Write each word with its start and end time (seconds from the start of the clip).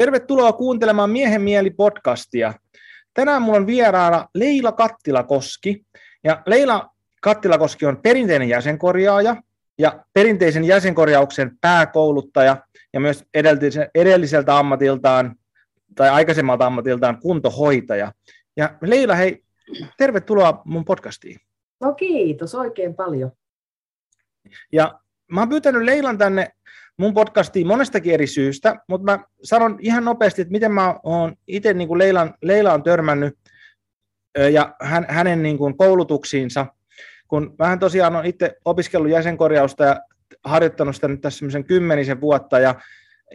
Tervetuloa 0.00 0.52
kuuntelemaan 0.52 1.10
Miehen 1.10 1.42
mieli 1.42 1.70
podcastia. 1.70 2.54
Tänään 3.14 3.42
mulla 3.42 3.58
on 3.58 3.66
vieraana 3.66 4.28
Leila 4.34 4.72
Kattilakoski. 4.72 5.86
Ja 6.24 6.42
Leila 6.46 6.90
Kattilakoski 7.22 7.86
on 7.86 7.96
perinteinen 8.02 8.48
jäsenkorjaaja 8.48 9.36
ja 9.78 10.04
perinteisen 10.12 10.64
jäsenkorjauksen 10.64 11.58
pääkouluttaja 11.60 12.56
ja 12.92 13.00
myös 13.00 13.24
edelliseltä 13.94 14.58
ammatiltaan 14.58 15.36
tai 15.94 16.08
aikaisemmalta 16.08 16.66
ammatiltaan 16.66 17.20
kuntohoitaja. 17.20 18.12
Ja 18.56 18.78
Leila, 18.80 19.14
hei, 19.14 19.44
tervetuloa 19.98 20.62
mun 20.64 20.84
podcastiin. 20.84 21.40
No 21.80 21.94
kiitos 21.94 22.54
oikein 22.54 22.94
paljon. 22.94 23.30
Ja 24.72 25.00
mä 25.32 25.40
oon 25.40 25.48
pyytänyt 25.48 25.82
Leilan 25.82 26.18
tänne 26.18 26.48
mun 27.00 27.14
podcastiin 27.14 27.66
monestakin 27.66 28.14
eri 28.14 28.26
syystä, 28.26 28.76
mutta 28.88 29.04
mä 29.04 29.24
sanon 29.42 29.76
ihan 29.80 30.04
nopeasti, 30.04 30.42
että 30.42 30.52
miten 30.52 30.72
mä 30.72 30.94
oon 31.02 31.34
itse 31.46 31.74
niin 31.74 31.98
Leilan, 31.98 32.34
Leila 32.42 32.72
on 32.72 32.82
törmännyt 32.82 33.38
ja 34.52 34.74
hän, 34.82 35.06
hänen 35.08 35.42
niin 35.42 35.58
kuin 35.58 35.76
koulutuksiinsa, 35.76 36.66
kun 37.28 37.54
vähän 37.58 37.78
tosiaan 37.78 38.16
on 38.16 38.26
itse 38.26 38.56
opiskellut 38.64 39.10
jäsenkorjausta 39.10 39.84
ja 39.84 40.00
harjoittanut 40.44 40.94
sitä 40.94 41.08
nyt 41.08 41.20
tässä 41.20 41.62
kymmenisen 41.66 42.20
vuotta, 42.20 42.58
ja, 42.58 42.74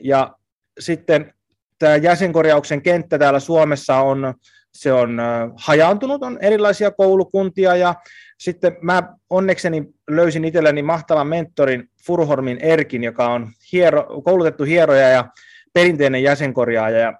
ja 0.02 0.36
sitten 0.80 1.34
tämä 1.80 1.96
jäsenkorjauksen 1.96 2.82
kenttä 2.82 3.20
täällä 3.20 3.40
Suomessa 3.40 3.98
on, 3.98 4.34
se 4.74 4.94
on 4.94 5.22
hajaantunut, 5.58 6.24
on 6.24 6.38
erilaisia 6.42 6.92
koulukuntia, 6.92 7.76
ja 7.76 7.96
sitten 8.40 8.78
mä 8.82 9.14
onnekseni 9.30 9.94
löysin 10.10 10.46
itselleni 10.46 10.82
mahtavan 10.82 11.28
mentorin 11.28 11.90
Furhormin 12.06 12.58
Erkin, 12.62 13.04
joka 13.04 13.28
on 13.28 13.48
hiero, 13.72 14.22
koulutettu 14.22 14.64
hieroja 14.64 15.10
ja 15.10 15.26
perinteinen 15.74 16.24
jäsenkorjaaja. 16.24 17.00
Ja 17.00 17.20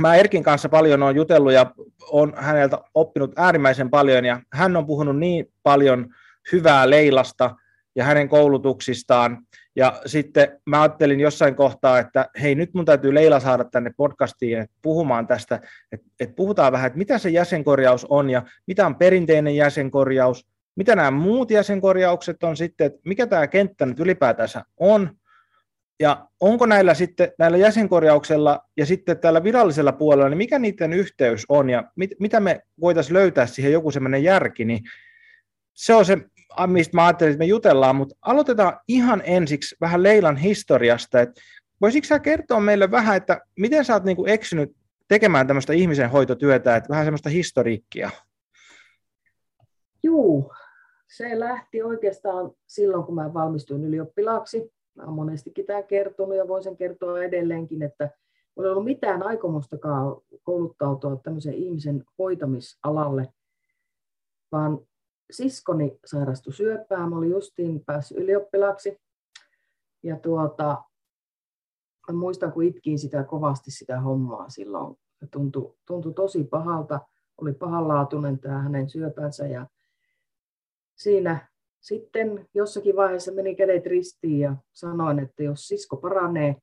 mä 0.00 0.14
Erkin 0.14 0.42
kanssa 0.42 0.68
paljon 0.68 1.02
olen 1.02 1.16
jutellut 1.16 1.52
ja 1.52 1.74
on 2.10 2.34
häneltä 2.36 2.78
oppinut 2.94 3.32
äärimmäisen 3.36 3.90
paljon 3.90 4.24
ja 4.24 4.40
hän 4.52 4.76
on 4.76 4.86
puhunut 4.86 5.18
niin 5.18 5.52
paljon 5.62 6.14
hyvää 6.52 6.90
Leilasta 6.90 7.56
ja 7.94 8.04
hänen 8.04 8.28
koulutuksistaan. 8.28 9.38
Ja 9.76 10.00
sitten 10.06 10.60
mä 10.66 10.82
ajattelin 10.82 11.20
jossain 11.20 11.54
kohtaa, 11.54 11.98
että 11.98 12.28
hei 12.42 12.54
nyt 12.54 12.74
mun 12.74 12.84
täytyy 12.84 13.14
Leila 13.14 13.40
saada 13.40 13.64
tänne 13.64 13.90
podcastiin 13.96 14.66
puhumaan 14.82 15.26
tästä, 15.26 15.60
että, 15.92 16.06
että 16.20 16.34
puhutaan 16.34 16.72
vähän, 16.72 16.86
että 16.86 16.98
mitä 16.98 17.18
se 17.18 17.30
jäsenkorjaus 17.30 18.06
on 18.08 18.30
ja 18.30 18.42
mitä 18.66 18.86
on 18.86 18.96
perinteinen 18.96 19.56
jäsenkorjaus, 19.56 20.46
mitä 20.76 20.96
nämä 20.96 21.10
muut 21.10 21.50
jäsenkorjaukset 21.50 22.42
on 22.42 22.56
sitten, 22.56 22.86
että 22.86 23.00
mikä 23.04 23.26
tämä 23.26 23.46
kenttä 23.46 23.86
nyt 23.86 24.00
ylipäätänsä 24.00 24.64
on, 24.76 25.10
ja 26.00 26.28
onko 26.40 26.66
näillä 26.66 26.94
sitten 26.94 27.32
näillä 27.38 27.56
jäsenkorjauksella 27.56 28.60
ja 28.76 28.86
sitten 28.86 29.18
tällä 29.18 29.44
virallisella 29.44 29.92
puolella, 29.92 30.28
niin 30.28 30.38
mikä 30.38 30.58
niiden 30.58 30.92
yhteys 30.92 31.44
on 31.48 31.70
ja 31.70 31.84
mit, 31.96 32.10
mitä 32.20 32.40
me 32.40 32.60
voitaisiin 32.80 33.14
löytää 33.14 33.46
siihen 33.46 33.72
joku 33.72 33.90
semmoinen 33.90 34.22
järki, 34.22 34.64
niin 34.64 34.80
se 35.74 35.94
on 35.94 36.04
se, 36.04 36.18
mistä 36.66 36.96
mä 36.96 37.06
ajattelin, 37.06 37.32
että 37.32 37.38
me 37.38 37.44
jutellaan, 37.44 37.96
mutta 37.96 38.14
aloitetaan 38.22 38.80
ihan 38.88 39.22
ensiksi 39.24 39.76
vähän 39.80 40.02
Leilan 40.02 40.36
historiasta, 40.36 41.20
että 41.20 41.40
voisitko 41.80 42.06
sä 42.06 42.18
kertoa 42.18 42.60
meille 42.60 42.90
vähän, 42.90 43.16
että 43.16 43.40
miten 43.58 43.84
sä 43.84 43.94
oot 43.94 44.04
niin 44.04 44.16
kuin 44.16 44.30
eksynyt 44.30 44.76
tekemään 45.08 45.46
tämmöistä 45.46 45.72
ihmisen 45.72 46.10
hoitotyötä, 46.10 46.76
että 46.76 46.88
vähän 46.88 47.06
semmoista 47.06 47.28
historiikkia? 47.28 48.10
Juu, 50.02 50.52
se 51.06 51.40
lähti 51.40 51.82
oikeastaan 51.82 52.50
silloin, 52.66 53.04
kun 53.04 53.14
mä 53.14 53.34
valmistuin 53.34 53.84
ylioppilaaksi 53.84 54.74
Mä 54.94 55.02
olen 55.02 55.14
monestikin 55.14 55.66
tämä 55.66 55.82
kertonut 55.82 56.36
ja 56.36 56.48
voisin 56.48 56.76
kertoa 56.76 57.22
edelleenkin, 57.22 57.82
että 57.82 58.10
Mulla 58.56 58.68
ei 58.68 58.70
ollut 58.70 58.84
mitään 58.84 59.22
aikomustakaan 59.22 60.16
kouluttautua 60.42 61.16
tämmöisen 61.16 61.54
ihmisen 61.54 62.04
hoitamisalalle, 62.18 63.28
vaan 64.52 64.78
siskoni 65.30 65.98
sairastui 66.04 66.52
syöpään. 66.52 67.10
Mä 67.10 67.16
olin 67.18 67.30
justiin 67.30 67.84
päässyt 67.84 68.18
ylioppilaaksi. 68.18 68.98
Ja 70.02 70.16
tuota, 70.16 70.82
mä 72.08 72.18
muistan, 72.18 72.52
kun 72.52 72.64
itkin 72.64 72.98
sitä 72.98 73.24
kovasti 73.24 73.70
sitä 73.70 74.00
hommaa 74.00 74.48
silloin. 74.48 74.96
Tuntui, 75.30 75.74
tuntui 75.86 76.14
tosi 76.14 76.44
pahalta. 76.44 77.00
Oli 77.40 77.52
pahanlaatuinen 77.52 78.38
tämä 78.38 78.62
hänen 78.62 78.88
syöpänsä. 78.88 79.46
Ja 79.46 79.66
siinä 80.96 81.48
sitten 81.80 82.48
jossakin 82.54 82.96
vaiheessa 82.96 83.32
meni 83.32 83.54
kädet 83.54 83.86
ristiin 83.86 84.40
ja 84.40 84.56
sanoin, 84.72 85.18
että 85.18 85.42
jos 85.42 85.68
sisko 85.68 85.96
paranee, 85.96 86.56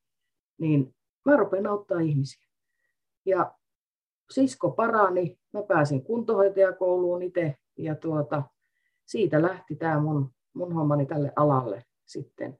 niin 0.58 0.94
mä 1.24 1.36
rupean 1.36 1.66
auttaa 1.66 2.00
ihmisiä. 2.00 2.46
Ja 3.26 3.54
sisko 4.30 4.70
parani, 4.70 5.38
mä 5.52 5.62
pääsin 5.62 6.04
kuntohoitajakouluun 6.04 7.22
itse 7.22 7.56
ja 7.78 7.94
tuota, 7.94 8.42
siitä 9.04 9.42
lähti 9.42 9.76
tämä 9.76 10.00
mun, 10.00 10.30
mun 10.54 10.72
hommani 10.72 11.06
tälle 11.06 11.32
alalle 11.36 11.84
sitten. 12.06 12.58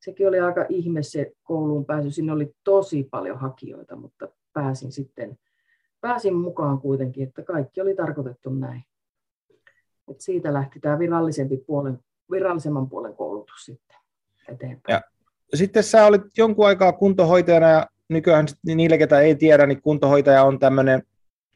Sekin 0.00 0.28
oli 0.28 0.40
aika 0.40 0.66
ihme 0.68 1.02
se 1.02 1.32
kouluun 1.42 1.84
pääsy, 1.84 2.10
sinne 2.10 2.32
oli 2.32 2.54
tosi 2.64 3.08
paljon 3.10 3.38
hakijoita, 3.38 3.96
mutta 3.96 4.28
pääsin 4.52 4.92
sitten, 4.92 5.38
pääsin 6.00 6.36
mukaan 6.36 6.80
kuitenkin, 6.80 7.28
että 7.28 7.42
kaikki 7.42 7.80
oli 7.80 7.94
tarkoitettu 7.94 8.50
näin. 8.50 8.84
Et 10.10 10.20
siitä 10.20 10.52
lähti 10.52 10.80
tämä 10.80 10.98
virallisempi 10.98 11.56
puolen, 11.56 11.98
virallisemman 12.30 12.88
puolen 12.88 13.14
koulutus 13.14 13.64
sitten 13.64 13.96
eteenpäin. 14.48 15.02
Ja 15.52 15.58
sitten 15.58 15.82
sä 15.82 16.06
olit 16.06 16.22
jonkun 16.38 16.66
aikaa 16.66 16.92
kuntohoitajana 16.92 17.68
ja 17.68 17.86
nykyään 18.08 18.46
niille, 18.66 18.98
ketä 18.98 19.20
ei 19.20 19.34
tiedä, 19.34 19.66
niin 19.66 19.82
kuntohoitaja 19.82 20.44
on 20.44 20.58
tämmöinen, 20.58 21.02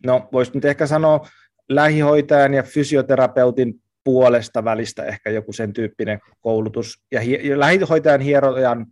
no 0.07 0.29
voisi 0.33 0.53
nyt 0.55 0.65
ehkä 0.65 0.87
sanoa 0.87 1.27
lähihoitajan 1.69 2.55
ja 2.55 2.63
fysioterapeutin 2.63 3.83
puolesta 4.05 4.65
välistä 4.65 5.05
ehkä 5.05 5.31
joku 5.31 5.53
sen 5.53 5.73
tyyppinen 5.73 6.21
koulutus. 6.41 7.03
Ja, 7.13 7.21
hi- 7.21 7.49
ja 7.49 7.59
lähihoitajan, 7.59 8.21
hierojan 8.21 8.87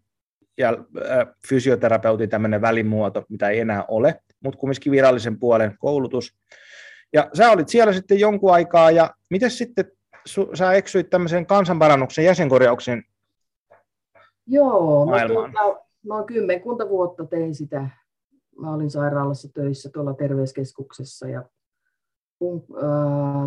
ja 0.59 0.69
äh, 0.69 1.26
fysioterapeutin 1.48 2.31
tämmöinen 2.31 2.60
välimuoto, 2.60 3.25
mitä 3.28 3.48
ei 3.48 3.60
enää 3.60 3.84
ole, 3.88 4.20
mutta 4.41 4.59
kumminkin 4.59 4.92
virallisen 4.92 5.38
puolen 5.38 5.76
koulutus. 5.78 6.37
Ja 7.12 7.31
sä 7.34 7.50
olit 7.50 7.69
siellä 7.69 7.92
sitten 7.92 8.20
jonkun 8.20 8.53
aikaa, 8.53 8.91
ja 8.91 9.10
miten 9.31 9.50
sitten 9.50 9.93
su, 10.25 10.50
sä 10.54 10.72
eksyit 10.72 11.10
tämmöisen 11.10 11.47
kansanparannuksen 11.47 12.25
jäsenkorjauksen 12.25 13.03
Joo, 14.47 15.06
maailmaan? 15.06 15.53
Tuota, 15.53 15.81
noin 16.04 16.26
kymmenkunta 16.26 16.88
vuotta 16.88 17.26
tein 17.26 17.54
sitä. 17.54 17.91
Mä 18.60 18.75
olin 18.75 18.91
sairaalassa 18.91 19.48
töissä 19.54 19.91
tuolla 19.93 20.14
terveyskeskuksessa 20.14 21.28
ja 21.28 21.44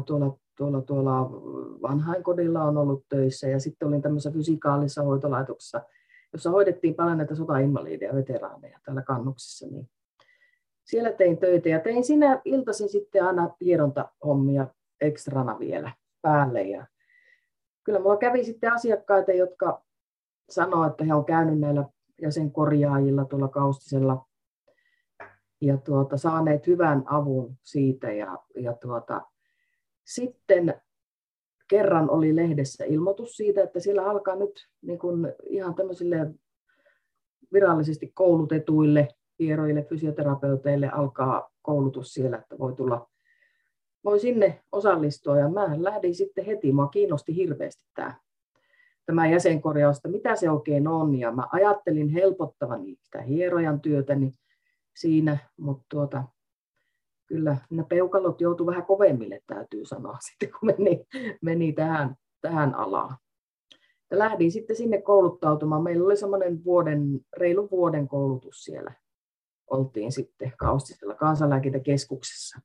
tuolla, 0.06 0.38
tuolla, 0.58 0.82
tuolla 0.82 1.32
vanhainkodilla 1.82 2.64
on 2.64 2.78
ollut 2.78 3.06
töissä 3.10 3.48
ja 3.48 3.60
sitten 3.60 3.88
olin 3.88 4.02
tämmöisessä 4.02 4.32
fysikaalisessa 4.32 5.04
hoitolaitoksessa, 5.04 5.82
jossa 6.34 6.50
hoidettiin 6.50 6.96
paljon 6.96 7.18
näitä 7.18 7.36
sotainvalideja 7.36 8.12
ja 8.12 8.16
veteraaneja 8.16 8.80
täällä 8.86 9.02
kannuksissa. 9.02 9.68
Niin 9.68 9.90
siellä 10.84 11.12
tein 11.12 11.38
töitä 11.38 11.70
ja 11.70 11.80
tein 11.80 12.04
siinä 12.04 12.42
iltaisin 12.46 12.90
sitten 12.90 13.24
aina 13.24 13.50
hierontahommia 13.62 14.68
ekstrana 15.02 15.60
vielä 15.60 15.92
päälle. 16.22 16.62
Ja 16.62 16.88
kyllä 17.84 18.00
mulla 18.00 18.18
kävi 18.18 18.44
sitten 18.44 18.74
asiakkaita, 18.74 19.32
jotka 19.32 19.82
sanoivat, 20.50 20.92
että 20.92 21.04
he 21.04 21.14
on 21.14 21.26
käynyt 21.26 21.60
näillä 21.60 21.86
jäsenkorjaajilla 22.22 23.26
tuolla 23.26 23.48
Kaustisella 23.48 24.26
ja 25.62 25.78
tuota, 25.78 26.18
saaneet 26.18 26.68
hyvän 26.68 27.04
avun 27.06 27.56
siitä. 27.64 28.12
Ja, 28.12 28.38
ja 28.56 28.74
tuota, 28.74 29.22
sitten 30.06 30.82
kerran 31.70 32.10
oli 32.10 32.36
lehdessä 32.36 32.86
ilmoitus 32.86 33.38
siitä, 33.38 33.64
että 33.64 33.80
siellä 33.80 34.10
alkaa 34.10 34.36
nyt 34.36 34.68
niin 34.82 35.00
kuin 35.00 35.34
ihan 35.50 35.76
tämmöisille 35.76 36.18
virallisesti 37.54 38.12
koulutetuille 38.14 39.08
hieroille, 39.40 39.84
fysioterapeuteille 39.84 40.90
alkaa 40.90 41.52
koulutus 41.62 42.14
siellä, 42.14 42.38
että 42.38 42.58
voi 42.60 42.76
tulla 42.76 43.10
voi 44.04 44.20
sinne 44.20 44.62
osallistua 44.72 45.38
ja 45.38 45.50
mä 45.50 45.84
lähdin 45.84 46.16
sitten 46.16 46.46
heti, 46.46 46.72
mua 46.72 46.88
kiinnosti 46.88 47.36
hirveästi 47.36 47.84
tämä, 47.96 48.14
tämä 49.06 49.28
jäsenkorjausta, 49.28 50.10
mitä 50.10 50.36
se 50.36 50.50
oikein 50.50 50.88
on 50.88 51.16
ja 51.16 51.32
mä 51.32 51.48
ajattelin 51.52 52.10
helpottavan 52.10 52.82
sitä 53.02 53.22
hierojan 53.22 53.82
työtäni 53.82 54.34
siinä, 55.00 55.38
mutta 55.58 55.86
tuota, 55.90 56.24
kyllä 57.26 57.58
ne 57.70 57.84
peukalot 57.90 58.42
joutu 58.42 58.66
vähän 58.66 58.86
kovemmille, 58.86 59.42
täytyy 59.48 59.86
sanoa 59.86 60.18
sitten, 60.30 60.50
kun 60.60 60.74
meni, 60.78 61.06
meni 61.42 61.74
tähän, 61.74 62.16
tähän 62.42 62.76
alaan. 62.76 63.18
Ja 64.12 64.20
lähdin 64.20 64.52
sitten 64.52 64.76
sinne 64.76 65.02
kouluttautumaan. 65.02 65.84
Meillä 65.84 66.06
oli 66.06 66.18
semmoinen 66.18 66.64
vuoden, 66.64 67.02
reilu 67.38 67.68
vuoden 67.72 68.08
koulutus 68.08 68.64
siellä. 68.64 68.94
Oltiin 69.70 70.12
sitten 70.12 70.54
Kaustisella 70.58 71.16
kansanlääkintäkeskuksessa 71.16 72.60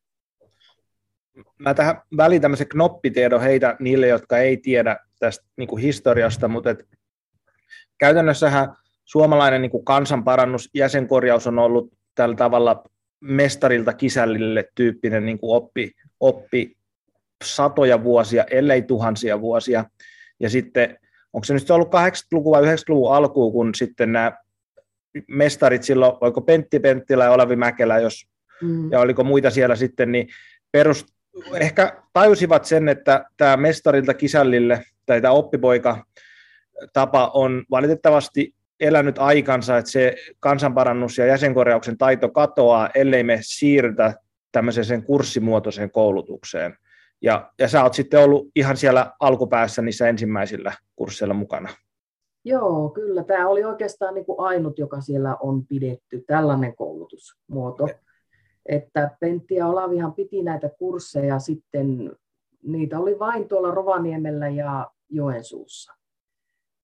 mä 1.59 1.75
tähän 1.75 2.03
väliin 2.17 2.43
tämmöisen 2.43 2.69
knoppitiedon 2.69 3.41
heitä 3.41 3.77
niille, 3.81 4.09
jotka 4.09 4.39
ei 4.39 4.57
tiedä 4.57 4.97
tästä 5.19 5.47
niin 5.57 5.69
kuin 5.69 5.83
historiasta, 5.83 6.49
mutta 6.49 6.71
et 6.71 6.89
käytännössähän 7.99 8.77
suomalainen 9.05 9.63
niin 9.63 9.71
kuin 9.71 9.85
kansanparannus, 9.85 10.71
jäsenkorjaus 10.75 11.47
on 11.47 11.59
ollut 11.59 11.93
tällä 12.15 12.37
tavalla 12.37 12.85
mestarilta 13.21 13.93
kisällille 13.93 14.69
tyyppinen 14.75 15.27
niin 15.27 15.39
kuin 15.39 15.57
oppi, 15.57 15.93
oppi 16.21 16.77
satoja 17.45 18.05
vuosia, 18.05 18.45
ellei 18.51 18.83
tuhansia 18.83 19.41
vuosia. 19.41 19.85
Ja 20.41 20.51
sitten, 20.51 20.99
onko 21.33 21.45
se 21.45 21.55
nyt 21.55 21.71
ollut 21.71 21.89
80-luvun 21.89 22.51
vai 22.51 22.63
90-luvun 22.63 23.15
alkuun, 23.15 23.53
kun 23.53 23.75
sitten 23.75 24.13
nämä 24.13 24.33
mestarit 25.29 25.83
silloin, 25.83 26.13
oliko 26.21 26.41
Pentti 26.41 26.81
Penttilä 26.81 27.25
ja 27.25 27.31
Olavi 27.31 27.57
Mäkelä, 27.57 27.99
jos, 27.99 28.27
mm. 28.63 28.93
ja 28.93 29.01
oliko 29.01 29.25
muita 29.25 29.51
siellä 29.51 29.77
sitten, 29.77 30.13
niin 30.13 30.29
perust, 30.73 31.07
ehkä 31.55 32.03
tajusivat 32.13 32.65
sen, 32.65 32.89
että 32.89 33.25
tämä 33.37 33.57
mestarilta 33.57 34.15
kisällille 34.15 34.85
tai 35.07 35.21
tämä 35.21 35.33
oppipoika 35.33 36.05
tapa 36.93 37.31
on 37.35 37.65
valitettavasti 37.71 38.54
elänyt 38.81 39.19
aikansa, 39.19 39.79
että 39.79 39.91
se 39.91 40.17
kansanparannus 40.41 41.19
ja 41.19 41.27
jäsenkorjauksen 41.27 41.99
taito 41.99 42.29
katoaa, 42.29 42.91
ellei 42.95 43.23
me 43.23 43.39
siirrytä 43.43 44.15
tämmöiseen 44.53 45.05
kurssimuotoiseen 45.05 45.91
koulutukseen. 45.91 46.77
Ja, 47.23 47.53
ja 47.59 47.69
sä 47.69 47.83
oot 47.83 47.95
sitten 47.95 48.21
ollut 48.21 48.51
ihan 48.57 48.77
siellä 48.77 49.13
alkupäässä 49.21 49.83
niissä 49.83 50.09
ensimmäisillä 50.09 50.73
kursseilla 50.97 51.35
mukana. 51.35 51.69
Joo, 52.45 52.89
kyllä. 52.89 53.25
Tämä 53.25 53.49
oli 53.49 53.65
oikeastaan 53.65 54.15
niin 54.15 54.25
kuin 54.27 54.41
ainut, 54.41 54.79
joka 54.79 55.01
siellä 55.01 55.37
on 55.37 55.67
pidetty, 55.67 56.25
tällainen 56.27 56.77
koulutusmuoto. 56.77 57.89
Että 58.67 59.11
Pentti 59.21 59.55
ja 59.55 59.67
Olavihan 59.67 60.15
piti 60.15 60.43
näitä 60.43 60.71
kursseja 60.79 61.39
sitten, 61.39 62.17
niitä 62.63 62.99
oli 62.99 63.19
vain 63.19 63.49
tuolla 63.49 63.71
Rovaniemellä 63.71 64.49
ja 64.49 64.91
Joensuussa. 65.09 65.93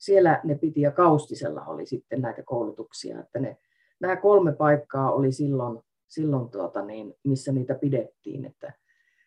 Siellä 0.01 0.41
ne 0.45 0.55
piti 0.55 0.81
ja 0.81 0.91
Kaustisella 0.91 1.65
oli 1.65 1.87
sitten 1.87 2.21
näitä 2.21 2.43
koulutuksia. 2.43 3.21
Että 3.21 3.39
ne, 3.39 3.57
nämä 4.01 4.17
kolme 4.17 4.53
paikkaa 4.53 5.13
oli 5.13 5.33
silloin, 5.33 5.79
silloin 6.09 6.49
tuota 6.49 6.83
niin, 6.83 7.15
missä 7.25 7.53
niitä 7.53 7.75
pidettiin. 7.75 8.45
Että 8.45 8.73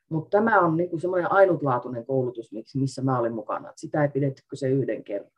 mutta 0.09 0.37
tämä 0.37 0.59
on 0.59 0.77
niin 0.77 1.01
semmoinen 1.01 1.31
ainutlaatuinen 1.31 2.05
koulutus, 2.05 2.51
missä 2.75 3.01
mä 3.01 3.19
olin 3.19 3.33
mukana. 3.33 3.69
Että 3.69 3.81
sitä 3.81 4.03
ei 4.03 4.09
pidetty 4.09 4.41
kuin 4.49 4.59
se 4.59 4.69
yhden 4.69 5.03
kerran. 5.03 5.31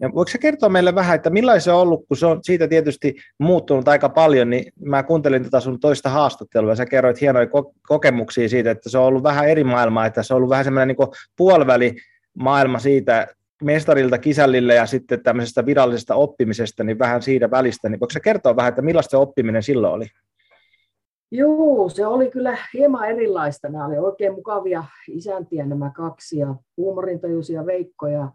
Ja 0.00 0.08
voiko 0.14 0.30
kertoa 0.40 0.68
meille 0.68 0.94
vähän, 0.94 1.16
että 1.16 1.30
millainen 1.30 1.60
se 1.60 1.72
on 1.72 1.80
ollut, 1.80 2.04
kun 2.08 2.16
se 2.16 2.26
on 2.26 2.38
siitä 2.42 2.68
tietysti 2.68 3.14
muuttunut 3.38 3.88
aika 3.88 4.08
paljon, 4.08 4.50
niin 4.50 4.72
mä 4.84 5.02
kuuntelin 5.02 5.44
tätä 5.44 5.60
sun 5.60 5.80
toista 5.80 6.08
haastattelua, 6.08 6.72
ja 6.72 6.76
sä 6.76 6.86
kerroit 6.86 7.20
hienoja 7.20 7.46
kokemuksia 7.88 8.48
siitä, 8.48 8.70
että 8.70 8.90
se 8.90 8.98
on 8.98 9.04
ollut 9.04 9.22
vähän 9.22 9.48
eri 9.48 9.64
maailmaa, 9.64 10.06
että 10.06 10.22
se 10.22 10.34
on 10.34 10.36
ollut 10.36 10.50
vähän 10.50 10.64
semmoinen 10.64 10.96
niin 10.96 11.08
puoliväli 11.36 11.94
maailma 12.34 12.78
siitä 12.78 13.26
mestarilta 13.62 14.18
kisällille 14.18 14.74
ja 14.74 14.86
sitten 14.86 15.22
tämmöisestä 15.22 15.66
virallisesta 15.66 16.14
oppimisesta, 16.14 16.84
niin 16.84 16.98
vähän 16.98 17.22
siitä 17.22 17.50
välistä, 17.50 17.88
niin 17.88 18.00
voiko 18.00 18.12
kertoa 18.22 18.56
vähän, 18.56 18.68
että 18.68 18.82
millaista 18.82 19.10
se 19.10 19.16
oppiminen 19.16 19.62
silloin 19.62 19.94
oli? 19.94 20.06
Joo, 21.30 21.88
se 21.88 22.06
oli 22.06 22.30
kyllä 22.30 22.56
hieman 22.74 23.10
erilaista. 23.10 23.68
Nämä 23.68 23.86
oli 23.86 23.98
oikein 23.98 24.34
mukavia 24.34 24.84
isäntiä 25.08 25.66
nämä 25.66 25.90
kaksi 25.94 26.38
ja 26.38 26.54
huumorintajuisia 26.76 27.66
veikkoja. 27.66 28.28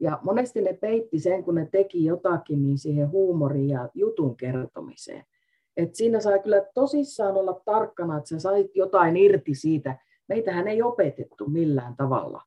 Ja 0.00 0.18
monesti 0.22 0.60
ne 0.60 0.72
peitti 0.72 1.18
sen, 1.18 1.44
kun 1.44 1.54
ne 1.54 1.68
teki 1.72 2.04
jotakin, 2.04 2.62
niin 2.62 2.78
siihen 2.78 3.10
huumoriin 3.10 3.68
ja 3.68 3.88
jutun 3.94 4.36
kertomiseen. 4.36 5.24
Et 5.76 5.94
siinä 5.94 6.20
sai 6.20 6.40
kyllä 6.40 6.66
tosissaan 6.74 7.36
olla 7.36 7.60
tarkkana, 7.64 8.18
että 8.18 8.28
sä 8.28 8.38
sait 8.38 8.70
jotain 8.74 9.16
irti 9.16 9.54
siitä. 9.54 9.96
Meitähän 10.28 10.68
ei 10.68 10.82
opetettu 10.82 11.48
millään 11.48 11.96
tavalla. 11.96 12.42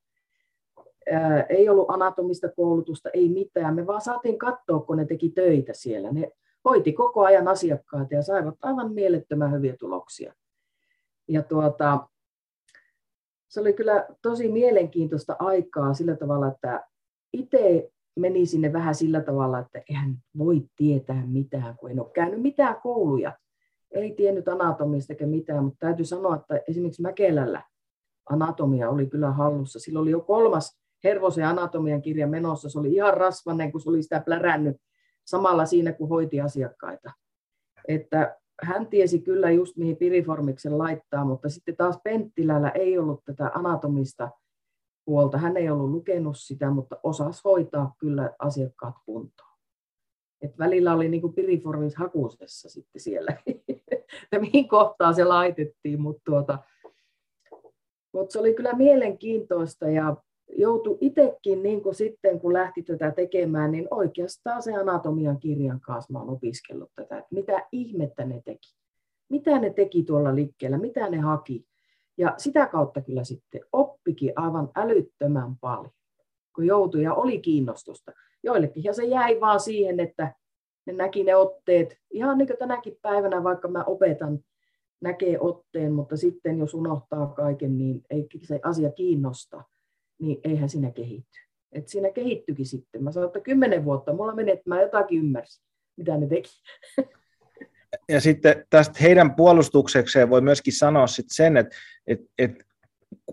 Ei 1.50 1.70
ollut 1.70 1.90
anatomista 1.90 2.50
koulutusta, 2.56 3.10
ei 3.14 3.30
mitään. 3.30 3.76
Me 3.76 3.88
vaan 3.88 4.02
saatiin 4.02 4.38
katsoa, 4.38 4.80
kun 4.80 4.98
ne 4.98 5.06
teki 5.06 5.30
töitä 5.30 5.74
siellä. 5.74 6.12
Ne 6.12 6.32
hoiti 6.66 6.94
koko 6.94 7.26
ajan 7.26 7.48
asiakkaita 7.48 8.16
ja 8.16 8.22
saivat 8.22 8.56
aivan 8.62 8.94
mielettömän 8.94 9.52
hyviä 9.52 9.76
tuloksia. 9.80 10.34
Ja 11.28 11.44
tuota, 11.44 12.08
se 13.48 13.62
oli 13.62 13.74
kyllä 13.74 14.08
tosi 14.22 14.52
mielenkiintoista 14.52 15.36
aikaa 15.40 15.94
sillä 15.94 16.16
tavalla, 16.16 16.48
että 16.48 16.88
itse 17.34 17.92
meni 18.16 18.46
sinne 18.46 18.74
vähän 18.74 18.96
sillä 18.96 19.22
tavalla, 19.22 19.60
että 19.60 19.82
eihän 19.90 20.18
voi 20.38 20.66
tietää 20.76 21.24
mitään, 21.28 21.78
kun 21.78 21.92
en 21.92 22.00
ole 22.00 22.10
käynyt 22.14 22.42
mitään 22.42 22.76
kouluja. 22.84 23.38
Ei 23.92 24.12
tiennyt 24.16 24.48
anatomista 24.48 25.14
eikä 25.14 25.26
mitään, 25.26 25.64
mutta 25.64 25.78
täytyy 25.80 26.06
sanoa, 26.06 26.36
että 26.36 26.62
esimerkiksi 26.68 27.02
Mäkelällä 27.02 27.64
anatomia 28.30 28.90
oli 28.90 29.08
kyllä 29.08 29.32
hallussa. 29.32 29.80
Silloin 29.80 30.02
oli 30.02 30.12
jo 30.12 30.22
kolmas 30.22 30.81
Hervosen 31.04 31.46
anatomian 31.46 32.02
kirja 32.02 32.28
menossa. 32.28 32.70
Se 32.70 32.80
oli 32.80 32.94
ihan 32.94 33.14
rasvanen, 33.14 33.72
kun 33.72 33.82
se 33.82 33.90
oli 33.90 34.04
sitä 34.04 34.22
plärännyt 34.26 34.78
samalla 35.26 35.66
siinä, 35.66 35.92
kun 35.92 36.10
hoiti 36.10 36.42
asiakkaita. 36.42 37.12
Että 37.88 38.38
hän 38.64 38.88
tiesi 38.88 39.20
kyllä 39.20 39.52
just 39.52 39.78
mihin 39.78 39.98
piriformiksen 39.98 40.78
laittaa, 40.78 41.26
mutta 41.26 41.50
sitten 41.50 41.78
taas 41.78 42.00
Penttilällä 42.04 42.70
ei 42.70 42.98
ollut 42.98 43.24
tätä 43.26 43.52
anatomista 43.54 44.30
puolta. 45.06 45.38
Hän 45.38 45.58
ei 45.58 45.70
ollut 45.70 45.90
lukenut 45.90 46.38
sitä, 46.40 46.72
mutta 46.72 46.98
osasi 47.04 47.42
hoitaa 47.44 47.96
kyllä 47.98 48.36
asiakkaat 48.40 48.96
kuntoon. 49.06 49.52
Et 50.42 50.58
välillä 50.60 50.94
oli 50.94 51.10
niin 51.10 51.34
piriformis 51.34 51.96
hakusessa 51.96 52.70
sitten 52.70 53.02
siellä, 53.02 53.38
että 54.24 54.40
mihin 54.40 54.68
kohtaan 54.68 55.16
se 55.16 55.24
laitettiin, 55.24 56.02
mutta 56.02 56.22
tuota, 56.26 56.60
mutta 58.14 58.34
se 58.34 58.40
oli 58.40 58.54
kyllä 58.54 58.74
mielenkiintoista 58.74 59.90
ja 59.90 60.16
joutui 60.58 60.98
itsekin 61.02 61.64
niin 61.64 61.84
kuin 61.84 61.96
sitten, 61.96 62.40
kun 62.40 62.54
lähti 62.54 62.84
tätä 62.84 63.12
tekemään, 63.12 63.72
niin 63.72 63.88
oikeastaan 63.92 64.62
se 64.64 64.74
anatomian 64.74 65.40
kirjan 65.40 65.82
kanssa 65.82 66.14
mä 66.14 66.20
olen 66.20 66.30
opiskellut 66.30 66.92
tätä, 66.96 67.18
että 67.18 67.36
mitä 67.36 67.68
ihmettä 67.72 68.26
ne 68.26 68.42
teki. 68.46 68.76
Mitä 69.30 69.60
ne 69.60 69.70
teki 69.70 70.04
tuolla 70.04 70.36
liikkeellä, 70.36 70.78
mitä 70.78 71.10
ne 71.10 71.18
haki. 71.18 71.66
Ja 72.18 72.34
sitä 72.38 72.68
kautta 72.68 73.02
kyllä 73.02 73.24
sitten 73.24 73.62
oppikin 73.72 74.34
aivan 74.36 74.70
älyttömän 74.76 75.56
paljon, 75.62 75.92
kun 76.56 76.66
joutui 76.66 77.04
ja 77.04 77.14
oli 77.14 77.40
kiinnostusta. 77.40 78.12
Joillekin 78.44 78.84
ja 78.84 78.94
se 78.94 79.04
jäi 79.04 79.40
vaan 79.40 79.60
siihen, 79.60 80.00
että 80.00 80.34
ne 80.86 80.94
näki 80.94 81.24
ne 81.24 81.36
otteet, 81.36 81.98
ihan 82.12 82.38
niin 82.38 82.48
kuin 82.48 82.58
tänäkin 82.58 82.98
päivänä, 83.02 83.44
vaikka 83.44 83.68
mä 83.68 83.84
opetan, 83.84 84.40
näkee 85.02 85.40
otteen, 85.40 85.94
mutta 85.94 86.18
sitten 86.18 86.60
jos 86.60 86.74
unohtaa 86.74 87.28
kaiken, 87.28 87.78
niin 87.78 88.02
ei 88.10 88.28
se 88.44 88.60
asia 88.64 88.92
kiinnosta 88.92 89.64
niin 90.22 90.40
eihän 90.44 90.70
siinä 90.70 90.92
kehitty. 90.92 91.40
Et 91.72 91.88
siinä 91.88 92.12
kehittyikin 92.12 92.66
sitten. 92.66 93.04
Mä 93.04 93.12
sanoin, 93.12 93.28
että 93.28 93.40
kymmenen 93.40 93.86
vuotta 93.86 94.14
mulla 94.14 94.36
meni, 94.36 94.52
että 94.52 94.70
mä 94.70 94.82
jotakin 94.82 95.20
ymmärsin, 95.20 95.64
mitä 95.98 96.18
ne 96.18 96.28
teki. 96.28 96.50
Ja 98.10 98.22
sitten 98.22 98.66
tästä 98.70 99.00
heidän 99.02 99.36
puolustuksekseen 99.36 100.30
voi 100.30 100.42
myöskin 100.42 100.74
sanoa 100.74 101.08
sitten 101.08 101.36
sen, 101.36 101.58
että, 101.58 101.76
että, 102.08 102.26
että 102.38 102.66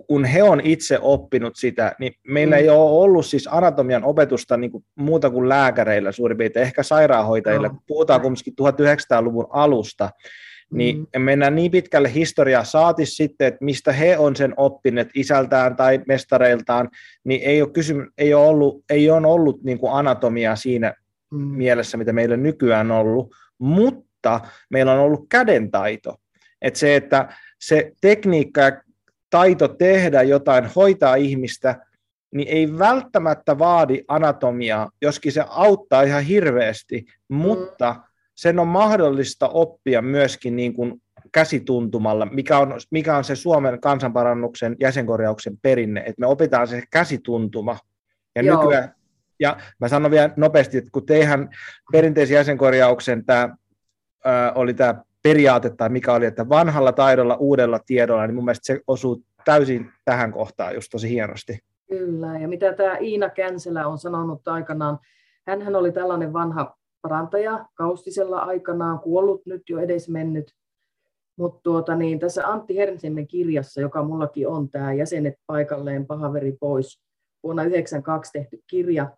kun 0.06 0.24
he 0.24 0.42
on 0.42 0.60
itse 0.60 0.98
oppinut 1.02 1.56
sitä, 1.56 1.96
niin 1.98 2.14
meillä 2.26 2.56
mm. 2.56 2.62
ei 2.62 2.68
ole 2.68 3.02
ollut 3.02 3.26
siis 3.26 3.48
anatomian 3.52 4.04
opetusta 4.04 4.56
niin 4.56 4.70
kuin 4.70 4.84
muuta 4.94 5.30
kuin 5.30 5.48
lääkäreillä 5.48 6.12
suurin 6.12 6.38
piirtein, 6.38 6.66
ehkä 6.66 6.82
sairaanhoitajilla, 6.82 7.68
no. 7.68 7.78
puhutaan 7.86 8.20
kumminkin 8.20 8.54
1900-luvun 8.62 9.46
alusta, 9.50 10.10
niin 10.70 11.06
mm. 11.16 11.22
mennään 11.22 11.54
niin 11.54 11.70
pitkälle 11.70 12.14
historiaa, 12.14 12.64
saati 12.64 13.06
sitten, 13.06 13.48
että 13.48 13.64
mistä 13.64 13.92
he 13.92 14.18
on 14.18 14.36
sen 14.36 14.54
oppineet 14.56 15.08
isältään 15.14 15.76
tai 15.76 16.00
mestareiltaan, 16.06 16.88
niin 17.24 17.40
ei 17.42 17.62
ole, 17.62 17.70
kysymys, 17.70 18.08
ei 18.18 18.34
ole 18.34 18.46
ollut, 18.46 18.84
ei 18.90 19.10
ole 19.10 19.26
ollut 19.26 19.62
niin 19.62 19.78
kuin 19.78 19.92
anatomia 19.92 20.56
siinä 20.56 20.94
mm. 21.30 21.38
mielessä, 21.38 21.96
mitä 21.96 22.12
meillä 22.12 22.36
nykyään 22.36 22.90
on 22.90 22.98
ollut, 22.98 23.34
mutta 23.58 24.40
meillä 24.70 24.92
on 24.92 25.00
ollut 25.00 25.26
kädentaito. 25.28 26.16
Että 26.62 26.78
se, 26.78 26.96
että 26.96 27.28
se 27.60 27.92
tekniikka 28.00 28.60
ja 28.60 28.82
taito 29.30 29.68
tehdä 29.68 30.22
jotain, 30.22 30.68
hoitaa 30.76 31.14
ihmistä, 31.14 31.76
niin 32.34 32.48
ei 32.48 32.78
välttämättä 32.78 33.58
vaadi 33.58 34.04
anatomiaa, 34.08 34.90
joskin 35.02 35.32
se 35.32 35.44
auttaa 35.48 36.02
ihan 36.02 36.22
hirveästi, 36.22 37.04
mutta 37.28 37.92
mm 37.92 38.07
sen 38.38 38.58
on 38.58 38.68
mahdollista 38.68 39.48
oppia 39.48 40.02
myöskin 40.02 40.56
niin 40.56 40.74
kuin 40.74 41.02
käsituntumalla, 41.32 42.26
mikä 42.26 42.58
on, 42.58 42.74
mikä 42.90 43.16
on 43.16 43.24
se 43.24 43.36
Suomen 43.36 43.80
kansanparannuksen 43.80 44.76
jäsenkorjauksen 44.80 45.58
perinne, 45.62 46.00
että 46.00 46.20
me 46.20 46.26
opitaan 46.26 46.68
se 46.68 46.82
käsituntuma. 46.90 47.78
Ja 48.34 48.42
Joo. 48.42 48.62
nykyään, 48.62 48.94
ja 49.40 49.56
mä 49.80 49.88
sanon 49.88 50.10
vielä 50.10 50.30
nopeasti, 50.36 50.78
että 50.78 50.90
kun 50.92 51.06
teihän 51.06 51.48
perinteisen 51.92 52.34
jäsenkorjauksen 52.34 53.24
tämä 53.24 53.56
ää, 54.24 54.52
oli 54.52 54.74
tämä 54.74 55.02
periaate 55.22 55.70
tai 55.70 55.88
mikä 55.88 56.12
oli, 56.12 56.26
että 56.26 56.48
vanhalla 56.48 56.92
taidolla, 56.92 57.36
uudella 57.36 57.78
tiedolla, 57.86 58.26
niin 58.26 58.34
mun 58.34 58.44
mielestä 58.44 58.66
se 58.66 58.80
osuu 58.86 59.22
täysin 59.44 59.90
tähän 60.04 60.32
kohtaan 60.32 60.74
just 60.74 60.88
tosi 60.90 61.10
hienosti. 61.10 61.58
Kyllä, 61.88 62.38
ja 62.38 62.48
mitä 62.48 62.72
tämä 62.72 62.96
Iina 62.96 63.30
Känselä 63.30 63.86
on 63.86 63.98
sanonut 63.98 64.48
aikanaan, 64.48 64.98
hän 65.46 65.76
oli 65.76 65.92
tällainen 65.92 66.32
vanha 66.32 66.77
parantaja 67.02 67.66
Kaustisella 67.74 68.38
aikanaan, 68.38 69.00
kuollut 69.00 69.46
nyt 69.46 69.62
jo 69.68 69.78
edes 69.78 70.08
mennyt. 70.08 70.52
Mutta 71.38 71.60
tuota, 71.62 71.94
niin, 71.94 72.18
tässä 72.18 72.48
Antti 72.48 72.76
Hernsemmen 72.76 73.26
kirjassa, 73.26 73.80
joka 73.80 74.02
mullakin 74.02 74.48
on 74.48 74.68
tämä 74.68 74.92
Jäsenet 74.92 75.34
paikalleen, 75.46 76.06
pahaveri 76.06 76.56
pois, 76.60 77.02
vuonna 77.42 77.62
1992 77.62 78.32
tehty 78.32 78.62
kirja, 78.66 79.16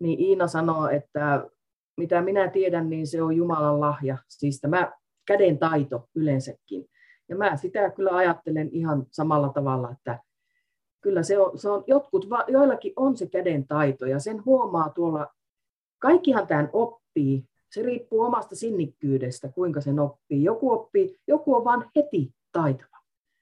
niin 0.00 0.20
Iina 0.20 0.46
sanoo, 0.46 0.88
että 0.88 1.48
mitä 1.96 2.22
minä 2.22 2.48
tiedän, 2.48 2.90
niin 2.90 3.06
se 3.06 3.22
on 3.22 3.36
Jumalan 3.36 3.80
lahja, 3.80 4.18
siis 4.28 4.60
tämä 4.60 4.92
käden 5.26 5.58
taito 5.58 6.08
yleensäkin. 6.14 6.86
Ja 7.28 7.36
mä 7.36 7.56
sitä 7.56 7.90
kyllä 7.90 8.16
ajattelen 8.16 8.68
ihan 8.72 9.06
samalla 9.10 9.48
tavalla, 9.48 9.90
että 9.90 10.18
kyllä 11.00 11.22
se 11.22 11.38
on, 11.38 11.58
se 11.58 11.68
on 11.68 11.84
jotkut, 11.86 12.26
joillakin 12.48 12.92
on 12.96 13.16
se 13.16 13.26
käden 13.26 13.66
taito 13.66 14.06
ja 14.06 14.18
sen 14.18 14.44
huomaa 14.44 14.88
tuolla, 14.88 15.26
kaikkihan 16.00 16.46
tämän 16.46 16.70
oppii, 16.72 17.44
se 17.70 17.82
riippuu 17.82 18.20
omasta 18.20 18.56
sinnikkyydestä, 18.56 19.48
kuinka 19.48 19.80
sen 19.80 20.00
oppii. 20.00 20.44
Joku 20.44 20.72
oppii, 20.72 21.16
joku 21.26 21.54
on 21.54 21.64
vain 21.64 21.84
heti 21.96 22.34
taitava. 22.52 22.96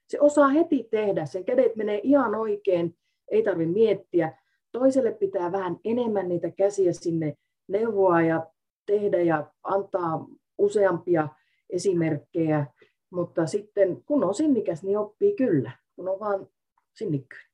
Se 0.07 0.21
osaa 0.21 0.47
heti 0.47 0.87
tehdä, 0.91 1.25
sen 1.25 1.45
kädet 1.45 1.75
menee 1.75 1.99
ihan 2.03 2.35
oikein, 2.35 2.95
ei 3.31 3.43
tarvitse 3.43 3.73
miettiä. 3.73 4.37
Toiselle 4.71 5.11
pitää 5.11 5.51
vähän 5.51 5.77
enemmän 5.85 6.29
niitä 6.29 6.51
käsiä 6.51 6.93
sinne 6.93 7.35
neuvoa 7.67 8.21
ja 8.21 8.47
tehdä 8.85 9.21
ja 9.21 9.51
antaa 9.63 10.27
useampia 10.57 11.27
esimerkkejä, 11.69 12.65
mutta 13.09 13.45
sitten 13.45 14.03
kun 14.05 14.23
on 14.23 14.33
sinnikäs, 14.33 14.83
niin 14.83 14.97
oppii 14.97 15.35
kyllä, 15.35 15.71
kun 15.95 16.09
on 16.09 16.19
vaan 16.19 16.47
sinnikkyyttä. 16.93 17.48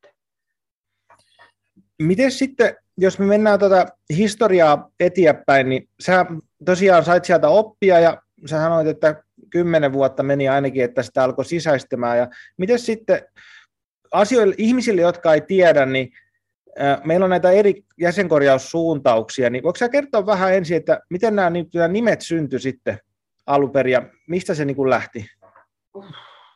Miten 2.01 2.31
sitten, 2.31 2.75
jos 2.97 3.19
me 3.19 3.25
mennään 3.25 3.59
tuota 3.59 3.85
historiaa 4.09 4.89
eteenpäin, 4.99 5.69
niin 5.69 5.89
sä 5.99 6.25
tosiaan 6.65 7.05
sait 7.05 7.25
sieltä 7.25 7.49
oppia 7.49 7.99
ja 7.99 8.21
sä 8.45 8.57
sanoit, 8.57 8.87
että 8.87 9.23
kymmenen 9.49 9.93
vuotta 9.93 10.23
meni 10.23 10.49
ainakin, 10.49 10.83
että 10.83 11.03
sitä 11.03 11.23
alkoi 11.23 11.45
sisäistämään. 11.45 12.17
Ja 12.17 12.27
miten 12.57 12.79
sitten 12.79 13.21
asioille, 14.11 14.55
ihmisille, 14.57 15.01
jotka 15.01 15.33
ei 15.33 15.41
tiedä, 15.41 15.85
niin 15.85 16.11
meillä 17.03 17.23
on 17.23 17.29
näitä 17.29 17.51
eri 17.51 17.83
jäsenkorjaussuuntauksia, 17.97 19.49
niin 19.49 19.63
voiko 19.63 19.77
sä 19.77 19.89
kertoa 19.89 20.25
vähän 20.25 20.53
ensin, 20.53 20.77
että 20.77 20.99
miten 21.09 21.35
nämä, 21.35 21.51
nämä 21.73 21.87
nimet 21.87 22.21
syntyi 22.21 22.59
sitten 22.59 22.97
alun 23.45 23.71
perin 23.71 23.93
ja 23.93 24.09
mistä 24.27 24.53
se 24.53 24.65
niin 24.65 24.89
lähti? 24.89 25.25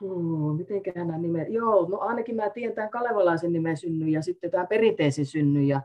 Hmm, 0.01 0.55
mitenköhän 0.57 1.07
nämä 1.07 1.19
nimet? 1.19 1.49
Joo, 1.49 1.89
no 1.89 1.99
ainakin 1.99 2.35
mä 2.35 2.49
tiedän 2.49 2.75
tämän 2.75 2.89
kalevalaisen 2.89 3.51
nimen 3.51 3.77
synnyn 3.77 4.09
ja 4.09 4.21
sitten 4.21 4.51
tämän 4.51 4.67
perinteisen 4.67 5.25
synnyn. 5.25 5.67
Ja 5.67 5.81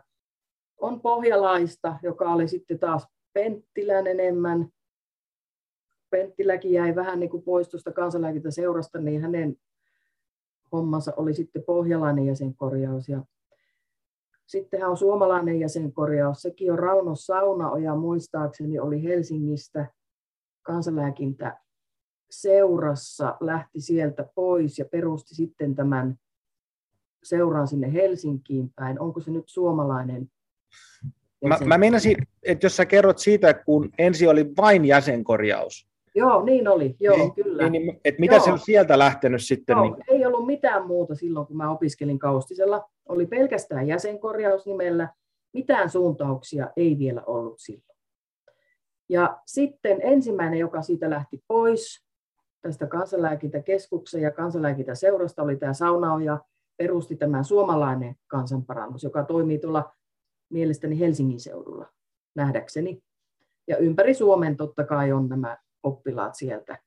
on 0.81 1.01
pohjalaista, 1.01 1.99
joka 2.03 2.33
oli 2.33 2.49
sitten 2.49 2.79
taas 2.79 3.09
Penttilän 3.33 4.07
enemmän. 4.07 4.69
Penttiläkin 6.11 6.73
jäi 6.73 6.95
vähän 6.95 7.21
niin 7.21 7.31
kuin 7.31 7.43
pois 7.43 7.69
tuosta 7.69 7.93
kansanlääkintä 7.93 8.51
seurasta, 8.51 8.99
niin 8.99 9.23
hänen 9.23 9.57
hommansa 10.73 11.13
oli 11.17 11.35
sitten 11.35 11.65
pohjalainen 11.65 12.27
jäsenkorjaus. 12.27 13.09
Ja 13.09 13.23
Sittenhän 14.47 14.91
on 14.91 14.97
suomalainen 14.97 15.61
jäsenkorjaus, 15.61 16.43
sekin 16.43 16.73
on 16.73 16.79
Rauno 16.79 17.15
Saunaoja 17.15 17.95
muistaakseni 17.95 18.79
oli 18.79 19.03
Helsingistä 19.03 19.87
kansanlääkintä 20.63 21.64
seurassa, 22.41 23.37
lähti 23.41 23.81
sieltä 23.81 24.27
pois 24.35 24.79
ja 24.79 24.85
perusti 24.85 25.35
sitten 25.35 25.75
tämän 25.75 26.19
seuran 27.23 27.69
sinne 27.69 27.93
Helsinkiin 27.93 28.71
päin. 28.77 29.01
Onko 29.01 29.21
se 29.21 29.31
nyt 29.31 29.45
suomalainen? 29.47 30.31
Mä, 31.49 31.59
mä 31.65 31.79
meinasin, 31.79 32.17
että 32.43 32.67
jos 32.67 32.77
sä 32.77 32.87
kerrot 32.87 33.19
siitä, 33.19 33.55
kun 33.55 33.91
ensi 33.99 34.29
oli 34.29 34.53
vain 34.57 34.85
jäsenkorjaus. 34.85 35.89
Joo, 36.15 36.45
niin 36.45 36.69
oli, 36.69 36.97
joo, 37.01 37.17
niin, 37.17 37.35
kyllä. 37.35 37.69
Niin, 37.69 37.87
niin, 37.87 38.01
että 38.05 38.21
mitä 38.21 38.35
joo. 38.35 38.45
se 38.45 38.53
on 38.53 38.59
sieltä 38.59 38.99
lähtenyt 38.99 39.43
sitten? 39.43 39.75
Joo, 39.77 39.85
niin? 39.85 39.97
Ei 40.09 40.27
ollut 40.27 40.47
mitään 40.47 40.87
muuta 40.87 41.15
silloin, 41.15 41.47
kun 41.47 41.57
mä 41.57 41.71
opiskelin 41.71 42.19
Kaustisella. 42.19 42.91
Oli 43.09 43.27
pelkästään 43.27 43.89
jäsenkorjaus 43.89 44.67
nimellä. 44.67 45.09
Mitään 45.53 45.91
suuntauksia 45.91 46.71
ei 46.77 46.99
vielä 46.99 47.23
ollut 47.27 47.59
silloin. 47.59 47.99
Ja 49.09 49.39
sitten 49.47 49.99
ensimmäinen, 50.03 50.59
joka 50.59 50.83
siitä 50.83 51.11
lähti 51.11 51.43
pois 51.49 52.04
tästä 52.65 52.87
kansanlääkintäkeskuksen 52.87 54.23
ja 54.23 54.31
kansanlääkintäseurasta, 54.31 55.43
oli 55.43 55.57
tämä 55.57 55.73
Saunaoja, 55.73 56.39
perusti 56.77 57.17
tämän 57.17 57.45
suomalainen 57.45 58.17
kansanparannus, 58.27 59.03
joka 59.03 59.25
toimii 59.25 59.59
tuolla 59.59 59.93
mielestäni 60.51 60.99
Helsingin 60.99 61.41
seudulla 61.41 61.93
nähdäkseni. 62.35 63.03
Ja 63.69 63.77
ympäri 63.77 64.15
Suomen 64.15 64.57
totta 64.57 64.85
kai 64.85 65.13
on 65.13 65.29
nämä 65.29 65.59
oppilaat 65.83 66.35
sieltä. 66.35 66.79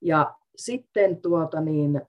Ja 0.00 0.34
sitten 0.56 1.22
tuota 1.22 1.60
niin, 1.60 2.02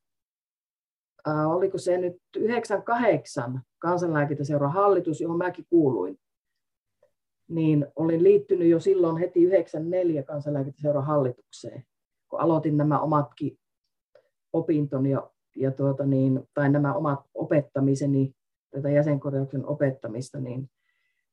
äh, 1.27 1.51
oliko 1.51 1.77
se 1.77 1.97
nyt 1.97 2.17
98 2.37 3.61
kansanlääkintäseuran 3.79 4.71
hallitus, 4.71 5.21
johon 5.21 5.37
mäkin 5.37 5.65
kuuluin, 5.69 6.19
niin 7.47 7.87
olin 7.95 8.23
liittynyt 8.23 8.69
jo 8.69 8.79
silloin 8.79 9.17
heti 9.17 9.43
94 9.43 10.23
kansanlääkintäseuran 10.23 11.05
hallitukseen, 11.05 11.83
kun 12.29 12.39
aloitin 12.39 12.77
nämä 12.77 12.99
omatkin 12.99 13.59
opintoni 14.53 15.11
ja, 15.11 15.29
ja 15.55 15.71
tuota 15.71 16.05
niin, 16.05 16.43
tai 16.53 16.69
nämä 16.69 16.93
omat 16.93 17.19
opettamiseni, 17.33 18.33
tätä 18.71 18.89
jäsenkorjauksen 18.89 19.65
opettamista, 19.65 20.39
niin 20.39 20.69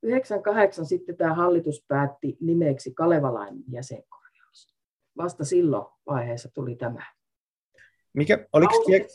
98 0.02 0.86
sitten 0.86 1.16
tämä 1.16 1.34
hallitus 1.34 1.84
päätti 1.88 2.36
nimeksi 2.40 2.94
Kalevalainen 2.94 3.64
jäsenkorjaus 3.68 4.26
vasta 5.16 5.44
silloin 5.44 5.86
vaiheessa 6.06 6.48
tuli 6.54 6.76
tämä. 6.76 7.06
Mikä, 8.12 8.46
oliko, 8.52 8.84
tie, 8.86 9.06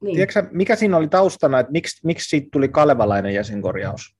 niin. 0.00 0.16
tiedätkö, 0.16 0.44
mikä 0.50 0.76
siinä 0.76 0.96
oli 0.96 1.08
taustana, 1.08 1.60
että 1.60 1.72
miksi, 1.72 2.06
miksi 2.06 2.28
siitä 2.28 2.48
tuli 2.52 2.68
kalevalainen 2.68 3.34
jäsenkorjaus? 3.34 4.16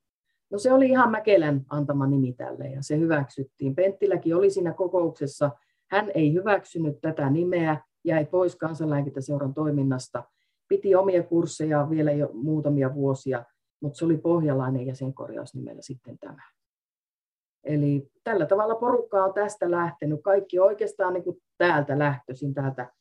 No 0.51 0.59
se 0.59 0.73
oli 0.73 0.89
ihan 0.89 1.11
Mäkelän 1.11 1.65
antama 1.69 2.07
nimi 2.07 2.33
tälle 2.33 2.69
ja 2.69 2.83
se 2.83 2.99
hyväksyttiin. 2.99 3.75
Penttiläkin 3.75 4.37
oli 4.37 4.51
siinä 4.51 4.73
kokouksessa. 4.73 5.51
Hän 5.95 6.11
ei 6.15 6.33
hyväksynyt 6.33 7.01
tätä 7.01 7.31
nimeä, 7.31 7.81
jäi 8.05 8.25
pois 8.25 8.57
kansanlääkintäseuran 8.57 9.55
toiminnasta. 9.55 10.25
Piti 10.69 10.95
omia 10.95 11.23
kursseja 11.23 11.91
vielä 11.91 12.13
jo 12.13 12.31
muutamia 12.33 12.95
vuosia, 12.95 13.45
mutta 13.81 13.99
se 13.99 14.05
oli 14.05 14.19
pohjalainen 14.19 14.87
jäsenkorjaus 14.87 15.55
nimellä 15.55 15.83
sitten 15.83 16.19
tämä. 16.19 16.43
Eli 17.65 18.11
tällä 18.25 18.47
tavalla 18.47 18.75
porukka 18.75 19.25
on 19.25 19.35
tästä 19.35 19.71
lähtenyt. 19.71 20.21
Kaikki 20.23 20.59
oikeastaan 20.59 21.15
niin 21.15 21.25
kuin 21.25 21.37
täältä 21.59 21.99
lähtöisin, 21.99 22.55
täältä 22.55 22.93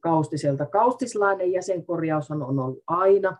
Kaustiselta. 0.00 0.66
Kaustislainen 0.66 1.52
jäsenkorjaus 1.52 2.30
on 2.30 2.42
ollut 2.42 2.78
aina. 2.86 3.36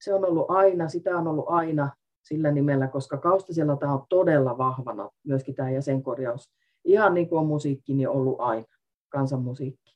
Se 0.00 0.14
on 0.14 0.24
ollut 0.24 0.50
aina, 0.50 0.88
sitä 0.88 1.18
on 1.18 1.28
ollut 1.28 1.46
aina 1.48 1.90
sillä 2.22 2.50
nimellä, 2.50 2.88
koska 2.88 3.16
Kaustisella 3.16 3.76
tämä 3.76 3.92
on 3.92 4.06
todella 4.08 4.58
vahvana 4.58 5.10
myöskin 5.26 5.54
tämä 5.54 5.70
jäsenkorjaus. 5.70 6.54
Ihan 6.84 7.14
niin 7.14 7.28
kuin 7.28 7.38
on 7.40 7.46
musiikki, 7.46 7.94
niin 7.94 8.08
ollut 8.08 8.40
aina, 8.40 8.66
kansanmusiikki 9.08 9.94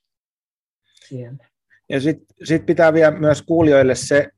siellä. 1.07 1.47
Ja 1.89 2.01
sitten 2.01 2.27
sit 2.43 2.65
pitää 2.65 2.93
vielä 2.93 3.11
myös 3.11 3.41
kuulijoille 3.41 3.95
se 3.95 4.29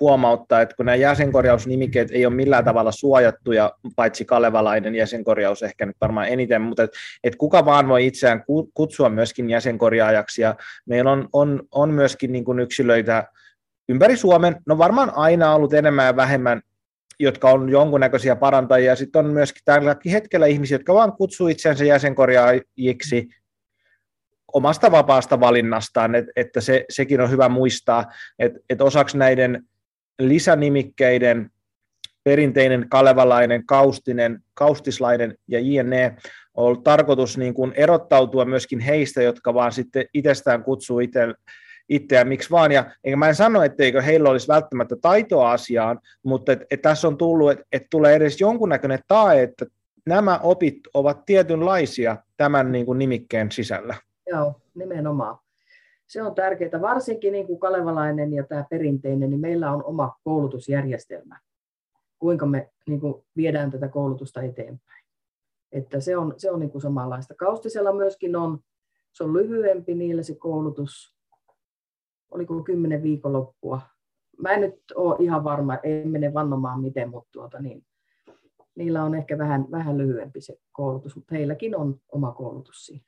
huomauttaa, 0.00 0.60
että 0.60 0.76
kun 0.76 0.86
nämä 0.86 0.96
jäsenkorjausnimikkeet 0.96 2.10
ei 2.10 2.26
ole 2.26 2.34
millään 2.34 2.64
tavalla 2.64 2.92
suojattuja, 2.92 3.72
paitsi 3.96 4.24
kalevalainen 4.24 4.94
jäsenkorjaus 4.94 5.62
ehkä 5.62 5.86
nyt 5.86 5.96
varmaan 6.00 6.28
eniten, 6.28 6.62
mutta 6.62 6.82
että 6.82 6.96
et 7.24 7.36
kuka 7.36 7.64
vaan 7.64 7.88
voi 7.88 8.06
itseään 8.06 8.44
kutsua 8.74 9.08
myöskin 9.08 9.50
jäsenkorjaajaksi, 9.50 10.42
ja 10.42 10.54
meillä 10.86 11.12
on, 11.12 11.28
on, 11.32 11.62
on 11.70 11.90
myöskin 11.90 12.32
niin 12.32 12.44
kuin 12.44 12.60
yksilöitä 12.60 13.28
ympäri 13.88 14.16
Suomen, 14.16 14.56
no 14.66 14.78
varmaan 14.78 15.12
aina 15.14 15.54
ollut 15.54 15.72
enemmän 15.72 16.06
ja 16.06 16.16
vähemmän, 16.16 16.62
jotka 17.20 17.50
on 17.50 17.68
jonkunnäköisiä 17.68 18.36
parantajia, 18.36 18.96
sitten 18.96 19.26
on 19.26 19.32
myöskin 19.32 19.62
tälläkin 19.64 20.12
hetkellä 20.12 20.46
ihmisiä, 20.46 20.74
jotka 20.74 20.94
vaan 20.94 21.12
kutsuu 21.12 21.48
itseänsä 21.48 21.84
jäsenkorjaajiksi, 21.84 23.28
omasta 24.52 24.90
vapaasta 24.90 25.40
valinnastaan, 25.40 26.14
että, 26.14 26.32
että 26.36 26.60
se, 26.60 26.84
sekin 26.90 27.20
on 27.20 27.30
hyvä 27.30 27.48
muistaa, 27.48 28.04
että, 28.38 28.60
että 28.70 28.84
osaksi 28.84 29.18
näiden 29.18 29.62
lisänimikkeiden 30.18 31.50
perinteinen 32.24 32.88
kalevalainen, 32.88 33.66
kaustinen, 33.66 34.40
kaustislainen 34.54 35.34
ja 35.48 35.60
jne. 35.60 36.16
on 36.54 36.82
tarkoitus 36.82 37.38
niin 37.38 37.54
kuin 37.54 37.72
erottautua 37.76 38.44
myöskin 38.44 38.80
heistä, 38.80 39.22
jotka 39.22 39.54
vaan 39.54 39.72
sitten 39.72 40.06
itsestään 40.14 40.64
kutsuu 40.64 41.00
itse, 41.00 41.20
itseään 41.88 42.28
miksi 42.28 42.50
vaan. 42.50 42.72
Ja 42.72 42.84
enkä 43.04 43.16
mä 43.16 43.28
en 43.28 43.34
sano, 43.34 43.62
etteikö 43.62 44.02
heillä 44.02 44.30
olisi 44.30 44.48
välttämättä 44.48 44.96
taitoa 44.96 45.52
asiaan, 45.52 46.00
mutta 46.22 46.52
et, 46.52 46.60
et 46.70 46.82
tässä 46.82 47.08
on 47.08 47.16
tullut, 47.16 47.50
että 47.50 47.64
et 47.72 47.82
tulee 47.90 48.14
edes 48.14 48.40
jonkunnäköinen 48.40 48.98
tae, 49.08 49.42
että 49.42 49.66
nämä 50.06 50.40
opit 50.42 50.80
ovat 50.94 51.24
tietynlaisia 51.26 52.16
tämän 52.36 52.72
niin 52.72 52.86
kuin 52.86 52.98
nimikkeen 52.98 53.52
sisällä. 53.52 53.94
Joo, 54.30 54.60
nimenomaan 54.74 55.38
se 56.06 56.22
on 56.22 56.34
tärkeää, 56.34 56.80
varsinkin 56.80 57.32
niin 57.32 57.46
kuin 57.46 57.60
kalevalainen 57.60 58.32
ja 58.32 58.44
tämä 58.44 58.64
perinteinen, 58.70 59.30
niin 59.30 59.40
meillä 59.40 59.72
on 59.72 59.84
oma 59.84 60.16
koulutusjärjestelmä, 60.24 61.40
kuinka 62.18 62.46
me 62.46 62.70
niin 62.86 63.00
kuin 63.00 63.24
viedään 63.36 63.70
tätä 63.70 63.88
koulutusta 63.88 64.42
eteenpäin. 64.42 65.04
Että 65.72 66.00
se 66.00 66.16
on, 66.16 66.34
se 66.36 66.50
on 66.50 66.60
niin 66.60 66.70
kuin 66.70 66.82
samanlaista. 66.82 67.34
Kaustisella 67.34 67.92
myöskin 67.92 68.36
on, 68.36 68.58
se 69.12 69.24
on 69.24 69.32
lyhyempi 69.32 69.94
niillä 69.94 70.22
se 70.22 70.34
koulutus, 70.34 71.13
oliko 72.34 72.62
kymmenen 72.62 73.02
viikonloppua. 73.02 73.80
Mä 74.42 74.52
en 74.52 74.60
nyt 74.60 74.80
ole 74.94 75.16
ihan 75.18 75.44
varma, 75.44 75.78
ei 75.82 76.04
mene 76.04 76.34
vannomaan 76.34 76.80
miten, 76.80 77.10
mutta 77.10 77.28
tuota 77.32 77.60
niin, 77.60 77.84
niillä 78.74 79.04
on 79.04 79.14
ehkä 79.14 79.38
vähän, 79.38 79.66
vähän 79.70 79.98
lyhyempi 79.98 80.40
se 80.40 80.56
koulutus, 80.72 81.16
mutta 81.16 81.34
heilläkin 81.34 81.76
on 81.76 81.96
oma 82.12 82.32
koulutus 82.32 82.86
siinä. 82.86 83.04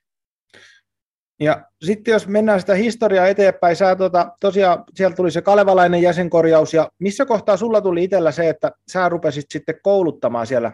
Ja 1.39 1.65
sitten 1.85 2.11
jos 2.11 2.27
mennään 2.27 2.59
sitä 2.59 2.73
historiaa 2.73 3.27
eteenpäin, 3.27 3.75
sä 3.75 3.95
tota, 3.95 4.31
tosiaan 4.39 4.83
sieltä 4.95 5.15
tuli 5.15 5.31
se 5.31 5.41
kalevalainen 5.41 6.01
jäsenkorjaus, 6.01 6.73
ja 6.73 6.91
missä 6.99 7.25
kohtaa 7.25 7.57
sulla 7.57 7.81
tuli 7.81 8.03
itsellä 8.03 8.31
se, 8.31 8.49
että 8.49 8.71
sä 8.91 9.09
rupesit 9.09 9.45
sitten 9.49 9.79
kouluttamaan 9.81 10.47
siellä 10.47 10.71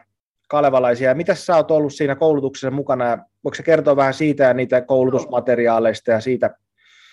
kalevalaisia, 0.50 1.10
ja 1.10 1.16
mitä 1.16 1.36
sä 1.36 1.56
oot 1.56 1.72
ollut 1.72 1.94
siinä 1.94 2.16
koulutuksessa 2.16 2.72
mukana, 2.72 3.06
ja 3.06 3.18
voiko 3.44 3.56
se 3.56 3.64
kertoa 3.64 3.96
vähän 3.96 4.14
siitä 4.14 4.44
ja 4.44 4.54
niitä 4.54 4.82
koulutusmateriaaleista 4.82 6.12
ja 6.12 6.22
siitä? 6.22 6.56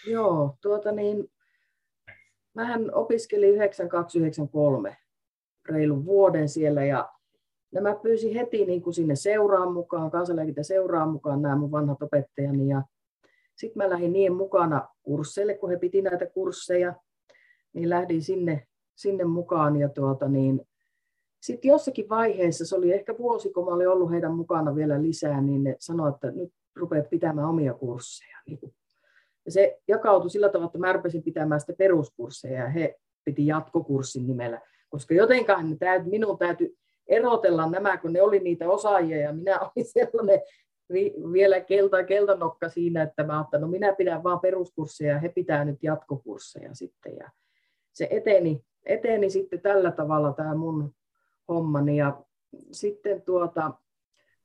Joo, 0.06 0.56
tuota 0.60 0.92
niin, 0.92 1.30
mähän 2.54 2.94
opiskelin 2.94 3.54
9293 3.54 4.96
reilun 5.68 6.04
vuoden 6.04 6.48
siellä, 6.48 6.84
ja 6.84 7.10
nämä 7.72 7.94
pyysin 7.94 8.34
heti 8.34 8.66
niin 8.66 8.82
kuin 8.82 8.94
sinne 8.94 9.16
seuraan 9.16 9.72
mukaan, 9.72 10.10
kansanlääkintä 10.10 10.62
seuraan 10.62 11.10
mukaan 11.10 11.42
nämä 11.42 11.56
mun 11.56 11.70
vanhat 11.70 12.02
opettajani, 12.02 12.68
ja 12.68 12.82
sitten 13.56 13.82
mä 13.82 13.90
lähdin 13.90 14.12
niin 14.12 14.32
mukana 14.34 14.88
kursseille, 15.02 15.54
kun 15.54 15.70
he 15.70 15.76
piti 15.76 16.02
näitä 16.02 16.26
kursseja, 16.26 16.94
niin 17.72 17.90
lähdin 17.90 18.22
sinne, 18.22 18.66
sinne 18.96 19.24
mukaan. 19.24 19.76
Ja 19.76 19.88
tuota 19.88 20.28
niin, 20.28 20.60
sitten 21.42 21.68
jossakin 21.68 22.08
vaiheessa, 22.08 22.66
se 22.66 22.76
oli 22.76 22.92
ehkä 22.92 23.18
vuosi, 23.18 23.52
kun 23.52 23.64
mä 23.64 23.70
olin 23.70 23.88
ollut 23.88 24.10
heidän 24.10 24.34
mukana 24.34 24.74
vielä 24.74 25.02
lisää, 25.02 25.40
niin 25.40 25.64
ne 25.64 25.76
sanoivat, 25.78 26.14
että 26.14 26.30
nyt 26.30 26.52
rupeat 26.76 27.10
pitämään 27.10 27.48
omia 27.48 27.74
kursseja. 27.74 28.36
Niin 28.46 28.58
ja 29.44 29.52
se 29.52 29.78
jakautui 29.88 30.30
sillä 30.30 30.48
tavalla, 30.48 30.66
että 30.66 30.78
mä 30.78 30.92
rupesin 30.92 31.22
pitämään 31.22 31.60
sitä 31.60 31.72
peruskursseja 31.72 32.60
ja 32.60 32.68
he 32.68 32.98
piti 33.24 33.46
jatkokurssin 33.46 34.26
nimellä, 34.26 34.60
koska 34.88 35.14
jotenkaan 35.14 35.78
täyt, 35.78 36.06
minun 36.06 36.38
täytyy 36.38 36.76
erotella 37.06 37.70
nämä, 37.70 37.96
kun 37.96 38.12
ne 38.12 38.22
oli 38.22 38.38
niitä 38.38 38.70
osaajia 38.70 39.16
ja 39.16 39.32
minä 39.32 39.58
olin 39.60 39.86
sellainen 39.86 40.40
vielä 41.32 41.60
kelta, 41.60 42.04
keltanokka 42.04 42.68
siinä, 42.68 43.02
että 43.02 43.24
mä 43.24 43.40
että 43.40 43.58
no 43.58 43.68
minä 43.68 43.92
pidän 43.92 44.22
vaan 44.22 44.40
peruskursseja 44.40 45.12
ja 45.12 45.18
he 45.18 45.28
pitää 45.28 45.64
nyt 45.64 45.82
jatkokursseja 45.82 46.74
sitten. 46.74 47.16
Ja 47.16 47.30
se 47.92 48.08
eteni, 48.10 48.64
eteni 48.86 49.30
sitten 49.30 49.60
tällä 49.60 49.90
tavalla 49.90 50.32
tämä 50.32 50.54
mun 50.54 50.94
hommani. 51.48 51.96
Ja 51.96 52.22
sitten 52.72 53.22
tuota, 53.22 53.72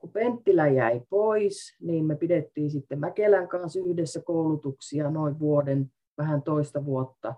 kun 0.06 0.14
Penttilä 0.14 0.68
jäi 0.68 1.02
pois, 1.10 1.76
niin 1.82 2.06
me 2.06 2.16
pidettiin 2.16 2.72
sitten 2.72 3.00
Mäkelän 3.00 3.48
kanssa 3.48 3.80
yhdessä 3.80 4.22
koulutuksia 4.22 5.12
noin 5.12 5.40
vuoden, 5.40 5.92
vähän 6.18 6.42
toista 6.42 6.86
vuotta, 6.86 7.36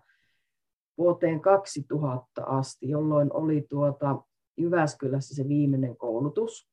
vuoteen 0.97 1.41
2000 1.41 2.43
asti, 2.43 2.89
jolloin 2.89 3.33
oli 3.33 3.65
tuota 3.69 4.21
Jyväskylässä 4.57 5.35
se 5.35 5.47
viimeinen 5.47 5.97
koulutus 5.97 6.69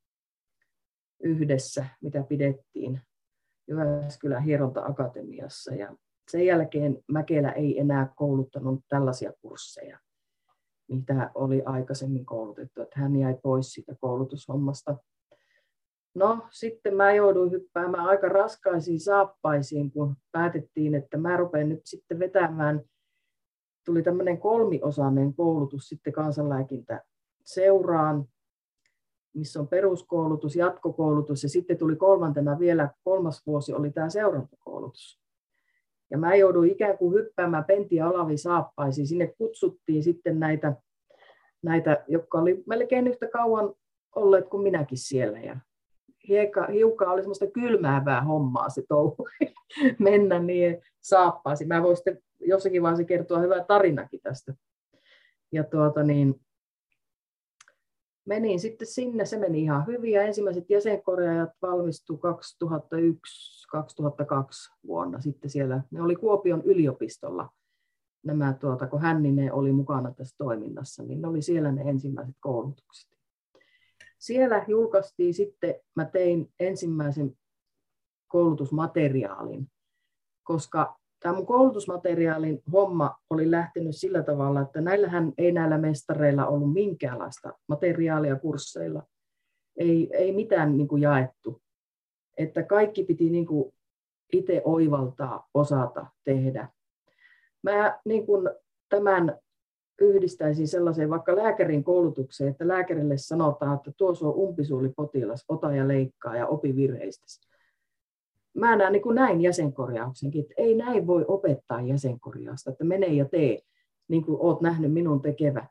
yhdessä, 1.22 1.86
mitä 2.02 2.22
pidettiin 2.28 3.00
Jyväskylän 3.68 4.42
hieronta-akatemiassa. 4.42 5.74
Ja 5.74 5.96
sen 6.30 6.46
jälkeen 6.46 6.98
Mäkelä 7.08 7.52
ei 7.52 7.80
enää 7.80 8.12
kouluttanut 8.16 8.80
tällaisia 8.88 9.32
kursseja, 9.42 9.98
mitä 10.88 11.30
oli 11.34 11.62
aikaisemmin 11.66 12.26
koulutettu. 12.26 12.82
Että 12.82 13.00
hän 13.00 13.16
jäi 13.16 13.36
pois 13.42 13.72
siitä 13.72 13.94
koulutushommasta. 14.00 14.96
No, 16.14 16.46
sitten 16.50 16.96
mä 16.96 17.12
jouduin 17.12 17.50
hyppäämään 17.50 18.06
aika 18.06 18.28
raskaisiin 18.28 19.00
saappaisiin, 19.00 19.90
kun 19.90 20.16
päätettiin, 20.32 20.94
että 20.94 21.16
mä 21.16 21.36
rupean 21.36 21.68
nyt 21.68 21.80
sitten 21.84 22.18
vetämään. 22.18 22.80
Tuli 23.86 24.02
tämmöinen 24.02 24.38
kolmiosainen 24.38 25.34
koulutus 25.34 25.88
sitten 25.88 26.12
kansanlääkintä 26.12 27.02
seuraan 27.44 28.28
missä 29.34 29.60
on 29.60 29.68
peruskoulutus, 29.68 30.56
jatkokoulutus 30.56 31.42
ja 31.42 31.48
sitten 31.48 31.78
tuli 31.78 31.96
kolmantena 31.96 32.58
vielä 32.58 32.90
kolmas 33.04 33.42
vuosi 33.46 33.72
oli 33.72 33.90
tämä 33.90 34.08
seurantakoulutus. 34.08 35.20
Ja 36.10 36.18
mä 36.18 36.34
jouduin 36.34 36.70
ikään 36.70 36.98
kuin 36.98 37.14
hyppäämään 37.14 37.64
Pentti 37.64 37.96
ja 37.96 38.08
Olavi 38.08 38.36
saappaisiin. 38.36 39.06
Sinne 39.06 39.34
kutsuttiin 39.38 40.02
sitten 40.02 40.40
näitä, 40.40 40.76
näitä, 41.62 42.04
jotka 42.08 42.38
oli 42.38 42.62
melkein 42.66 43.06
yhtä 43.06 43.26
kauan 43.26 43.74
olleet 44.14 44.48
kuin 44.48 44.62
minäkin 44.62 44.98
siellä. 44.98 45.40
Ja 45.40 45.56
hieka, 46.28 46.66
hiukan 46.66 47.08
oli 47.08 47.20
semmoista 47.20 47.46
kylmäävää 47.46 48.22
hommaa 48.22 48.68
se 48.68 48.82
touhu 48.88 49.28
mennä 49.98 50.38
niin 50.38 50.82
saappaisiin. 51.00 51.68
Mä 51.68 51.82
voin 51.82 51.96
sitten 51.96 52.18
jossakin 52.40 52.82
vaiheessa 52.82 53.04
kertoa 53.04 53.38
hyvää 53.38 53.64
tarinakin 53.64 54.20
tästä. 54.22 54.54
Ja 55.52 55.64
tuota 55.64 56.02
niin, 56.02 56.40
menin 58.24 58.60
sitten 58.60 58.88
sinne, 58.88 59.24
se 59.24 59.38
meni 59.38 59.62
ihan 59.62 59.86
hyvin 59.86 60.12
ja 60.12 60.22
ensimmäiset 60.22 60.70
jäsenkorjaajat 60.70 61.50
valmistui 61.62 62.18
2001-2002 62.18 62.20
vuonna 64.86 65.20
sitten 65.20 65.50
siellä. 65.50 65.82
Ne 65.90 66.02
oli 66.02 66.16
Kuopion 66.16 66.62
yliopistolla 66.64 67.48
nämä, 68.24 68.52
tuota, 68.52 68.86
kun 68.86 69.00
Hänninen 69.00 69.52
oli 69.52 69.72
mukana 69.72 70.12
tässä 70.12 70.34
toiminnassa, 70.38 71.02
niin 71.02 71.22
ne 71.22 71.28
oli 71.28 71.42
siellä 71.42 71.72
ne 71.72 71.82
ensimmäiset 71.82 72.36
koulutukset. 72.40 73.10
Siellä 74.24 74.64
julkaistiin 74.68 75.34
sitten, 75.34 75.74
mä 75.96 76.04
tein 76.04 76.52
ensimmäisen 76.60 77.36
koulutusmateriaalin, 78.28 79.68
koska 80.42 80.96
tämä 81.20 81.34
mun 81.34 81.46
koulutusmateriaalin 81.46 82.62
homma 82.72 83.16
oli 83.30 83.50
lähtenyt 83.50 83.96
sillä 83.96 84.22
tavalla, 84.22 84.60
että 84.60 84.80
näillähän 84.80 85.32
ei 85.38 85.52
näillä 85.52 85.78
mestareilla 85.78 86.46
ollut 86.46 86.72
minkäänlaista 86.72 87.52
materiaalia 87.68 88.36
kursseilla. 88.36 89.02
Ei, 89.76 90.10
ei 90.12 90.32
mitään 90.32 90.76
niin 90.76 90.88
kuin 90.88 91.02
jaettu. 91.02 91.62
Että 92.38 92.62
kaikki 92.62 93.04
piti 93.04 93.30
niin 93.30 93.46
kuin 93.46 93.74
itse 94.32 94.62
oivaltaa, 94.64 95.48
osata 95.54 96.06
tehdä. 96.24 96.68
Mä 97.62 98.00
niin 98.04 98.26
kuin 98.26 98.50
tämän 98.88 99.38
yhdistäisin 100.00 100.68
sellaiseen 100.68 101.10
vaikka 101.10 101.36
lääkärin 101.36 101.84
koulutukseen, 101.84 102.50
että 102.50 102.68
lääkärille 102.68 103.16
sanotaan, 103.16 103.76
että 103.76 103.92
tuossa 103.96 104.26
on 104.26 104.34
umpisuulipotilas, 104.34 105.44
ota 105.48 105.74
ja 105.74 105.88
leikkaa 105.88 106.36
ja 106.36 106.46
opi 106.46 106.76
virheistä 106.76 107.54
mä 108.54 108.76
näen 108.76 108.92
niin 108.92 109.02
kuin 109.02 109.14
näin 109.14 109.40
jäsenkorjauksenkin, 109.40 110.42
että 110.42 110.54
ei 110.56 110.74
näin 110.74 111.06
voi 111.06 111.24
opettaa 111.28 111.80
jäsenkorjausta, 111.80 112.70
että 112.70 112.84
mene 112.84 113.06
ja 113.06 113.24
tee, 113.24 113.58
niin 114.08 114.24
kuin 114.24 114.38
oot 114.40 114.60
nähnyt 114.60 114.92
minun 114.92 115.22
tekevä. 115.22 115.66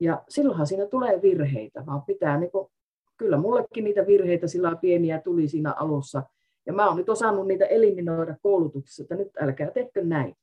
Ja 0.00 0.22
silloinhan 0.28 0.66
siinä 0.66 0.86
tulee 0.86 1.22
virheitä, 1.22 1.86
vaan 1.86 2.02
pitää, 2.02 2.40
niin 2.40 2.50
kuin, 2.50 2.68
kyllä 3.16 3.36
mullekin 3.36 3.84
niitä 3.84 4.06
virheitä 4.06 4.46
sillä 4.46 4.76
pieniä 4.76 5.20
tuli 5.20 5.48
siinä 5.48 5.72
alussa, 5.72 6.22
ja 6.66 6.72
mä 6.72 6.86
oon 6.86 6.96
nyt 6.96 7.08
osannut 7.08 7.46
niitä 7.46 7.64
eliminoida 7.64 8.36
koulutuksessa, 8.42 9.02
että 9.02 9.14
nyt 9.14 9.28
älkää 9.40 9.70
tehkö 9.70 10.04
näin. 10.04 10.34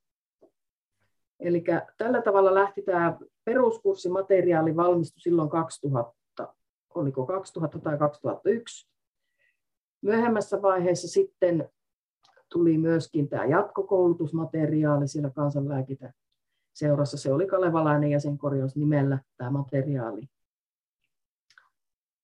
Eli 1.44 1.64
tällä 1.98 2.22
tavalla 2.22 2.54
lähti 2.54 2.82
tämä 2.82 3.18
peruskurssimateriaali 3.46 4.76
valmistui 4.76 5.22
silloin 5.22 5.50
2000, 5.50 6.14
oliko 6.96 7.26
2000 7.26 7.80
tai 7.80 7.98
2001, 7.98 8.94
Myöhemmässä 10.04 10.62
vaiheessa 10.62 11.08
sitten 11.08 11.70
tuli 12.52 12.78
myöskin 12.78 13.30
tämä 13.30 13.46
jatkokoulutusmateriaali 13.46 15.08
siellä 15.08 15.30
kansanlääkitä 15.30 16.14
seurassa. 16.74 17.18
Se 17.18 17.34
oli 17.34 17.48
kalevalainen 17.48 18.12
jäsenkorjaus 18.12 18.76
nimellä 18.76 19.20
tämä 19.38 19.50
materiaali. 19.50 20.30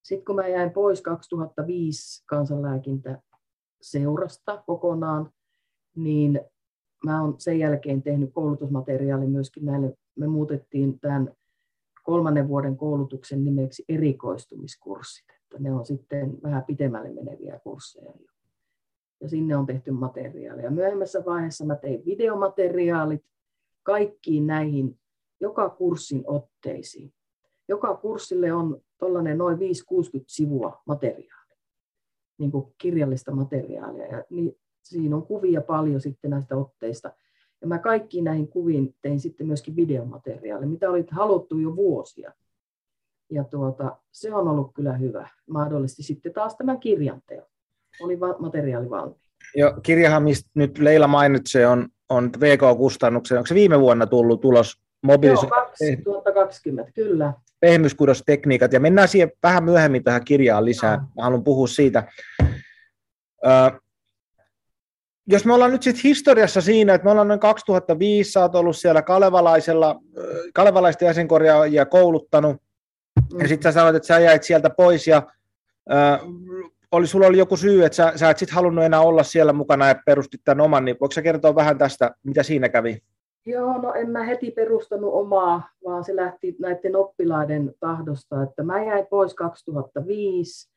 Sitten 0.04 0.26
kun 0.26 0.36
mä 0.36 0.48
jäin 0.48 0.72
pois 0.72 1.02
2005 1.02 2.24
kansanlääkintä 2.26 3.22
seurasta 3.82 4.64
kokonaan, 4.68 5.32
niin 5.96 6.42
mä 7.06 7.24
olen 7.24 7.34
sen 7.38 7.60
jälkeen 7.60 8.02
tehnyt 8.02 8.30
koulutusmateriaali 8.34 9.28
myöskin 9.28 9.66
näille. 9.66 9.94
Me 10.16 10.28
muutettiin 10.28 11.00
tämän 11.00 11.34
kolmannen 12.04 12.48
vuoden 12.48 12.78
koulutuksen 12.78 13.46
nimeksi 13.46 13.86
erikoistumiskurssit 13.90 15.40
että 15.50 15.64
ne 15.64 15.74
on 15.74 15.86
sitten 15.86 16.44
vähän 16.44 16.64
pitemmälle 16.64 17.10
meneviä 17.10 17.60
kursseja. 17.64 18.14
Ja 19.22 19.30
sinne 19.30 19.56
on 19.56 19.66
tehty 19.66 19.92
materiaalia. 19.92 20.72
Myöhemmässä 20.72 21.26
vaiheessa 21.26 21.66
mä 21.66 21.76
tein 21.76 22.06
videomateriaalit 22.06 23.26
kaikkiin 23.84 24.48
näihin 24.48 25.00
joka 25.40 25.70
kurssin 25.70 26.24
otteisiin. 26.28 27.14
Joka 27.68 27.96
kurssille 27.96 28.54
on 28.54 28.82
tuollainen 28.98 29.38
noin 29.38 29.58
5-60 29.58 29.60
sivua 30.28 30.82
materiaalia, 30.86 31.58
niin 32.38 32.52
kuin 32.52 32.74
kirjallista 32.78 33.32
materiaalia. 33.32 34.06
Ja 34.06 34.24
siinä 34.84 35.16
on 35.16 35.26
kuvia 35.26 35.62
paljon 35.62 36.02
sitten 36.02 36.32
näistä 36.32 36.56
otteista. 36.56 37.12
Ja 37.62 37.68
mä 37.68 37.80
kaikkiin 37.80 38.24
näihin 38.24 38.48
kuviin 38.48 38.96
tein 39.02 39.20
sitten 39.20 39.48
myöskin 39.48 39.76
videomateriaalia, 39.76 40.68
mitä 40.68 40.90
oli 40.90 41.06
haluttu 41.12 41.60
jo 41.60 41.76
vuosia 41.76 42.34
ja 43.32 43.44
tuota, 43.44 43.98
se 44.12 44.34
on 44.34 44.48
ollut 44.48 44.74
kyllä 44.74 44.94
hyvä. 44.94 45.30
Mahdollisesti 45.50 46.04
sitten 46.04 46.34
taas 46.34 46.56
tämän 46.56 46.80
kirjan 46.80 47.22
teo. 47.28 47.46
Oli 48.02 48.20
va- 48.20 48.36
materiaali 48.40 48.90
valmiina. 48.90 49.22
Joo, 49.56 49.74
kirjahan, 49.84 50.24
mistä 50.24 50.50
nyt 50.54 50.78
Leila 50.78 51.08
mainitsee, 51.08 51.68
on, 51.68 51.88
on 52.10 52.30
VK-kustannuksen. 52.40 53.38
Onko 53.38 53.48
se 53.48 53.56
viime 53.56 53.80
vuonna 53.80 54.08
tullut 54.08 54.42
tulos 54.42 54.82
mobiliso- 55.08 55.46
Joo, 55.46 55.50
2020, 55.50 56.92
kyllä. 56.92 57.34
Pehmyskudostekniikat, 57.60 58.74
ja 58.74 58.80
mennään 58.80 59.08
siihen 59.08 59.32
vähän 59.44 59.64
myöhemmin 59.64 60.04
tähän 60.04 60.26
kirjaan 60.26 60.66
lisää. 60.66 60.96
No. 60.98 61.04
Mä 61.16 61.24
haluan 61.24 61.44
puhua 61.44 61.68
siitä. 61.68 62.12
Ö, 63.46 63.80
jos 65.32 65.46
me 65.46 65.54
ollaan 65.54 65.72
nyt 65.72 65.84
sitten 65.84 66.04
historiassa 66.04 66.62
siinä, 66.62 66.94
että 66.94 67.06
me 67.06 67.12
ollaan 67.12 67.28
noin 67.28 67.40
2005, 67.40 68.32
sä 68.32 68.50
ollut 68.54 68.78
siellä 68.78 69.02
kalevalaisella, 69.02 70.00
kalevalaista 70.54 71.06
jäsenkorjaajia 71.06 71.86
kouluttanut, 71.86 72.58
mm. 73.34 73.40
ja 73.40 73.48
sitten 73.48 73.72
sä 73.72 73.80
sanoit, 73.80 73.96
että 73.96 74.08
sä 74.08 74.20
jäit 74.20 74.44
sieltä 74.44 74.70
pois, 74.70 75.08
ja 75.08 75.24
ö, 75.92 75.96
oli, 76.92 77.08
sulla 77.08 77.28
oli 77.28 77.38
joku 77.38 77.58
syy, 77.58 77.86
että 77.86 77.96
sä, 77.96 78.14
sä 78.16 78.30
et 78.30 78.38
sitten 78.38 78.56
halunnut 78.56 78.84
enää 78.84 79.02
olla 79.02 79.24
siellä 79.24 79.54
mukana 79.54 79.88
ja 79.88 79.96
perustit 80.06 80.42
tämän 80.44 80.66
oman, 80.66 80.86
niin 80.86 80.98
voiko 81.02 81.12
sä 81.12 81.22
kertoa 81.22 81.56
vähän 81.56 81.78
tästä, 81.78 82.12
mitä 82.24 82.44
siinä 82.44 82.70
kävi? 82.70 83.02
Joo, 83.46 83.78
no 83.78 83.94
en 83.94 84.10
mä 84.10 84.24
heti 84.24 84.52
perustanut 84.52 85.14
omaa, 85.14 85.70
vaan 85.86 86.04
se 86.04 86.16
lähti 86.16 86.56
näiden 86.60 86.96
oppilaiden 86.96 87.74
tahdosta, 87.80 88.44
että 88.44 88.64
mä 88.64 88.84
jäin 88.84 89.08
pois 89.10 89.34
2005. 89.34 90.70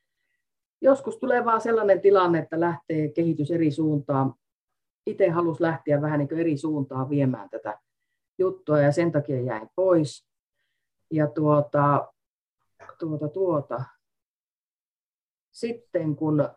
Joskus 0.80 1.16
tulee 1.16 1.44
vaan 1.44 1.60
sellainen 1.60 2.00
tilanne, 2.00 2.38
että 2.38 2.60
lähtee 2.60 3.08
kehitys 3.08 3.50
eri 3.50 3.70
suuntaan. 3.70 4.34
Itse 5.06 5.28
halusi 5.28 5.62
lähteä 5.62 6.02
vähän 6.02 6.18
niin 6.18 6.38
eri 6.38 6.56
suuntaan 6.56 7.10
viemään 7.10 7.50
tätä 7.50 7.78
juttua 8.38 8.80
ja 8.80 8.92
sen 8.92 9.12
takia 9.12 9.40
jäin 9.40 9.68
pois. 9.76 10.28
Ja 11.10 11.26
tuota, 11.26 12.12
tuota, 12.98 13.28
tuota. 13.28 13.84
Sitten 15.52 16.16
kun 16.16 16.48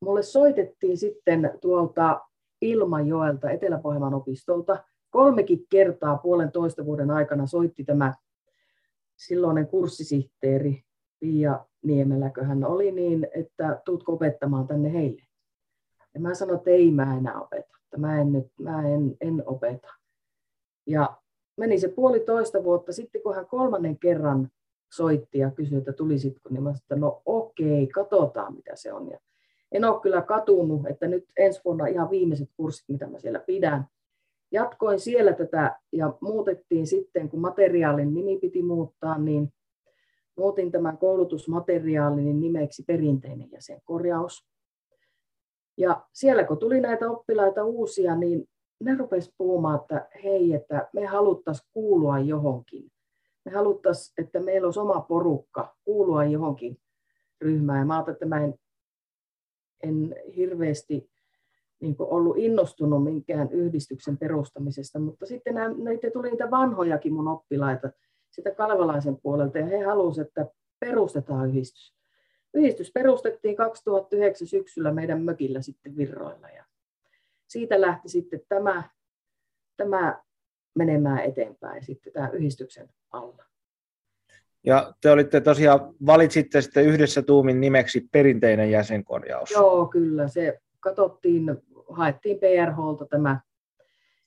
mulle 0.00 0.22
soitettiin 0.22 0.98
sitten 0.98 1.58
tuolta 1.60 2.20
Ilmajoelta 2.60 3.50
Etelä-Pohjanmaan 3.50 4.14
opistolta, 4.14 4.84
kolmekin 5.10 5.66
kertaa 5.70 6.18
puolentoista 6.18 6.84
vuoden 6.84 7.10
aikana 7.10 7.46
soitti 7.46 7.84
tämä 7.84 8.14
silloinen 9.16 9.66
kurssisihteeri 9.66 10.84
Pia 11.20 11.66
Niemeläkö 11.82 12.44
hän 12.44 12.64
oli 12.64 12.92
niin, 12.92 13.28
että 13.34 13.82
tuutko 13.84 14.12
opettamaan 14.12 14.66
tänne 14.66 14.92
heille. 14.92 15.27
Ja 16.14 16.20
mä 16.20 16.34
sanoin, 16.34 16.58
että 16.58 16.70
ei 16.70 16.90
mä 16.90 17.16
enää 17.18 17.40
opeta, 17.40 17.78
että 17.84 17.96
mä 17.98 18.20
en, 18.20 18.32
nyt, 18.32 18.46
mä 18.60 18.88
en, 18.88 19.16
en 19.20 19.42
opeta. 19.46 19.88
Ja 20.86 21.16
meni 21.56 21.78
se 21.78 21.88
puolitoista 21.88 22.64
vuotta 22.64 22.92
sitten, 22.92 23.22
kun 23.22 23.34
hän 23.34 23.46
kolmannen 23.46 23.98
kerran 23.98 24.48
soitti 24.92 25.38
ja 25.38 25.50
kysyi, 25.50 25.78
että 25.78 25.92
tulisitko, 25.92 26.48
niin 26.48 26.62
mä 26.62 26.68
sanoin, 26.68 26.82
että 26.82 26.96
no 26.96 27.22
okei, 27.26 27.86
katsotaan 27.86 28.54
mitä 28.54 28.72
se 28.74 28.92
on. 28.92 29.10
Ja 29.10 29.18
en 29.72 29.84
ole 29.84 30.00
kyllä 30.00 30.22
katunut, 30.22 30.86
että 30.86 31.08
nyt 31.08 31.24
ensi 31.36 31.60
vuonna 31.64 31.86
ihan 31.86 32.10
viimeiset 32.10 32.48
kurssit, 32.56 32.88
mitä 32.88 33.06
mä 33.06 33.18
siellä 33.18 33.38
pidän, 33.38 33.84
jatkoin 34.50 35.00
siellä 35.00 35.32
tätä 35.32 35.76
ja 35.92 36.14
muutettiin 36.20 36.86
sitten, 36.86 37.28
kun 37.28 37.40
materiaalin 37.40 38.14
nimi 38.14 38.38
piti 38.38 38.62
muuttaa, 38.62 39.18
niin 39.18 39.52
muutin 40.36 40.72
tämän 40.72 40.98
koulutusmateriaalin 40.98 42.40
nimeksi 42.40 42.84
perinteinen 42.86 43.50
jäsenkorjaus. 43.52 44.48
Ja 45.78 46.06
siellä 46.12 46.44
kun 46.44 46.58
tuli 46.58 46.80
näitä 46.80 47.10
oppilaita 47.10 47.64
uusia, 47.64 48.16
niin 48.16 48.48
ne 48.80 48.96
rupesivat 48.96 49.34
puhumaan, 49.38 49.80
että 49.80 50.08
hei, 50.24 50.54
että 50.54 50.88
me 50.92 51.06
haluttaisiin 51.06 51.68
kuulua 51.72 52.18
johonkin. 52.18 52.90
Me 53.44 53.52
haluttaisiin, 53.52 54.24
että 54.24 54.40
meillä 54.40 54.66
olisi 54.66 54.80
oma 54.80 55.00
porukka 55.00 55.76
kuulua 55.84 56.24
johonkin 56.24 56.78
ryhmään. 57.40 57.78
Ja 57.78 57.84
mä 57.84 57.94
ajattelin, 57.94 58.14
että 58.14 58.26
mä 58.26 58.44
en, 58.44 58.54
en 59.82 60.16
hirveästi 60.36 61.10
niin 61.80 61.96
ollut 61.98 62.38
innostunut 62.38 63.04
minkään 63.04 63.52
yhdistyksen 63.52 64.18
perustamisesta, 64.18 64.98
mutta 64.98 65.26
sitten 65.26 65.54
näitä 65.84 66.10
tuli 66.10 66.30
niitä 66.30 66.50
vanhojakin 66.50 67.12
mun 67.12 67.28
oppilaita 67.28 67.90
sitä 68.30 68.50
kalevalaisen 68.50 69.16
puolelta, 69.22 69.58
ja 69.58 69.66
he 69.66 69.80
halusivat, 69.80 70.28
että 70.28 70.46
perustetaan 70.80 71.48
yhdistys. 71.48 71.97
Yhdistys 72.54 72.92
perustettiin 72.92 73.56
2009 73.56 74.46
syksyllä 74.46 74.92
meidän 74.92 75.22
mökillä 75.22 75.62
sitten 75.62 75.96
Virroilla, 75.96 76.48
ja 76.48 76.64
siitä 77.48 77.80
lähti 77.80 78.08
sitten 78.08 78.40
tämä, 78.48 78.90
tämä 79.76 80.22
menemään 80.74 81.24
eteenpäin 81.24 81.84
sitten 81.84 82.12
tämä 82.12 82.28
yhdistyksen 82.28 82.88
alla. 83.10 83.44
Ja 84.66 84.92
te 85.00 85.10
olitte 85.10 85.40
tosiaan, 85.40 85.94
valitsitte 86.06 86.60
sitten 86.60 86.84
yhdessä 86.84 87.22
tuumin 87.22 87.60
nimeksi 87.60 88.08
perinteinen 88.12 88.70
jäsenkorjaus. 88.70 89.50
Joo, 89.50 89.86
kyllä. 89.86 90.28
Se 90.28 90.60
katsottiin 90.80 91.44
haettiin 91.88 92.38
PRHlta 92.38 93.06
tämä 93.06 93.40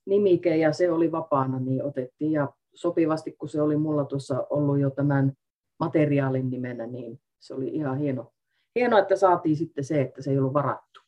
nimike 0.05 0.57
ja 0.57 0.73
se 0.73 0.91
oli 0.91 1.11
vapaana, 1.11 1.59
niin 1.59 1.83
otettiin. 1.83 2.31
Ja 2.31 2.53
sopivasti, 2.73 3.31
kun 3.31 3.49
se 3.49 3.61
oli 3.61 3.77
mulla 3.77 4.05
tuossa 4.05 4.47
ollut 4.49 4.79
jo 4.79 4.89
tämän 4.89 5.33
materiaalin 5.79 6.49
nimenä, 6.49 6.87
niin 6.87 7.19
se 7.41 7.53
oli 7.53 7.67
ihan 7.67 7.97
hieno. 7.97 8.31
Hienoa, 8.75 8.99
että 8.99 9.15
saatiin 9.15 9.55
sitten 9.55 9.83
se, 9.83 10.01
että 10.01 10.21
se 10.21 10.31
ei 10.31 10.37
ollut 10.37 10.53
varattu. 10.53 11.01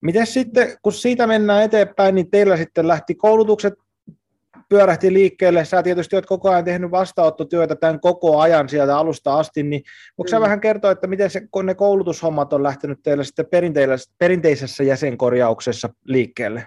Miten 0.00 0.26
sitten, 0.26 0.76
kun 0.82 0.92
siitä 0.92 1.26
mennään 1.26 1.62
eteenpäin, 1.62 2.14
niin 2.14 2.30
teillä 2.30 2.56
sitten 2.56 2.88
lähti 2.88 3.14
koulutukset 3.14 3.74
pyörähti 4.68 5.12
liikkeelle. 5.12 5.64
Sä 5.64 5.82
tietysti 5.82 6.16
olet 6.16 6.26
koko 6.26 6.50
ajan 6.50 6.64
tehnyt 6.64 6.90
vastaanottotyötä 6.90 7.76
tämän 7.76 8.00
koko 8.00 8.40
ajan 8.40 8.68
sieltä 8.68 8.98
alusta 8.98 9.38
asti, 9.38 9.62
niin 9.62 9.82
voiko 10.18 10.28
sä 10.28 10.38
mm. 10.38 10.42
vähän 10.42 10.60
kertoa, 10.60 10.90
että 10.90 11.06
miten 11.06 11.30
se, 11.30 11.42
ne 11.62 11.74
koulutushommat 11.74 12.52
on 12.52 12.62
lähtenyt 12.62 12.98
teille 13.02 13.24
sitten 13.24 13.46
perinteisessä 14.18 14.84
jäsenkorjauksessa 14.84 15.88
liikkeelle? 16.04 16.66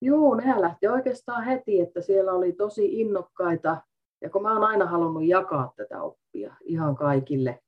Joo, 0.00 0.34
nehän 0.34 0.60
lähti 0.60 0.88
oikeastaan 0.88 1.44
heti, 1.44 1.80
että 1.80 2.00
siellä 2.00 2.32
oli 2.32 2.52
tosi 2.52 3.00
innokkaita, 3.00 3.76
ja 4.22 4.30
kun 4.30 4.42
mä 4.42 4.52
oon 4.52 4.64
aina 4.64 4.86
halunnut 4.86 5.24
jakaa 5.24 5.72
tätä 5.76 6.02
oppia 6.02 6.54
ihan 6.60 6.96
kaikille, 6.96 7.62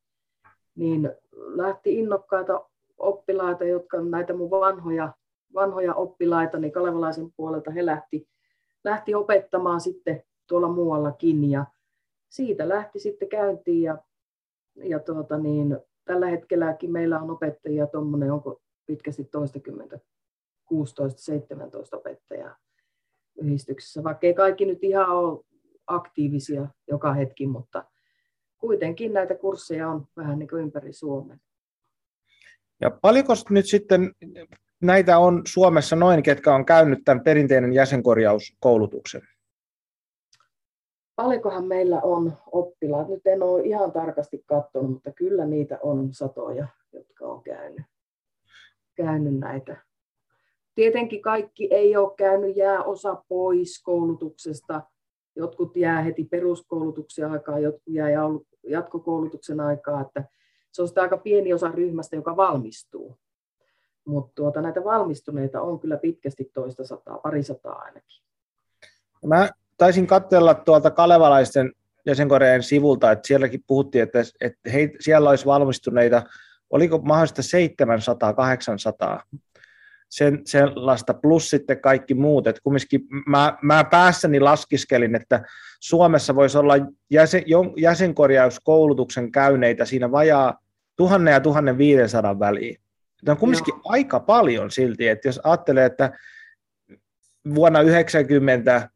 niin 0.75 1.11
lähti 1.35 1.99
innokkaita 1.99 2.69
oppilaita, 2.99 3.65
jotka 3.65 4.01
näitä 4.01 4.33
mun 4.33 4.51
vanhoja, 4.51 5.13
vanhoja 5.55 5.95
oppilaita, 5.95 6.59
niin 6.59 6.73
kalevalaisen 6.73 7.33
puolelta 7.37 7.71
he 7.71 7.87
lähti 7.87 8.29
lähti 8.85 9.15
opettamaan 9.15 9.81
sitten 9.81 10.23
tuolla 10.47 10.69
muuallakin. 10.69 11.51
Ja 11.51 11.67
siitä 12.29 12.69
lähti 12.69 12.99
sitten 12.99 13.29
käyntiin 13.29 13.83
ja, 13.83 13.99
ja 14.75 15.01
tuota 15.01 15.39
niin, 15.39 15.79
tällä 16.05 16.27
hetkelläkin 16.27 16.93
meillä 16.93 17.21
on 17.21 17.31
opettajia 17.31 17.87
tuommoinen, 17.87 18.33
onko 18.33 18.61
pitkästi 18.87 19.25
toistakymmentä, 19.25 19.99
16-17 20.75 20.79
opettajaa 21.93 22.57
yhdistyksessä, 23.37 24.05
vaikka 24.05 24.27
ei 24.27 24.35
kaikki 24.35 24.65
nyt 24.65 24.85
ihan 24.85 25.09
ole 25.09 25.45
aktiivisia 25.87 26.69
joka 26.89 27.13
hetki, 27.13 27.47
mutta 27.47 27.85
kuitenkin 28.59 29.13
näitä 29.13 29.35
kursseja 29.35 29.89
on 29.89 30.07
vähän 30.17 30.39
niin 30.39 30.49
kuin 30.49 30.63
ympäri 30.63 30.93
Suomen. 30.93 31.41
Ja 32.81 32.91
paljonko 32.91 33.33
nyt 33.51 33.67
sitten 33.67 34.15
näitä 34.83 35.19
on 35.19 35.43
Suomessa 35.47 35.97
noin, 35.97 36.23
ketkä 36.23 36.55
on 36.55 36.67
käynyt 36.67 36.99
tämän 37.05 37.25
perinteinen 37.25 37.73
jäsenkorjauskoulutuksen? 37.73 39.23
Paljonkohan 41.17 41.65
meillä 41.65 42.01
on 42.01 42.33
oppilaat? 42.53 43.09
Nyt 43.09 43.27
en 43.27 43.43
ole 43.43 43.63
ihan 43.63 43.93
tarkasti 43.93 44.43
katsonut, 44.47 44.91
mutta 44.91 45.13
kyllä 45.13 45.45
niitä 45.45 45.79
on 45.83 46.13
satoja, 46.13 46.67
jotka 46.93 47.27
on 47.27 47.43
käynyt, 47.43 47.87
käynyt 48.95 49.39
näitä. 49.39 49.77
Tietenkin 50.75 51.23
kaikki 51.23 51.69
ei 51.75 51.97
ole 51.97 52.15
käynyt, 52.17 52.57
jää 52.57 52.83
osa 52.83 53.25
pois 53.29 53.83
koulutuksesta. 53.83 54.83
Jotkut 55.37 55.77
jää 55.77 56.03
heti 56.03 56.25
peruskoulutuksen 56.25 57.31
aikaa, 57.31 57.59
jotkut 57.59 57.95
jää 57.95 58.09
jatkokoulutuksen 58.69 59.61
aikaa. 59.61 60.01
Että 60.01 60.25
se 60.73 60.83
on 60.83 60.89
sitä 60.89 61.03
aika 61.03 61.17
pieni 61.17 61.53
osa 61.53 61.69
ryhmästä, 61.69 62.17
joka 62.17 62.37
valmistuu. 62.37 63.19
Mutta 64.05 64.33
tuota, 64.35 64.63
näitä 64.63 64.85
valmistuneita 64.85 65.63
on 65.63 65.81
kyllä 65.81 65.97
pitkästi 65.97 66.51
toista 66.55 66.85
sataa, 66.85 67.19
pari 67.19 67.43
sataa 67.43 67.79
ainakin. 67.79 68.23
Mä 69.27 69.49
taisin 69.77 70.07
katsella 70.07 70.55
tuolta 70.55 70.91
kalevalaisten 70.91 71.73
jäsenkoreen 72.07 72.63
sivulta, 72.63 73.13
että 73.13 73.27
sielläkin 73.27 73.65
puhuttiin, 73.67 74.03
että, 74.03 74.23
että 74.41 74.71
he, 74.71 74.91
siellä 75.01 75.31
olisi 75.31 75.47
valmistuneita, 75.47 76.23
oliko 76.71 76.99
mahdollista 76.99 77.43
700-800 77.43 79.23
sen, 80.17 80.41
sellaista, 80.45 81.15
plus 81.15 81.51
sitten 81.51 81.81
kaikki 81.81 82.15
muut. 82.15 82.47
Että 82.47 82.61
kumminkin 82.65 83.01
mä, 83.27 83.59
mä 83.63 83.85
päässäni 83.85 84.41
laskiskelin, 84.41 85.15
että 85.15 85.43
Suomessa 85.81 86.35
voisi 86.35 86.59
olla 86.59 86.75
jäsen, 87.11 87.43
jäsenkorjauskoulutuksen 87.77 89.33
käyneitä 89.33 89.85
siinä 89.85 90.11
vajaa 90.11 90.59
1000 90.97 91.31
ja 91.31 91.41
1500 91.41 92.39
väliin. 92.39 92.77
Tämä 93.25 93.33
on 93.33 93.39
kumminkin 93.39 93.75
Joo. 93.75 93.83
aika 93.85 94.21
paljon 94.21 94.71
silti, 94.71 95.09
että 95.09 95.29
jos 95.29 95.41
ajattelee, 95.45 95.85
että 95.85 96.13
vuonna 97.55 97.81
90 97.81 98.89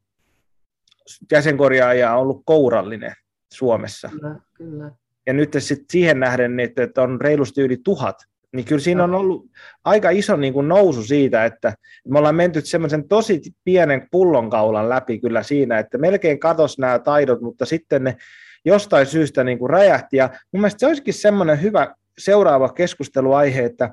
jäsenkorjaaja 1.32 2.12
on 2.12 2.20
ollut 2.20 2.42
kourallinen 2.44 3.12
Suomessa. 3.52 4.08
Kyllä, 4.08 4.40
kyllä. 4.54 4.90
Ja 5.26 5.32
nyt 5.32 5.56
sitten 5.58 5.86
siihen 5.90 6.20
nähden, 6.20 6.60
että 6.60 7.02
on 7.02 7.20
reilusti 7.20 7.60
yli 7.60 7.76
tuhat 7.84 8.16
niin 8.52 8.64
kyllä 8.64 8.80
siinä 8.80 9.04
on 9.04 9.14
ollut 9.14 9.46
aika 9.84 10.10
iso 10.10 10.36
niin 10.36 10.52
kuin 10.52 10.68
nousu 10.68 11.02
siitä, 11.02 11.44
että 11.44 11.74
me 12.08 12.18
ollaan 12.18 12.34
menty 12.34 12.60
semmoisen 12.60 13.08
tosi 13.08 13.40
pienen 13.64 14.08
pullonkaulan 14.10 14.88
läpi 14.88 15.20
kyllä 15.20 15.42
siinä, 15.42 15.78
että 15.78 15.98
melkein 15.98 16.40
katos 16.40 16.78
nämä 16.78 16.98
taidot, 16.98 17.40
mutta 17.40 17.66
sitten 17.66 18.04
ne 18.04 18.16
jostain 18.64 19.06
syystä 19.06 19.44
niin 19.44 19.58
kuin 19.58 19.70
räjähti. 19.70 20.16
Ja 20.16 20.30
mun 20.52 20.60
mielestä 20.60 20.80
se 20.80 20.86
olisikin 20.86 21.14
semmoinen 21.14 21.62
hyvä 21.62 21.94
seuraava 22.18 22.68
keskusteluaihe, 22.68 23.64
että 23.64 23.90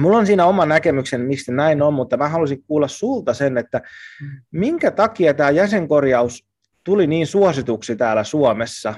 Mulla 0.00 0.18
on 0.18 0.26
siinä 0.26 0.46
oma 0.46 0.66
näkemyksen, 0.66 1.20
miksi 1.20 1.52
näin 1.52 1.82
on, 1.82 1.94
mutta 1.94 2.16
mä 2.16 2.28
haluaisin 2.28 2.64
kuulla 2.66 2.88
sulta 2.88 3.34
sen, 3.34 3.58
että 3.58 3.78
mm. 4.22 4.28
minkä 4.50 4.90
takia 4.90 5.34
tämä 5.34 5.50
jäsenkorjaus 5.50 6.44
tuli 6.84 7.06
niin 7.06 7.26
suosituksi 7.26 7.96
täällä 7.96 8.24
Suomessa, 8.24 8.94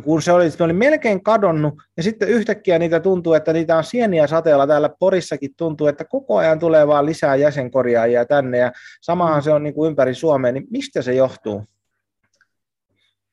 kun 0.00 0.22
se 0.22 0.32
oli, 0.32 0.50
se 0.50 0.64
oli 0.64 0.72
melkein 0.72 1.22
kadonnut, 1.22 1.74
ja 1.96 2.02
sitten 2.02 2.28
yhtäkkiä 2.28 2.78
niitä 2.78 3.00
tuntuu, 3.00 3.32
että 3.32 3.52
niitä 3.52 3.76
on 3.76 3.84
sieniä 3.84 4.26
sateella 4.26 4.66
täällä 4.66 4.88
Porissakin 4.98 5.54
tuntuu, 5.56 5.86
että 5.86 6.04
koko 6.04 6.36
ajan 6.36 6.58
tulee 6.58 6.86
vaan 6.86 7.06
lisää 7.06 7.36
jäsenkorjaajia 7.36 8.24
tänne, 8.24 8.58
ja 8.58 8.72
samahan 9.00 9.42
se 9.42 9.50
on 9.50 9.62
niin 9.62 9.74
kuin 9.74 9.88
ympäri 9.88 10.14
Suomea, 10.14 10.52
niin 10.52 10.66
mistä 10.70 11.02
se 11.02 11.14
johtuu? 11.14 11.64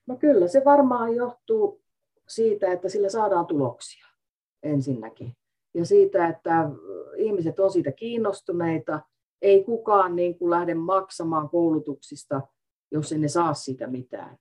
No 0.08 0.16
kyllä, 0.16 0.48
se 0.48 0.62
varmaan 0.66 1.16
johtuu 1.16 1.82
siitä, 2.28 2.72
että 2.72 2.90
sillä 2.90 3.10
saadaan 3.10 3.46
tuloksia 3.46 4.08
ensinnäkin. 4.64 5.34
Ja 5.74 5.86
siitä, 5.86 6.28
että 6.28 6.70
ihmiset 7.18 7.60
on 7.60 7.72
siitä 7.72 7.92
kiinnostuneita, 7.92 9.00
ei 9.42 9.64
kukaan 9.64 10.16
niin 10.16 10.38
kuin 10.38 10.50
lähde 10.50 10.74
maksamaan 10.74 11.50
koulutuksista, 11.50 12.42
jos 12.92 13.12
ei 13.12 13.20
ne 13.20 13.28
saa 13.28 13.54
siitä 13.54 13.88
mitään. 13.88 14.38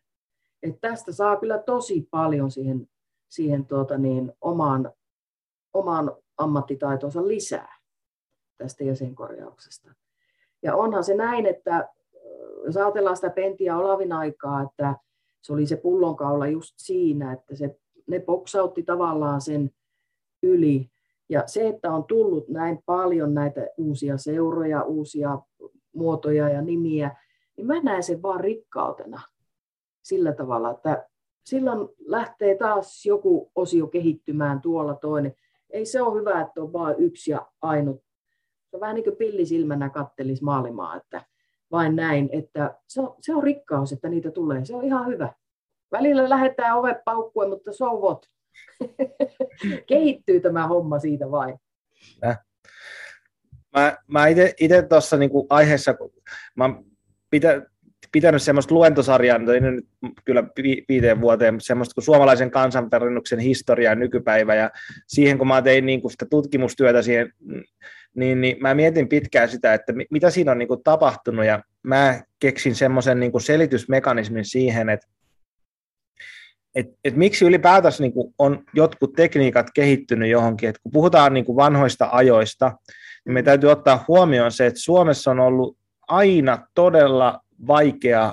Et 0.62 0.80
tästä 0.80 1.12
saa 1.12 1.36
kyllä 1.36 1.58
tosi 1.58 2.08
paljon 2.10 2.50
siihen, 2.50 2.88
siihen 3.28 3.66
tuota 3.66 3.98
niin, 3.98 4.32
omaan, 4.40 4.92
omaan 5.72 6.16
ammattitaitonsa 6.36 7.26
lisää 7.26 7.78
tästä 8.56 8.84
jäsenkorjauksesta. 8.84 9.94
Ja 10.62 10.76
onhan 10.76 11.04
se 11.04 11.14
näin, 11.14 11.46
että 11.46 11.88
jos 12.64 12.76
ajatellaan 12.76 13.16
sitä 13.16 13.30
Pentti 13.30 13.70
Olavin 13.70 14.12
aikaa, 14.12 14.62
että 14.62 14.96
se 15.42 15.52
oli 15.52 15.66
se 15.66 15.76
pullonkaula 15.76 16.46
just 16.46 16.74
siinä, 16.76 17.32
että 17.32 17.56
se, 17.56 17.78
ne 18.06 18.20
boksautti 18.20 18.82
tavallaan 18.82 19.40
sen 19.40 19.70
yli. 20.42 20.90
Ja 21.28 21.42
se, 21.46 21.68
että 21.68 21.92
on 21.92 22.04
tullut 22.04 22.48
näin 22.48 22.82
paljon 22.86 23.34
näitä 23.34 23.66
uusia 23.76 24.18
seuroja, 24.18 24.82
uusia 24.82 25.38
muotoja 25.92 26.48
ja 26.48 26.62
nimiä, 26.62 27.16
niin 27.56 27.66
mä 27.66 27.80
näen 27.82 28.02
sen 28.02 28.22
vaan 28.22 28.40
rikkautena 28.40 29.20
sillä 30.08 30.32
tavalla, 30.32 30.70
että 30.70 31.08
silloin 31.44 31.88
lähtee 31.98 32.56
taas 32.56 33.06
joku 33.06 33.50
osio 33.54 33.86
kehittymään 33.86 34.60
tuolla 34.60 34.94
toinen. 34.94 35.34
Ei 35.70 35.86
se 35.86 36.02
ole 36.02 36.20
hyvä, 36.20 36.40
että 36.40 36.62
on 36.62 36.72
vain 36.72 36.96
yksi 36.98 37.30
ja 37.30 37.46
ainut. 37.62 38.02
Se 38.70 38.76
on 38.76 38.80
vähän 38.80 38.94
niin 38.94 39.04
kuin 39.04 39.16
pillisilmänä 39.16 39.88
kattelisi 39.88 40.44
maailmaa, 40.44 40.96
että 40.96 41.24
vain 41.70 41.96
näin, 41.96 42.28
että 42.32 42.74
se 42.88 43.00
on, 43.00 43.14
se 43.20 43.34
on 43.34 43.42
rikkaus, 43.42 43.92
että 43.92 44.08
niitä 44.08 44.30
tulee. 44.30 44.64
Se 44.64 44.76
on 44.76 44.84
ihan 44.84 45.06
hyvä. 45.06 45.32
Välillä 45.92 46.28
lähdetään 46.28 46.76
ove 46.76 47.02
paukkuen, 47.04 47.50
mutta 47.50 47.72
so 47.72 48.00
what? 48.00 48.26
Kehittyy 49.86 50.40
tämä 50.40 50.66
homma 50.66 50.98
siitä 50.98 51.30
vain. 51.30 51.60
Äh. 52.26 52.38
Mä, 53.76 53.96
mä 54.06 54.26
itse 54.58 54.82
tuossa 54.82 55.16
niinku 55.16 55.46
aiheessa, 55.50 55.94
mä 56.54 56.82
pitä, 57.30 57.66
pitänyt 58.12 58.42
semmoista 58.42 58.74
luentosarjaa, 58.74 59.38
nyt 59.38 59.86
kyllä 60.24 60.44
viiteen 60.88 61.20
vuoteen, 61.20 61.60
semmoista 61.60 61.94
kuin 61.94 62.04
suomalaisen 62.04 62.50
kansanperinnuksen 62.50 63.38
historia 63.38 63.94
nykypäivä, 63.94 64.54
ja 64.54 64.70
siihen 65.06 65.38
kun 65.38 65.48
mä 65.48 65.62
tein 65.62 65.86
niin 65.86 66.00
kuin 66.00 66.12
sitä 66.12 66.26
tutkimustyötä 66.30 67.02
siihen, 67.02 67.32
niin, 68.14 68.40
niin 68.40 68.56
mä 68.60 68.74
mietin 68.74 69.08
pitkään 69.08 69.48
sitä, 69.48 69.74
että 69.74 69.92
mitä 70.10 70.30
siinä 70.30 70.52
on 70.52 70.58
niin 70.58 70.68
kuin 70.68 70.82
tapahtunut, 70.84 71.44
ja 71.44 71.62
mä 71.82 72.22
keksin 72.38 72.74
semmoisen 72.74 73.20
niin 73.20 73.32
kuin 73.32 73.42
selitysmekanismin 73.42 74.44
siihen, 74.44 74.88
että 74.88 75.06
et, 76.74 76.86
et 77.04 77.16
miksi 77.16 77.44
ylipäätänsä 77.44 78.02
niin 78.02 78.12
on 78.38 78.64
jotkut 78.74 79.12
tekniikat 79.12 79.66
kehittynyt 79.74 80.30
johonkin, 80.30 80.68
että 80.68 80.80
kun 80.82 80.92
puhutaan 80.92 81.34
niin 81.34 81.44
vanhoista 81.56 82.08
ajoista, 82.12 82.72
niin 83.24 83.34
me 83.34 83.42
täytyy 83.42 83.70
ottaa 83.70 84.04
huomioon 84.08 84.52
se, 84.52 84.66
että 84.66 84.80
Suomessa 84.80 85.30
on 85.30 85.40
ollut 85.40 85.76
aina 86.08 86.58
todella 86.74 87.40
vaikea 87.66 88.32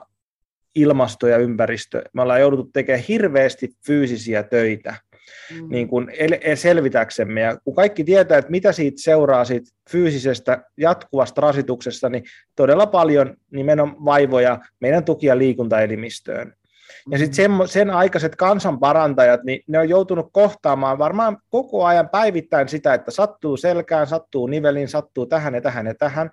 ilmasto 0.76 1.28
ja 1.28 1.38
ympäristö. 1.38 2.04
Me 2.14 2.22
ollaan 2.22 2.42
jouduttu 2.42 2.70
tekemään 2.74 3.04
hirveästi 3.08 3.70
fyysisiä 3.86 4.44
töitä 4.44 4.96
mm. 5.52 5.70
niin 5.70 5.88
kuin 5.88 6.08
selvitäksemme. 6.56 7.42
Ja 7.42 7.58
kun 7.64 7.76
kaikki 7.76 8.04
tietää, 8.04 8.38
että 8.38 8.52
mitä 8.52 8.72
siitä 8.72 9.02
seuraa 9.02 9.46
siitä 9.46 9.72
fyysisestä 9.90 10.64
jatkuvasta 10.78 11.42
rasituksesta, 11.42 12.10
niin 12.10 12.24
todella 12.56 12.88
paljon 12.88 13.38
nimenomaan 13.52 14.06
vaivoja 14.06 14.60
meidän 14.80 15.04
tuki- 15.04 15.28
ja 15.28 15.38
liikuntaelimistöön. 15.38 16.54
Ja 17.12 17.18
sitten 17.18 17.36
sen, 17.36 17.52
sen 17.68 17.90
aikaiset 17.90 18.36
kansanparantajat, 18.36 19.44
niin 19.44 19.64
ne 19.68 19.80
on 19.80 19.90
joutunut 19.90 20.30
kohtaamaan 20.32 20.98
varmaan 20.98 21.38
koko 21.50 21.86
ajan 21.86 22.10
päivittäin 22.10 22.70
sitä, 22.70 22.94
että 22.94 23.12
sattuu 23.12 23.58
selkään, 23.58 24.08
sattuu 24.08 24.48
nivelin, 24.48 24.88
sattuu 24.88 25.26
tähän 25.26 25.54
ja 25.54 25.62
tähän 25.62 25.86
ja 25.86 25.96
tähän 25.96 26.30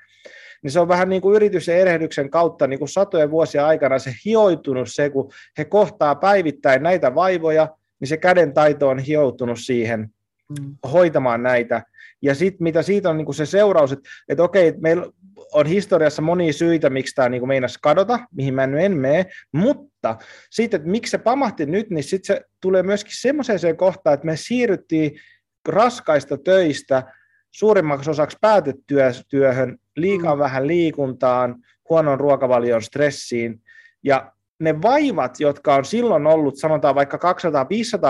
niin 0.62 0.70
se 0.70 0.80
on 0.80 0.88
vähän 0.88 1.08
niin 1.08 1.22
kuin 1.22 1.36
yritys- 1.36 1.68
ja 1.68 1.76
erehdyksen 1.76 2.30
kautta 2.30 2.66
niin 2.66 2.78
kuin 2.78 2.88
satojen 2.88 3.30
vuosien 3.30 3.64
aikana 3.64 3.98
se 3.98 4.14
hioitunut 4.24 4.88
se, 4.90 5.10
kun 5.10 5.32
he 5.58 5.64
kohtaa 5.64 6.14
päivittäin 6.14 6.82
näitä 6.82 7.14
vaivoja, 7.14 7.68
niin 8.00 8.08
se 8.08 8.16
käden 8.16 8.54
taito 8.54 8.88
on 8.88 8.98
hioutunut 8.98 9.58
siihen 9.60 10.00
mm. 10.60 10.76
hoitamaan 10.92 11.42
näitä. 11.42 11.82
Ja 12.22 12.34
sitten 12.34 12.62
mitä 12.62 12.82
siitä 12.82 13.10
on 13.10 13.16
niin 13.16 13.24
kuin 13.24 13.34
se 13.34 13.46
seuraus, 13.46 13.92
että, 13.92 14.08
että 14.28 14.42
okei, 14.42 14.74
meillä 14.80 15.06
on 15.52 15.66
historiassa 15.66 16.22
monia 16.22 16.52
syitä, 16.52 16.90
miksi 16.90 17.14
tämä 17.14 17.28
niin 17.28 17.48
meinasi 17.48 17.78
kadota, 17.82 18.18
mihin 18.32 18.54
mä 18.54 18.64
en 18.64 18.96
mene, 18.96 19.26
mutta 19.52 20.16
sitten, 20.50 20.78
että 20.78 20.90
miksi 20.90 21.10
se 21.10 21.18
pamahti 21.18 21.66
nyt, 21.66 21.90
niin 21.90 22.04
sitten 22.04 22.36
se 22.36 22.44
tulee 22.60 22.82
myöskin 22.82 23.16
semmoiseen 23.16 23.76
kohtaan, 23.76 24.14
että 24.14 24.26
me 24.26 24.36
siirryttiin 24.36 25.12
raskaista 25.68 26.38
töistä 26.38 27.02
suurimmaksi 27.50 28.10
osaksi 28.10 28.36
päätetyöhön, 28.40 29.78
liikaa 29.96 30.34
mm. 30.34 30.38
vähän 30.38 30.66
liikuntaan, 30.66 31.56
huonon 31.88 32.20
ruokavalion 32.20 32.82
stressiin, 32.82 33.60
ja 34.02 34.32
ne 34.60 34.82
vaivat, 34.82 35.40
jotka 35.40 35.74
on 35.74 35.84
silloin 35.84 36.26
ollut, 36.26 36.58
sanotaan 36.58 36.94
vaikka 36.94 37.34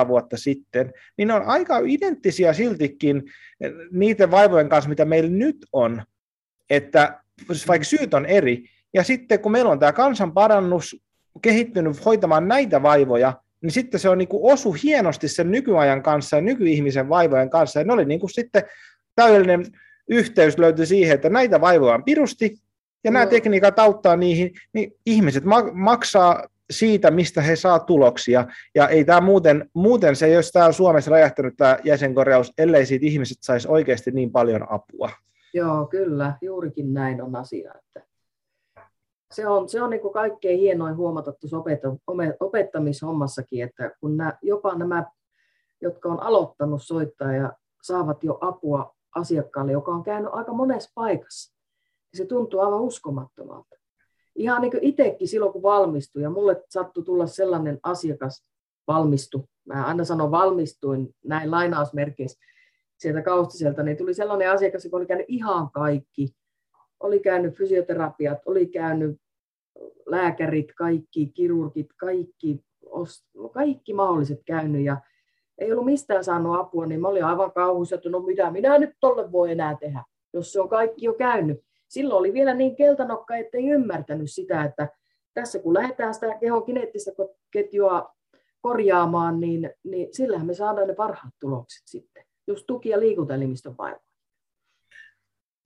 200-500 0.04 0.08
vuotta 0.08 0.36
sitten, 0.36 0.92
niin 1.18 1.28
ne 1.28 1.34
on 1.34 1.42
aika 1.42 1.78
identtisiä 1.84 2.52
siltikin 2.52 3.22
niiden 3.90 4.30
vaivojen 4.30 4.68
kanssa, 4.68 4.88
mitä 4.88 5.04
meillä 5.04 5.30
nyt 5.30 5.56
on, 5.72 6.02
että 6.70 7.20
vaikka 7.68 7.84
syyt 7.84 8.14
on 8.14 8.26
eri, 8.26 8.64
ja 8.94 9.04
sitten 9.04 9.40
kun 9.40 9.52
meillä 9.52 9.70
on 9.70 9.78
tämä 9.78 9.92
kansanparannus 9.92 11.02
kehittynyt 11.42 12.04
hoitamaan 12.04 12.48
näitä 12.48 12.82
vaivoja, 12.82 13.32
niin 13.62 13.70
sitten 13.70 14.00
se 14.00 14.08
on 14.08 14.18
niin 14.18 14.28
kuin 14.28 14.52
osu 14.52 14.72
hienosti 14.72 15.28
sen 15.28 15.50
nykyajan 15.50 16.02
kanssa 16.02 16.36
ja 16.36 16.42
nykyihmisen 16.42 17.08
vaivojen 17.08 17.50
kanssa, 17.50 17.80
ja 17.80 17.84
ne 17.84 17.92
oli 17.92 18.04
niin 18.04 18.20
kuin 18.20 18.30
sitten 18.30 18.62
täydellinen 19.14 19.66
yhteys 20.12 20.58
löytyi 20.58 20.86
siihen, 20.86 21.14
että 21.14 21.28
näitä 21.28 21.60
vaivoja 21.60 21.94
on 21.94 22.04
pirusti, 22.04 22.54
ja 23.04 23.10
nämä 23.10 23.26
tekniikat 23.26 23.78
auttaa 23.78 24.16
niihin, 24.16 24.52
niin 24.72 24.92
ihmiset 25.06 25.44
maksaa 25.72 26.46
siitä, 26.70 27.10
mistä 27.10 27.40
he 27.40 27.56
saa 27.56 27.78
tuloksia. 27.78 28.46
Ja 28.74 28.88
ei 28.88 29.04
tämä 29.04 29.20
muuten, 29.20 29.70
muuten 29.74 30.16
se 30.16 30.26
ei 30.26 30.36
olisi 30.36 30.52
täällä 30.52 30.72
Suomessa 30.72 31.10
räjähtänyt 31.10 31.54
tämä 31.56 31.78
jäsenkorjaus, 31.84 32.52
ellei 32.58 32.86
siitä 32.86 33.06
ihmiset 33.06 33.38
saisi 33.40 33.68
oikeasti 33.68 34.10
niin 34.10 34.32
paljon 34.32 34.72
apua. 34.72 35.10
Joo, 35.54 35.86
kyllä, 35.86 36.34
juurikin 36.42 36.94
näin 36.94 37.22
on 37.22 37.36
asia. 37.36 37.74
Että 37.74 38.08
se 39.32 39.46
on, 39.46 39.68
se 39.68 39.82
on 39.82 39.90
niin 39.90 40.00
kuin 40.00 40.14
kaikkein 40.14 40.58
hienoin 40.58 40.96
huomata 40.96 41.32
tuossa 41.32 41.62
opettamishommassakin, 42.40 43.64
että 43.64 43.90
kun 44.00 44.16
nämä, 44.16 44.32
jopa 44.42 44.74
nämä, 44.74 45.04
jotka 45.80 46.08
on 46.08 46.22
aloittanut 46.22 46.82
soittaa 46.82 47.32
ja 47.32 47.52
saavat 47.82 48.24
jo 48.24 48.38
apua 48.40 48.94
asiakkaalle, 49.14 49.72
joka 49.72 49.92
on 49.92 50.02
käynyt 50.02 50.30
aika 50.32 50.52
monessa 50.52 50.90
paikassa. 50.94 51.54
Ja 52.12 52.18
se 52.18 52.24
tuntuu 52.24 52.60
aivan 52.60 52.80
uskomattomalta. 52.80 53.76
Ihan 54.34 54.60
niin 54.60 54.70
kuin 54.70 54.84
itsekin 54.84 55.28
silloin, 55.28 55.52
kun 55.52 55.62
valmistui, 55.62 56.22
ja 56.22 56.30
mulle 56.30 56.64
sattui 56.68 57.04
tulla 57.04 57.26
sellainen 57.26 57.80
asiakas, 57.82 58.48
valmistu, 58.86 59.48
mä 59.64 59.84
aina 59.86 60.04
sanon 60.04 60.30
valmistuin 60.30 61.14
näin 61.24 61.50
lainausmerkeissä 61.50 62.38
sieltä 62.98 63.22
kaustiselta, 63.22 63.82
niin 63.82 63.96
tuli 63.96 64.14
sellainen 64.14 64.50
asiakas, 64.50 64.84
joka 64.84 64.96
oli 64.96 65.06
käynyt 65.06 65.26
ihan 65.28 65.70
kaikki. 65.70 66.34
Oli 67.00 67.20
käynyt 67.20 67.56
fysioterapiat, 67.56 68.38
oli 68.46 68.66
käynyt 68.66 69.20
lääkärit, 70.06 70.74
kaikki, 70.74 71.26
kirurgit, 71.26 71.92
kaikki, 71.96 72.64
kaikki 73.52 73.94
mahdolliset 73.94 74.40
käynyt, 74.46 74.84
ja 74.84 74.96
ei 75.58 75.72
ollut 75.72 75.84
mistään 75.84 76.24
saanut 76.24 76.60
apua, 76.60 76.86
niin 76.86 77.00
mä 77.00 77.08
olin 77.08 77.24
aivan 77.24 77.52
kauhuissa, 77.52 77.94
että 77.94 78.08
no 78.08 78.20
mitä 78.20 78.50
minä 78.50 78.78
nyt 78.78 78.96
tolle 79.00 79.32
voi 79.32 79.50
enää 79.50 79.76
tehdä, 79.80 80.04
jos 80.32 80.52
se 80.52 80.60
on 80.60 80.68
kaikki 80.68 81.04
jo 81.04 81.14
käynyt. 81.14 81.60
Silloin 81.88 82.18
oli 82.18 82.32
vielä 82.32 82.54
niin 82.54 82.76
keltanokka, 82.76 83.36
että 83.36 83.58
ei 83.58 83.68
ymmärtänyt 83.68 84.30
sitä, 84.30 84.64
että 84.64 84.88
tässä 85.34 85.58
kun 85.58 85.74
lähdetään 85.74 86.14
sitä 86.14 86.38
kehon 86.40 86.64
kineettistä 86.64 87.10
ketjua 87.50 88.14
korjaamaan, 88.60 89.40
niin, 89.40 89.70
niin 89.84 90.08
sillähän 90.12 90.46
me 90.46 90.54
saadaan 90.54 90.88
ne 90.88 90.94
parhaat 90.94 91.34
tulokset 91.40 91.82
sitten. 91.86 92.24
just 92.46 92.66
tuki- 92.66 92.88
ja 92.88 93.00
liikuntaelimistön 93.00 93.76
vaivoja. 93.78 94.00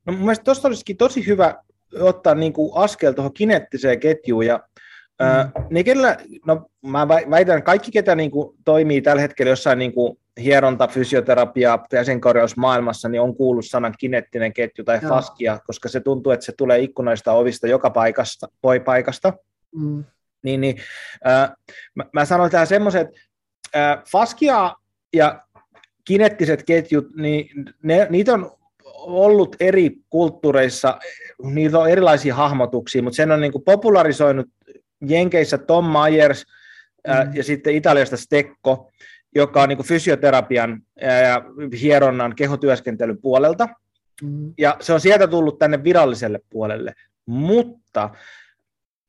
No 0.07 0.13
mun 0.13 0.21
mielestä 0.21 0.45
tuosta 0.45 0.69
olisikin 0.69 0.97
tosi 0.97 1.27
hyvä 1.27 1.63
ottaa 2.01 2.35
niin 2.35 2.53
kuin 2.53 2.73
askel 2.75 3.13
tuohon 3.13 3.33
kineettiseen 3.33 4.01
ketjuun 4.01 4.47
ja 4.47 4.69
Mm. 5.21 5.67
ne, 5.71 5.85
kenellä, 5.85 6.17
no 6.47 6.67
mä 6.83 7.09
väitän, 7.09 7.63
kaikki, 7.63 7.91
ketä 7.91 8.15
niin 8.15 8.31
kuin, 8.31 8.57
toimii 8.65 9.03
tällä 9.03 9.23
hetkellä 9.23 9.51
jossain 9.51 9.79
niin 9.79 9.93
kuin, 9.93 10.19
hieronta, 10.41 10.89
fysioterapia, 10.89 11.79
jäsenkorjaus 11.93 12.57
maailmassa, 12.57 13.09
niin 13.09 13.21
on 13.21 13.37
kuullut 13.37 13.67
sanan 13.67 13.95
kinettinen 13.99 14.53
ketju 14.53 14.85
tai 14.85 14.99
Joo. 15.03 15.09
faskia, 15.09 15.59
koska 15.67 15.89
se 15.89 16.01
tuntuu, 16.01 16.33
että 16.33 16.47
se 16.47 16.53
tulee 16.59 16.79
ikkunoista 16.79 17.33
ovista 17.33 17.67
joka 17.67 17.91
paikasta, 17.91 18.49
voi 18.63 18.81
paikasta. 18.81 19.33
Mm. 19.77 20.05
Niin, 20.43 20.61
niin, 20.61 20.77
äh, 21.27 21.53
mä, 21.95 22.05
mä 22.13 22.25
sanon 22.25 22.51
tähän 22.51 22.67
semmoisen, 22.67 23.01
että 23.01 23.21
äh, 23.77 24.05
faskia 24.11 24.75
ja 25.13 25.43
kinettiset 26.05 26.63
ketjut, 26.63 27.07
niin 27.17 27.49
ne, 27.83 28.07
niitä 28.11 28.35
on 28.35 28.51
ollut 29.07 29.57
eri 29.61 29.97
kulttuureissa, 30.11 30.99
niitä 31.43 31.79
on 31.79 31.91
erilaisia 31.91 32.35
hahmotuksia, 32.35 33.03
mutta 33.03 33.17
sen 33.17 33.33
on 33.33 33.41
niin 33.41 33.53
kuin 33.53 33.65
popularisoinut 33.65 34.47
Jenkeissä 35.09 35.59
Tom 35.59 35.85
Myers 35.85 36.47
mm. 37.07 37.35
ja 37.35 37.45
sitten 37.45 37.75
Italiasta 37.75 38.17
Stekko, 38.17 38.93
joka 39.35 39.63
on 39.63 39.69
niin 39.69 39.77
kuin 39.77 39.87
fysioterapian 39.87 40.83
ja 41.01 41.43
hieronnan 41.81 42.35
kehotyöskentelyn 42.37 43.21
puolelta. 43.21 43.69
Mm. 44.23 44.55
Ja 44.59 44.77
se 44.81 44.93
on 44.93 45.01
sieltä 45.01 45.27
tullut 45.27 45.59
tänne 45.59 45.85
viralliselle 45.85 46.41
puolelle. 46.51 46.93
Mutta 47.27 48.11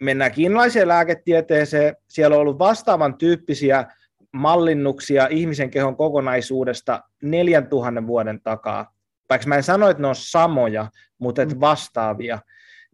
mennään 0.01 0.31
kiinalaiseen 0.31 0.87
lääketieteeseen. 0.87 1.95
Siellä 2.07 2.35
on 2.35 2.41
ollut 2.41 2.59
vastaavan 2.59 3.17
tyyppisiä 3.17 3.85
mallinnuksia 4.31 5.27
ihmisen 5.27 5.69
kehon 5.69 5.97
kokonaisuudesta 5.97 7.01
4000 7.23 8.07
vuoden 8.07 8.41
takaa. 8.41 8.93
Vaikka 9.29 9.47
mä 9.47 9.55
en 9.55 9.63
sano, 9.63 9.89
että 9.89 10.01
ne 10.01 10.07
on 10.07 10.15
samoja, 10.15 10.89
mutta 11.19 11.41
että 11.41 11.55
mm. 11.55 11.61
vastaavia. 11.61 12.39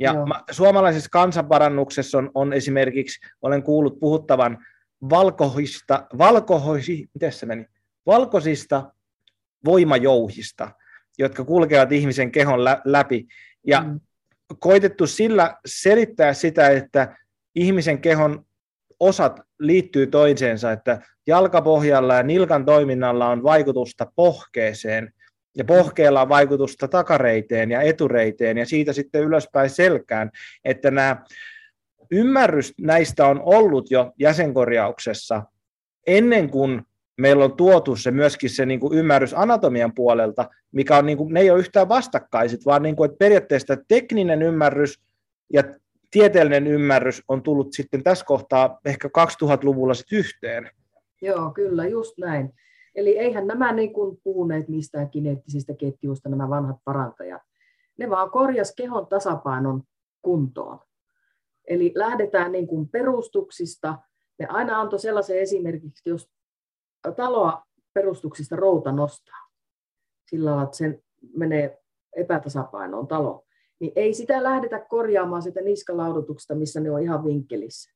Ja 0.04 0.26
mä, 0.26 0.44
suomalaisessa 0.52 1.10
kansanparannuksessa 1.10 2.18
on, 2.18 2.32
on 2.34 2.54
esimerkiksi, 2.54 3.20
olen 3.42 3.64
kuullut 3.64 4.00
puhuttavan 4.00 4.66
valkoisista, 5.10 6.08
valkohoisi, 6.18 7.10
miten 7.14 7.32
se 7.32 7.46
meni? 7.46 7.66
valkoisista 8.06 8.92
voimajouhista, 9.66 10.72
jotka 11.18 11.46
kulkevat 11.46 11.92
ihmisen 11.92 12.32
kehon 12.32 12.64
lä- 12.64 12.82
läpi. 12.86 13.28
Ja 13.68 13.82
mm. 13.82 14.00
koitettu 14.60 15.08
sillä 15.08 15.58
selittää 15.66 16.34
sitä, 16.34 16.70
että 16.70 17.18
ihmisen 17.56 18.02
kehon 18.02 18.46
osat 19.00 19.40
liittyy 19.60 20.08
toiseensa, 20.08 20.72
että 20.72 21.02
jalkapohjalla 21.28 22.16
ja 22.16 22.24
nilkan 22.24 22.66
toiminnalla 22.66 23.30
on 23.30 23.44
vaikutusta 23.44 24.12
pohkeeseen, 24.16 25.14
ja 25.58 25.64
pohkeella 25.64 26.22
on 26.22 26.30
vaikutusta 26.30 26.88
takareiteen 26.88 27.72
ja 27.72 27.82
etureiteen 27.82 28.58
ja 28.58 28.66
siitä 28.66 28.94
sitten 28.94 29.24
ylöspäin 29.24 29.70
selkään, 29.70 30.32
että 30.66 30.92
nämä 30.92 31.24
ymmärrys 32.12 32.74
näistä 32.82 33.28
on 33.28 33.42
ollut 33.44 33.92
jo 33.92 34.14
jäsenkorjauksessa 34.20 35.44
ennen 36.08 36.50
kuin 36.50 36.82
meillä 37.18 37.46
on 37.46 37.58
tuotu 37.58 37.96
se 37.96 38.12
myöskin 38.12 38.50
se 38.50 38.66
niin 38.66 38.80
kuin 38.80 38.98
ymmärrys 38.98 39.34
anatomian 39.34 39.94
puolelta, 39.94 40.50
mikä 40.72 40.98
on, 40.98 41.06
niin 41.06 41.18
kuin, 41.18 41.34
ne 41.34 41.40
ei 41.40 41.52
ole 41.52 41.60
yhtään 41.60 41.90
vastakkaiset, 41.90 42.66
vaan 42.66 42.84
niin 42.84 42.96
kuin, 42.96 43.10
että 43.10 43.18
periaatteessa 43.18 43.78
tekninen 43.88 44.42
ymmärrys 44.42 45.00
ja 45.54 45.64
tieteellinen 46.12 46.68
ymmärrys 46.68 47.24
on 47.28 47.44
tullut 47.44 47.74
sitten 47.74 48.04
tässä 48.04 48.26
kohtaa 48.26 48.80
ehkä 48.86 49.08
2000-luvulla 49.08 49.94
sitten 49.94 50.20
yhteen. 50.20 50.70
Joo, 51.22 51.52
kyllä, 51.52 51.86
just 51.86 52.18
näin. 52.18 52.54
Eli 52.96 53.18
eihän 53.18 53.48
nämä 53.48 53.72
niin 53.72 53.94
kuin 53.94 54.18
puhuneet 54.24 54.68
mistään 54.68 55.10
kineettisistä 55.10 55.74
ketjuista, 55.74 56.30
nämä 56.30 56.50
vanhat 56.50 56.78
parantajat. 56.86 57.42
Ne 57.98 58.10
vaan 58.10 58.32
korjas 58.32 58.74
kehon 58.76 59.08
tasapainon 59.08 59.84
kuntoon. 60.22 60.80
Eli 61.68 61.92
lähdetään 61.96 62.52
niin 62.52 62.68
kuin 62.68 62.90
perustuksista. 62.90 63.98
Ne 64.40 64.46
aina 64.50 64.82
antoi 64.82 65.00
sellaisen 65.00 65.40
esimerkiksi, 65.40 66.10
jos 66.10 66.30
taloa 67.16 67.64
perustuksista 67.94 68.56
routa 68.56 68.92
nostaa, 68.92 69.48
sillä 70.30 70.50
tavalla, 70.50 70.64
että 70.64 70.78
sen 70.78 71.04
menee 71.36 71.84
epätasapainoon 72.16 73.08
talo, 73.08 73.46
niin 73.80 73.92
ei 73.96 74.14
sitä 74.14 74.44
lähdetä 74.44 74.80
korjaamaan 74.80 75.42
sitä 75.42 75.62
niskalaudutuksesta, 75.62 76.56
missä 76.56 76.80
ne 76.80 76.92
on 76.92 77.02
ihan 77.02 77.26
vinkkelissä, 77.26 77.92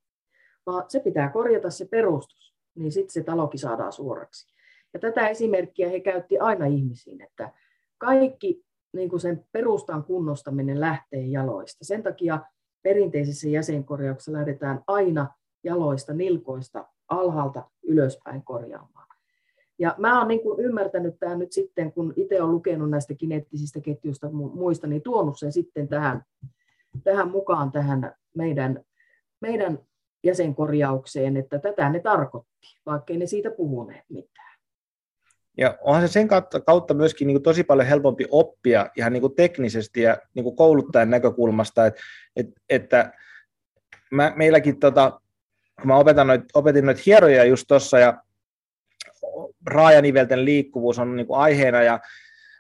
vaan 0.66 0.86
se 0.88 1.00
pitää 1.00 1.30
korjata 1.30 1.70
se 1.70 1.86
perustus, 1.86 2.56
niin 2.76 2.92
sitten 2.92 3.14
se 3.14 3.24
talokin 3.24 3.60
saadaan 3.60 3.92
suoraksi. 3.92 4.57
Ja 4.94 5.00
tätä 5.00 5.28
esimerkkiä 5.28 5.90
he 5.90 6.00
käytti 6.00 6.40
aina 6.40 6.66
ihmisiin, 6.66 7.22
että 7.22 7.52
kaikki 7.98 8.66
niin 8.94 9.10
kuin 9.10 9.20
sen 9.20 9.46
perustan 9.52 10.04
kunnostaminen 10.04 10.80
lähtee 10.80 11.26
jaloista. 11.26 11.86
Sen 11.86 12.04
takia 12.04 12.40
perinteisessä 12.84 13.50
jäsenkorjauksessa 13.50 14.34
lähdetään 14.34 14.84
aina 14.88 15.28
jaloista, 15.64 16.14
nilkoista, 16.14 16.88
alhaalta 17.08 17.70
ylöspäin 17.84 18.44
korjaamaan. 18.44 19.08
Ja 19.80 19.96
mä 19.98 20.20
oon 20.20 20.28
niin 20.28 20.42
kuin 20.42 20.60
ymmärtänyt 20.60 21.20
tämän 21.20 21.40
nyt 21.40 21.52
sitten, 21.52 21.94
kun 21.94 22.14
itse 22.16 22.42
olen 22.42 22.52
lukenut 22.52 22.90
näistä 22.90 23.14
kineettisistä 23.14 23.82
ketjuista 23.82 24.30
muista, 24.32 24.88
niin 24.88 25.02
tuonut 25.02 25.40
sen 25.40 25.52
sitten 25.52 25.88
tähän, 25.88 26.24
tähän 27.04 27.32
mukaan 27.32 27.72
tähän 27.72 28.16
meidän, 28.36 28.84
meidän 29.42 29.80
jäsenkorjaukseen, 30.24 31.38
että 31.38 31.60
tätä 31.60 31.90
ne 31.90 32.00
tarkoitti, 32.00 32.80
vaikkei 32.86 33.18
ne 33.18 33.26
siitä 33.26 33.52
puhuneet 33.52 34.06
mitään. 34.10 34.47
Ja 35.58 35.78
onhan 35.82 36.08
se 36.08 36.12
sen 36.12 36.28
kautta, 36.28 36.60
kautta 36.60 36.94
myöskin 36.94 37.28
niin 37.28 37.36
kuin 37.36 37.44
tosi 37.44 37.64
paljon 37.64 37.88
helpompi 37.88 38.26
oppia 38.32 38.90
ihan 38.98 39.14
niin 39.14 39.22
kuin 39.22 39.36
teknisesti 39.36 40.02
ja 40.02 40.18
niin 40.34 40.44
kuin 40.44 40.56
kouluttajan 40.56 41.10
näkökulmasta, 41.10 41.86
että, 41.86 42.02
että, 42.36 42.62
että 42.70 43.14
mä, 44.12 44.34
meilläkin, 44.36 44.80
tota, 44.80 45.22
kun 45.76 45.88
mä 45.88 45.98
opetan 45.98 46.28
noit, 46.28 46.42
opetin 46.54 46.86
noita 46.86 47.02
hieroja 47.06 47.44
just 47.44 47.66
tuossa 47.68 48.00
ja 48.00 48.24
raajanivelten 49.66 50.46
liikkuvuus 50.46 51.00
on 51.00 51.16
niin 51.16 51.28
kuin 51.28 51.40
aiheena 51.40 51.84
ja 51.84 52.00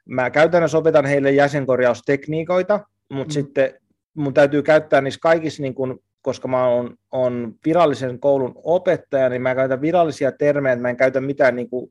mä 0.05 0.29
käytännössä 0.29 0.77
opetan 0.77 1.05
heille 1.05 1.31
jäsenkorjaustekniikoita, 1.31 2.79
mutta 3.09 3.31
mm. 3.31 3.33
sitten 3.33 3.73
mun 4.13 4.33
täytyy 4.33 4.63
käyttää 4.63 5.01
niissä 5.01 5.19
kaikissa 5.21 5.61
niin 5.61 5.75
kuin 5.75 5.99
koska 6.27 6.47
mä 6.47 6.67
oon, 6.67 6.95
on 7.11 7.55
virallisen 7.65 8.19
koulun 8.19 8.53
opettaja, 8.63 9.29
niin 9.29 9.41
mä 9.41 9.55
käytän 9.55 9.81
virallisia 9.81 10.31
termejä, 10.31 10.75
mä 10.75 10.89
en 10.89 10.97
käytä 10.97 11.21
mitään 11.21 11.55
niin 11.55 11.69
kuin, 11.69 11.89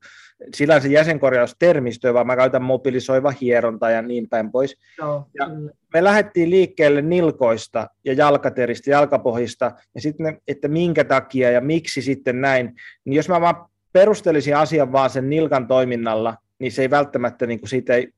se 0.54 0.88
jäsenkorjaustermistöä, 0.88 2.14
vaan 2.14 2.26
mä 2.26 2.36
käytän 2.36 2.62
mobilisoiva 2.62 3.30
hieronta 3.40 3.90
ja 3.90 4.02
niin 4.02 4.28
päin 4.28 4.52
pois. 4.52 4.76
No, 5.00 5.26
ja 5.38 5.48
me 5.94 6.04
lähdettiin 6.04 6.50
liikkeelle 6.50 7.02
nilkoista 7.02 7.88
ja 8.04 8.12
jalkateristä, 8.12 8.90
jalkapohjista, 8.90 9.72
ja 9.94 10.00
sitten, 10.00 10.40
että 10.48 10.68
minkä 10.68 11.04
takia 11.04 11.50
ja 11.50 11.60
miksi 11.60 12.02
sitten 12.02 12.40
näin, 12.40 12.74
niin 13.04 13.16
jos 13.16 13.28
mä 13.28 13.40
vaan 13.40 13.66
perustelisin 13.92 14.56
asian 14.56 14.92
vaan 14.92 15.10
sen 15.10 15.30
nilkan 15.30 15.66
toiminnalla, 15.66 16.36
niin 16.58 16.72
se 16.72 16.82
ei 16.82 16.90
välttämättä, 16.90 17.46
niin 17.46 17.60
kuin 17.60 17.70
siitä 17.70 17.94
ei, 17.94 18.08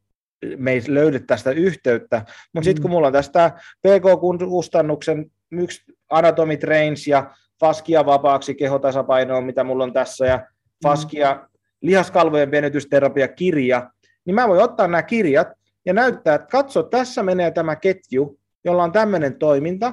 me 0.57 0.73
ei 0.73 0.83
löydy 0.89 1.21
tästä 1.21 1.51
yhteyttä, 1.51 2.25
mutta 2.53 2.65
sitten 2.65 2.83
kun 2.83 2.91
mm. 2.91 2.93
mulla 2.93 3.07
on 3.07 3.13
tästä 3.13 3.53
PK-kustannuksen 3.87 5.31
yksi 5.53 5.83
Anatomy 6.11 6.57
Trains 6.57 7.07
ja 7.07 7.31
Faskia 7.61 8.07
vapaaksi 8.07 8.55
kehotasapainoon, 8.55 9.45
mitä 9.45 9.65
mulla 9.65 9.85
on 9.85 9.93
tässä, 9.93 10.27
ja 10.27 10.47
Faskia 10.83 11.35
mm. 11.35 11.59
lihaskalvojen 11.83 12.51
venytysterapia 12.51 13.29
kirja, 13.29 13.91
niin 14.25 14.35
mä 14.35 14.49
voin 14.49 14.63
ottaa 14.63 14.87
nämä 14.87 15.03
kirjat 15.03 15.49
ja 15.87 15.95
näyttää, 15.95 16.35
että 16.35 16.49
katso, 16.51 16.83
tässä 16.83 17.23
menee 17.23 17.51
tämä 17.51 17.77
ketju, 17.77 18.39
jolla 18.65 18.85
on 18.85 18.93
tämmöinen 18.93 19.39
toiminta, 19.39 19.93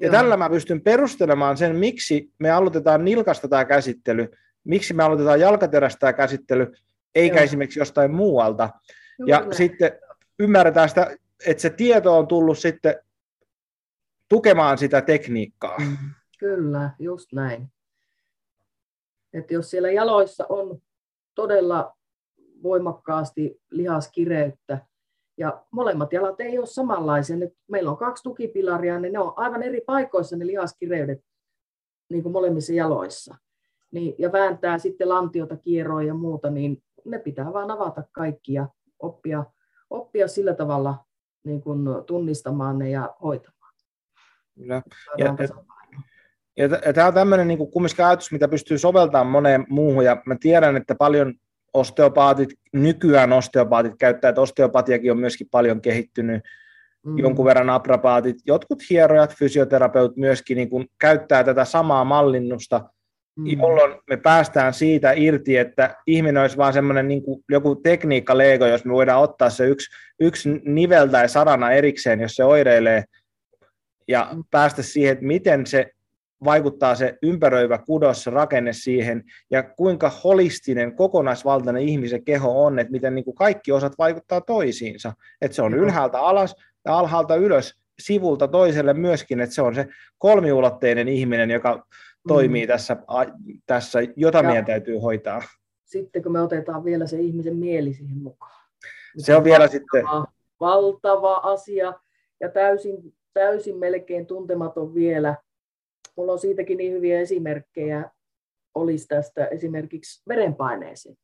ja 0.00 0.06
Joo. 0.06 0.12
tällä 0.12 0.36
mä 0.36 0.50
pystyn 0.50 0.80
perustelemaan 0.80 1.56
sen, 1.56 1.76
miksi 1.76 2.32
me 2.38 2.50
aloitetaan 2.50 3.04
nilkasta 3.04 3.48
tämä 3.48 3.64
käsittely, 3.64 4.28
miksi 4.64 4.94
me 4.94 5.02
aloitetaan 5.02 5.40
jalkaterästä 5.40 5.98
tämä 5.98 6.12
käsittely, 6.12 6.72
eikä 7.14 7.36
Joo. 7.36 7.44
esimerkiksi 7.44 7.78
jostain 7.78 8.10
muualta. 8.10 8.70
Juuri. 9.18 9.30
Ja 9.32 9.46
sitten 9.52 9.92
ymmärretään 10.38 10.88
sitä, 10.88 11.16
että 11.46 11.60
se 11.60 11.70
tieto 11.70 12.18
on 12.18 12.28
tullut 12.28 12.58
sitten 12.58 13.00
tukemaan 14.28 14.78
sitä 14.78 15.00
tekniikkaa. 15.00 15.78
Mm, 15.78 15.96
kyllä, 16.38 16.90
just 16.98 17.32
näin. 17.32 17.68
Et 19.32 19.50
jos 19.50 19.70
siellä 19.70 19.90
jaloissa 19.90 20.46
on 20.48 20.78
todella 21.34 21.96
voimakkaasti 22.62 23.60
lihaskireyttä, 23.70 24.78
ja 25.38 25.64
molemmat 25.70 26.12
jalat 26.12 26.40
ei 26.40 26.58
ole 26.58 26.66
samanlaisia. 26.66 27.36
Meillä 27.68 27.90
on 27.90 27.96
kaksi 27.96 28.22
tukipilaria, 28.22 29.00
niin 29.00 29.12
ne 29.12 29.18
on 29.18 29.32
aivan 29.36 29.62
eri 29.62 29.80
paikoissa 29.86 30.36
ne 30.36 30.46
lihaskireydet 30.46 31.20
niin 32.10 32.22
kuin 32.22 32.32
molemmissa 32.32 32.72
jaloissa. 32.72 33.36
Niin, 33.90 34.14
ja 34.18 34.32
vääntää 34.32 34.78
sitten 34.78 35.08
lantiota, 35.08 35.56
kierroa 35.56 36.02
ja 36.02 36.14
muuta, 36.14 36.50
niin 36.50 36.82
ne 37.04 37.18
pitää 37.18 37.52
vaan 37.52 37.70
avata 37.70 38.02
kaikki 38.12 38.52
ja 38.52 38.68
oppia, 38.98 39.44
oppia 39.90 40.28
sillä 40.28 40.54
tavalla 40.54 41.04
niin 41.44 41.60
kuin 41.60 41.86
tunnistamaan 42.06 42.78
ne 42.78 42.90
ja 42.90 43.14
hoitamaan. 43.22 43.74
Kyllä. 44.54 44.82
Ja, 45.18 45.36
ja, 46.56 46.68
ja 46.86 46.92
tämä 46.92 47.06
on 47.06 47.14
tämmöinen 47.14 47.48
niin 47.48 47.58
kuin 47.58 47.70
kumminkin 47.70 48.04
ajatus, 48.04 48.32
mitä 48.32 48.48
pystyy 48.48 48.78
soveltamaan 48.78 49.26
moneen 49.26 49.66
muuhun, 49.68 50.04
ja 50.04 50.22
mä 50.26 50.36
tiedän, 50.40 50.76
että 50.76 50.94
paljon 50.94 51.34
osteopaatit, 51.74 52.48
nykyään 52.72 53.32
osteopaatit 53.32 53.92
käyttää, 53.98 54.28
että 54.28 54.40
osteopatiakin 54.40 55.10
on 55.10 55.18
myöskin 55.18 55.48
paljon 55.50 55.80
kehittynyt, 55.80 56.42
mm. 57.06 57.18
jonkun 57.18 57.44
verran 57.44 57.70
aprapaatit, 57.70 58.36
jotkut 58.46 58.90
hierojat, 58.90 59.34
fysioterapeut 59.34 60.16
myöskin 60.16 60.56
niin 60.56 60.70
kuin 60.70 60.86
käyttää 61.00 61.44
tätä 61.44 61.64
samaa 61.64 62.04
mallinnusta, 62.04 62.90
mm. 63.38 63.46
jolloin 63.46 63.94
me 64.10 64.16
päästään 64.16 64.74
siitä 64.74 65.12
irti, 65.16 65.56
että 65.56 65.96
ihminen 66.06 66.42
olisi 66.42 66.56
vaan 66.56 66.72
semmoinen 66.72 67.08
niin 67.08 67.22
joku 67.48 67.76
tekniikka 67.76 68.38
Lego, 68.38 68.66
jos 68.66 68.84
me 68.84 68.92
voidaan 68.92 69.22
ottaa 69.22 69.50
se 69.50 69.66
yksi, 69.66 69.90
yksi 70.20 70.48
nivel 70.64 71.06
tai 71.06 71.28
sarana 71.28 71.72
erikseen, 71.72 72.20
jos 72.20 72.32
se 72.32 72.44
oireilee, 72.44 73.04
ja 74.08 74.28
mm. 74.32 74.44
päästä 74.50 74.82
siihen, 74.82 75.12
että 75.12 75.24
miten 75.24 75.66
se 75.66 75.90
vaikuttaa 76.44 76.94
se 76.94 77.18
ympäröivä 77.22 77.78
kudos, 77.78 78.26
rakenne 78.26 78.72
siihen, 78.72 79.24
ja 79.50 79.62
kuinka 79.62 80.12
holistinen, 80.24 80.96
kokonaisvaltainen 80.96 81.82
ihmisen 81.82 82.24
keho 82.24 82.64
on, 82.64 82.78
että 82.78 82.92
miten 82.92 83.14
niin 83.14 83.24
kuin 83.24 83.34
kaikki 83.34 83.72
osat 83.72 83.92
vaikuttaa 83.98 84.40
toisiinsa. 84.40 85.12
Että 85.40 85.54
se 85.54 85.62
on 85.62 85.74
ylhäältä 85.74 86.20
alas 86.20 86.56
ja 86.84 86.98
alhaalta 86.98 87.36
ylös, 87.36 87.74
sivulta 87.98 88.48
toiselle 88.48 88.94
myöskin, 88.94 89.40
että 89.40 89.54
se 89.54 89.62
on 89.62 89.74
se 89.74 89.86
kolmiulotteinen 90.18 91.08
ihminen, 91.08 91.50
joka 91.50 91.86
toimii 92.28 92.66
mm. 92.66 92.68
tässä, 92.68 92.96
tässä, 93.66 93.98
jota 94.16 94.38
ja 94.38 94.42
meidän 94.42 94.64
täytyy 94.64 94.98
hoitaa. 94.98 95.42
Sitten 95.84 96.22
kun 96.22 96.32
me 96.32 96.40
otetaan 96.40 96.84
vielä 96.84 97.06
se 97.06 97.20
ihmisen 97.20 97.56
mieli 97.56 97.92
siihen 97.94 98.18
mukaan. 98.18 98.64
Se 99.18 99.36
on 99.36 99.44
vielä 99.44 99.58
valtava, 99.58 99.78
sitten... 99.78 100.04
Valtava 100.60 101.34
asia 101.34 101.92
ja 102.40 102.48
täysin, 102.48 103.14
täysin 103.34 103.76
melkein 103.76 104.26
tuntematon 104.26 104.94
vielä 104.94 105.36
Mulla 106.18 106.32
on 106.32 106.38
siitäkin 106.38 106.78
niin 106.78 106.92
hyviä 106.92 107.20
esimerkkejä 107.20 108.10
olisi 108.74 109.06
tästä 109.06 109.46
esimerkiksi 109.46 110.22
verenpaineeseen. 110.28 111.16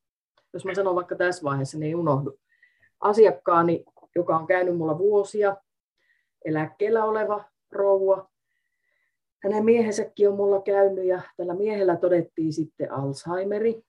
Jos 0.52 0.64
mä 0.64 0.74
sanon 0.74 0.94
vaikka 0.94 1.16
tässä 1.16 1.44
vaiheessa, 1.44 1.78
niin 1.78 1.88
ei 1.88 1.94
unohdu. 1.94 2.38
Asiakkaani, 3.00 3.84
joka 4.14 4.36
on 4.36 4.46
käynyt 4.46 4.76
mulla 4.76 4.98
vuosia, 4.98 5.56
eläkkeellä 6.44 7.04
oleva 7.04 7.44
rouva, 7.72 8.30
hänen 9.44 9.64
miehensäkin 9.64 10.28
on 10.28 10.36
mulla 10.36 10.62
käynyt 10.62 11.04
ja 11.04 11.22
tällä 11.36 11.54
miehellä 11.54 11.96
todettiin 11.96 12.52
sitten 12.52 12.92
Alzheimeri, 12.92 13.82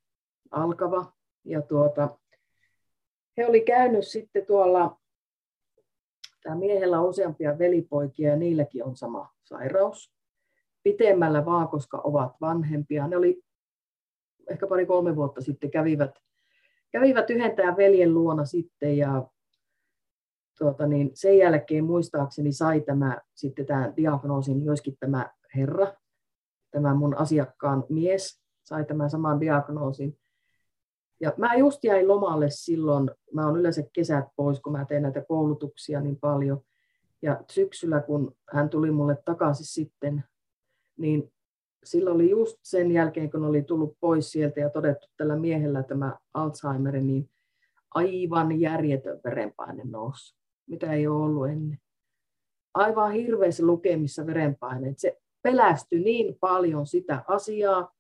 alkava. 0.52 1.14
Ja 1.46 1.62
tuota, 1.62 2.18
he 3.38 3.48
oli 3.48 3.62
käynyt 3.62 4.08
sitten 4.08 4.46
tuolla, 4.46 4.98
tämä 6.44 6.56
miehellä 6.56 7.00
on 7.00 7.10
useampia 7.10 7.60
velipoikia 7.60 8.30
ja 8.30 8.36
niilläkin 8.36 8.84
on 8.84 8.96
sama 8.96 9.30
sairaus 9.44 10.14
pitemmällä 10.84 11.46
vaan, 11.46 11.68
koska 11.68 12.02
ovat 12.04 12.32
vanhempia. 12.42 13.08
Ne 13.08 13.18
oli 13.18 13.42
ehkä 14.50 14.68
pari-kolme 14.68 15.16
vuotta 15.16 15.42
sitten 15.42 15.72
kävivät, 15.72 16.12
kävivät 16.92 17.30
yhden 17.30 17.78
veljen 17.78 18.14
luona 18.14 18.46
sitten 18.46 18.98
ja 18.98 19.28
tuota, 20.58 20.88
niin 20.88 21.12
sen 21.14 21.38
jälkeen 21.38 21.86
muistaakseni 21.86 22.52
sai 22.52 22.82
tämä, 22.82 23.22
sitten 23.34 23.66
tämä 23.66 23.94
diagnoosin 23.98 24.58
myöskin 24.58 24.98
tämä 25.00 25.30
herra, 25.56 25.94
tämä 26.72 26.94
mun 26.94 27.18
asiakkaan 27.18 27.84
mies 27.90 28.42
sai 28.64 28.86
tämän 28.86 29.10
saman 29.10 29.40
diagnoosin. 29.40 30.18
Ja 31.20 31.34
mä 31.38 31.56
just 31.56 31.84
jäin 31.84 32.08
lomalle 32.08 32.50
silloin, 32.50 33.12
mä 33.34 33.48
oon 33.48 33.60
yleensä 33.60 33.84
kesät 33.94 34.26
pois, 34.36 34.60
kun 34.60 34.72
mä 34.72 34.86
teen 34.86 35.02
näitä 35.02 35.26
koulutuksia 35.28 36.02
niin 36.02 36.18
paljon. 36.20 36.62
Ja 37.22 37.44
syksyllä, 37.52 38.02
kun 38.02 38.36
hän 38.52 38.70
tuli 38.70 38.92
mulle 38.92 39.18
takaisin 39.26 39.66
sitten 39.66 40.24
niin 40.98 41.32
silloin 41.84 42.16
oli 42.16 42.30
just 42.30 42.58
sen 42.64 42.92
jälkeen, 42.92 43.32
kun 43.32 43.46
oli 43.46 43.64
tullut 43.64 43.98
pois 44.00 44.32
sieltä 44.32 44.60
ja 44.60 44.70
todettu 44.70 45.08
tällä 45.18 45.36
miehellä 45.36 45.84
tämä 45.84 46.18
Alzheimer, 46.34 47.02
niin 47.02 47.30
aivan 47.96 48.60
järjetön 48.60 49.20
verenpaine 49.24 49.84
nousi, 49.86 50.36
mitä 50.68 50.94
ei 50.94 51.08
ole 51.08 51.24
ollut 51.24 51.48
ennen. 51.48 51.80
Aivan 52.74 53.12
hirveässä 53.12 53.66
lukemissa 53.66 54.26
verenpaine. 54.26 54.94
Se 54.98 55.18
pelästyi 55.46 56.04
niin 56.04 56.38
paljon 56.40 56.88
sitä 56.88 57.24
asiaa, 57.28 57.94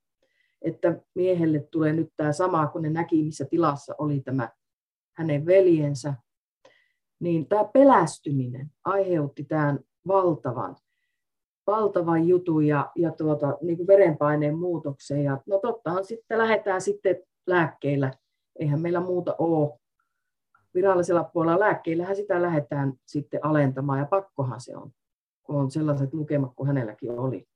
että 0.61 0.99
miehelle 1.15 1.59
tulee 1.59 1.93
nyt 1.93 2.09
tämä 2.17 2.31
sama, 2.31 2.67
kun 2.67 2.81
ne 2.81 2.89
näki, 2.89 3.23
missä 3.23 3.45
tilassa 3.45 3.95
oli 3.97 4.19
tämä 4.19 4.49
hänen 5.17 5.45
veljensä. 5.45 6.13
Niin 7.19 7.47
tämä 7.47 7.63
pelästyminen 7.73 8.71
aiheutti 8.85 9.43
tämän 9.43 9.79
valtavan 10.07 10.75
valtavan 11.67 12.27
jutun 12.27 12.67
ja, 12.67 12.91
ja 12.95 13.11
tuota, 13.11 13.57
niin 13.61 13.77
kuin 13.77 13.87
verenpaineen 13.87 14.57
muutoksen. 14.57 15.23
Ja, 15.23 15.37
no 15.45 15.59
tottahan 15.59 16.05
sitten 16.05 16.37
lähdetään 16.37 16.81
sitten 16.81 17.23
lääkkeillä. 17.47 18.11
Eihän 18.59 18.81
meillä 18.81 18.99
muuta 18.99 19.35
ole. 19.37 19.79
Virallisella 20.73 21.23
puolella 21.23 21.59
lääkkeillähän 21.59 22.15
sitä 22.15 22.41
lähdetään 22.41 22.93
sitten 23.05 23.45
alentamaan 23.45 23.99
ja 23.99 24.05
pakkohan 24.05 24.61
se 24.61 24.77
on, 24.77 24.91
kun 25.45 25.55
on 25.55 25.71
sellaiset 25.71 26.13
lukemat 26.13 26.51
kuin 26.55 26.67
hänelläkin 26.67 27.19
oli. 27.19 27.47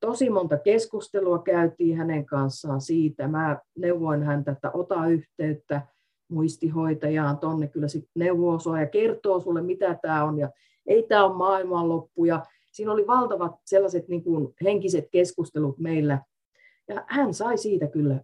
Tosi 0.00 0.30
monta 0.30 0.58
keskustelua 0.58 1.38
käytiin 1.38 1.96
hänen 1.96 2.26
kanssaan 2.26 2.80
siitä. 2.80 3.28
Mä 3.28 3.60
neuvoin 3.78 4.22
häntä, 4.22 4.52
että 4.52 4.70
ota 4.70 5.06
yhteyttä 5.06 5.86
muistihoitajaan, 6.28 7.38
tonne 7.38 7.68
kyllä 7.68 7.88
sitten 7.88 8.10
neuvoo 8.14 8.58
sua 8.58 8.80
ja 8.80 8.86
kertoo 8.86 9.40
sulle, 9.40 9.62
mitä 9.62 9.98
tämä 10.02 10.24
on. 10.24 10.38
Ja 10.38 10.50
ei 10.86 11.02
tämä 11.02 11.24
ole 11.24 11.36
maailmanloppu. 11.36 12.24
Ja 12.24 12.46
siinä 12.72 12.92
oli 12.92 13.06
valtavat 13.06 13.52
sellaiset 13.64 14.08
niin 14.08 14.24
kuin 14.24 14.54
henkiset 14.64 15.08
keskustelut 15.10 15.78
meillä. 15.78 16.22
Ja 16.88 17.04
hän 17.08 17.34
sai 17.34 17.58
siitä 17.58 17.86
kyllä 17.86 18.20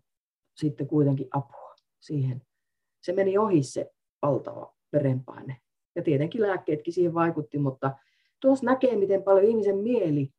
sitten 0.57 0.86
kuitenkin 0.86 1.28
apua 1.30 1.74
siihen. 2.01 2.43
Se 3.03 3.12
meni 3.12 3.38
ohi 3.38 3.62
se 3.62 3.91
valtava 4.22 4.74
verenpaine. 4.93 5.57
Ja 5.97 6.03
tietenkin 6.03 6.43
lääkkeetkin 6.43 6.93
siihen 6.93 7.14
vaikutti, 7.14 7.59
mutta 7.59 7.97
tuossa 8.41 8.66
näkee, 8.66 8.97
miten 8.97 9.22
paljon 9.22 9.45
ihmisen 9.45 9.78
mieli, 9.78 10.30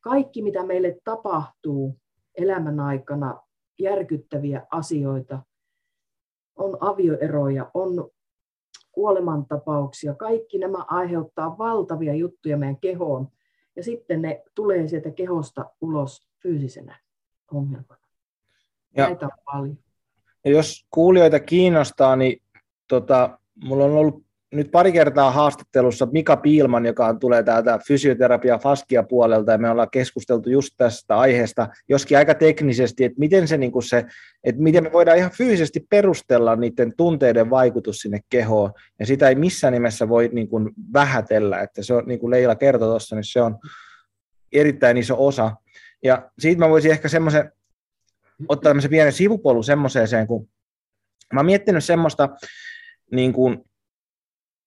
kaikki 0.00 0.42
mitä 0.42 0.66
meille 0.66 0.96
tapahtuu 1.04 1.98
elämän 2.34 2.80
aikana, 2.80 3.42
järkyttäviä 3.78 4.66
asioita, 4.70 5.42
on 6.56 6.78
avioeroja, 6.80 7.70
on 7.74 8.10
kuolemantapauksia, 8.92 10.14
kaikki 10.14 10.58
nämä 10.58 10.84
aiheuttaa 10.88 11.58
valtavia 11.58 12.14
juttuja 12.14 12.56
meidän 12.56 12.80
kehoon, 12.80 13.28
ja 13.76 13.82
sitten 13.82 14.22
ne 14.22 14.42
tulee 14.54 14.88
sieltä 14.88 15.10
kehosta 15.10 15.70
ulos 15.80 16.28
fyysisenä 16.42 17.00
ongelmana. 17.52 18.00
Ja, 18.96 19.06
Näitä 19.06 19.26
on 19.26 19.32
paljon. 19.44 19.78
Ja 20.44 20.50
jos 20.50 20.86
kuulijoita 20.90 21.40
kiinnostaa, 21.40 22.16
niin 22.16 22.42
tota, 22.88 23.38
mulla 23.64 23.84
on 23.84 23.90
ollut 23.90 24.25
nyt 24.52 24.70
pari 24.70 24.92
kertaa 24.92 25.30
haastattelussa 25.30 26.06
Mika 26.12 26.36
Piilman, 26.36 26.86
joka 26.86 27.06
on, 27.06 27.18
tulee 27.18 27.42
täältä 27.42 27.78
fysioterapia 27.86 28.58
Faskia 28.58 29.02
puolelta, 29.02 29.52
ja 29.52 29.58
me 29.58 29.70
ollaan 29.70 29.90
keskusteltu 29.90 30.50
just 30.50 30.74
tästä 30.76 31.18
aiheesta, 31.18 31.68
joskin 31.88 32.18
aika 32.18 32.34
teknisesti, 32.34 33.04
että 33.04 33.18
miten, 33.18 33.48
se, 33.48 33.56
niin 33.56 33.72
kuin 33.72 33.82
se, 33.82 34.04
että 34.44 34.62
miten 34.62 34.84
me 34.84 34.92
voidaan 34.92 35.18
ihan 35.18 35.30
fyysisesti 35.30 35.86
perustella 35.90 36.56
niiden 36.56 36.92
tunteiden 36.96 37.50
vaikutus 37.50 37.96
sinne 37.96 38.20
kehoon, 38.30 38.72
ja 39.00 39.06
sitä 39.06 39.28
ei 39.28 39.34
missään 39.34 39.72
nimessä 39.72 40.08
voi 40.08 40.30
niin 40.32 40.48
kuin 40.48 40.70
vähätellä, 40.92 41.60
että 41.60 41.82
se 41.82 41.94
on, 41.94 42.02
niin 42.06 42.20
kuin 42.20 42.30
Leila 42.30 42.54
kertoi 42.54 42.88
tuossa, 42.88 43.16
niin 43.16 43.24
se 43.24 43.40
on 43.42 43.58
erittäin 44.52 44.96
iso 44.96 45.26
osa. 45.26 45.52
Ja 46.04 46.30
siitä 46.38 46.58
mä 46.58 46.68
voisin 46.68 46.90
ehkä 46.90 47.08
semmoisen, 47.08 47.52
ottaa 48.48 48.70
tämmöisen 48.70 48.90
pienen 48.90 49.12
sivupolun 49.12 49.64
semmoiseen, 49.64 50.26
kun 50.26 50.48
mä 51.32 51.40
oon 51.40 51.46
miettinyt 51.46 51.84
semmoista, 51.84 52.28
niin 53.12 53.32
kuin, 53.32 53.64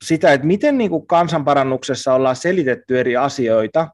sitä, 0.05 0.33
että 0.33 0.47
miten 0.47 0.77
niin 0.77 0.89
kuin 0.89 1.07
kansanparannuksessa 1.07 2.13
ollaan 2.13 2.35
selitetty 2.35 2.99
eri 2.99 3.17
asioita 3.17 3.87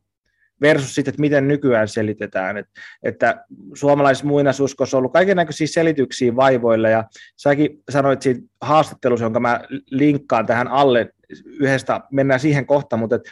versus 0.61 0.95
sitten, 0.95 1.11
että 1.11 1.21
miten 1.21 1.47
nykyään 1.47 1.87
selitetään. 1.87 2.57
Että, 2.57 2.71
että 3.03 3.45
suomalaisessa 3.73 4.27
muinaisuuskossa 4.27 4.97
on 4.97 4.99
ollut 4.99 5.13
kaikenlaisia 5.13 5.67
selityksiä 5.67 6.35
vaivoille, 6.35 6.89
ja 6.89 7.03
säkin 7.37 7.83
sanoit 7.89 8.21
siitä 8.21 8.41
haastattelussa, 8.61 9.25
jonka 9.25 9.39
mä 9.39 9.61
linkkaan 9.91 10.45
tähän 10.45 10.67
alle 10.67 11.09
yhdestä, 11.45 12.01
mennään 12.11 12.39
siihen 12.39 12.65
kohta, 12.65 12.97
mutta 12.97 13.15
että, 13.15 13.29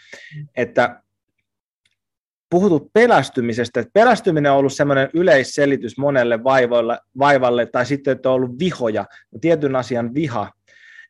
että 0.56 1.02
puhutut 2.50 2.94
pelästymisestä, 2.94 3.80
että 3.80 3.92
pelästyminen 3.94 4.52
on 4.52 4.58
ollut 4.58 4.74
semmoinen 4.74 5.10
yleisselitys 5.14 5.98
monelle 5.98 6.44
vaivalle, 7.20 7.66
tai 7.66 7.86
sitten, 7.86 8.12
että 8.12 8.30
on 8.30 8.36
ollut 8.36 8.60
vihoja, 8.60 9.06
tietyn 9.42 9.76
asian 9.76 10.14
viha, 10.14 10.52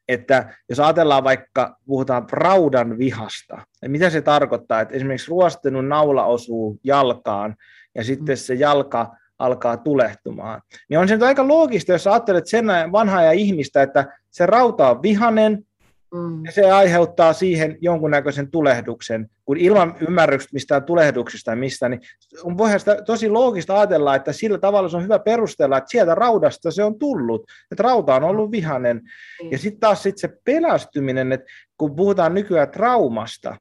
että 0.08 0.54
jos 0.70 0.80
ajatellaan 0.80 1.24
vaikka, 1.24 1.78
puhutaan 1.86 2.28
raudan 2.32 2.98
vihasta, 2.98 3.62
niin 3.82 3.92
mitä 3.92 4.10
se 4.10 4.22
tarkoittaa, 4.22 4.82
että 4.82 4.96
esimerkiksi 4.96 5.32
ruostunut 5.32 5.88
naula 5.88 6.26
osuu 6.26 6.80
jalkaan 6.84 7.56
ja 7.96 8.04
sitten 8.04 8.38
se 8.38 8.54
jalka 8.54 9.16
alkaa 9.40 9.78
tulehtumaan. 9.78 10.62
Niin 10.90 11.00
on 11.00 11.08
se 11.08 11.14
nyt 11.14 11.24
aika 11.24 11.48
loogista, 11.48 11.92
jos 11.92 12.08
ajattelet 12.08 12.48
sen 12.48 12.66
vanhaa 12.92 13.24
ja 13.24 13.32
ihmistä, 13.32 13.82
että 13.82 14.06
se 14.30 14.46
rauta 14.46 14.90
on 14.90 15.02
vihanen, 15.02 15.66
Mm. 16.14 16.46
Ja 16.46 16.52
se 16.52 16.72
aiheuttaa 16.72 17.34
siihen 17.34 17.78
jonkunnäköisen 17.82 18.52
tulehduksen, 18.52 19.30
kun 19.46 19.58
ilman 19.58 19.96
ymmärrystä 20.08 20.50
mistään 20.54 20.84
tulehduksista 20.84 21.52
ja 21.52 21.56
mistä, 21.56 21.90
niin 21.90 22.02
on 22.44 22.58
voihan 22.58 22.80
sitä 22.80 23.02
tosi 23.06 23.30
loogista 23.30 23.80
ajatella, 23.80 24.16
että 24.16 24.34
sillä 24.34 24.58
tavalla 24.58 24.90
se 24.90 24.98
on 24.98 25.04
hyvä 25.04 25.20
perustella, 25.20 25.78
että 25.78 25.90
sieltä 25.90 26.16
raudasta 26.16 26.72
se 26.72 26.84
on 26.84 27.00
tullut, 27.00 27.52
että 27.72 27.84
rauta 27.84 28.16
on 28.16 28.24
ollut 28.24 28.52
vihanen. 28.52 28.98
Mm. 28.98 29.52
Ja 29.52 29.58
sitten 29.58 29.80
taas 29.80 30.04
sit 30.04 30.18
se 30.18 30.30
pelästyminen, 30.46 31.32
että 31.32 31.48
kun 31.78 31.96
puhutaan 31.96 32.34
nykyään 32.34 32.72
traumasta, 32.72 33.58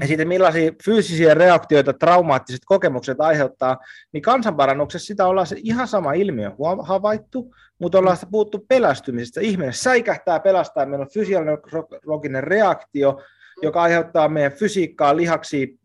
ja 0.00 0.06
sitten 0.06 0.28
millaisia 0.28 0.72
fyysisiä 0.84 1.34
reaktioita 1.34 1.92
traumaattiset 1.92 2.62
kokemukset 2.64 3.20
aiheuttaa, 3.20 3.78
niin 4.12 4.22
kansanparannuksessa 4.22 5.06
sitä 5.06 5.26
ollaan 5.26 5.46
se 5.46 5.56
ihan 5.58 5.88
sama 5.88 6.12
ilmiö 6.12 6.50
havaittu, 6.82 7.54
mutta 7.78 7.98
ollaan 7.98 8.16
sitä 8.16 8.30
puhuttu 8.30 8.66
pelästymisestä. 8.68 9.40
Ihminen 9.40 9.72
säikähtää 9.72 10.40
pelästää, 10.40 10.86
meillä 10.86 11.02
on 11.02 11.10
fysiologinen 11.14 12.44
reaktio, 12.44 13.22
joka 13.62 13.82
aiheuttaa 13.82 14.28
meidän 14.28 14.52
fysiikkaa, 14.52 15.16
lihaksi, 15.16 15.78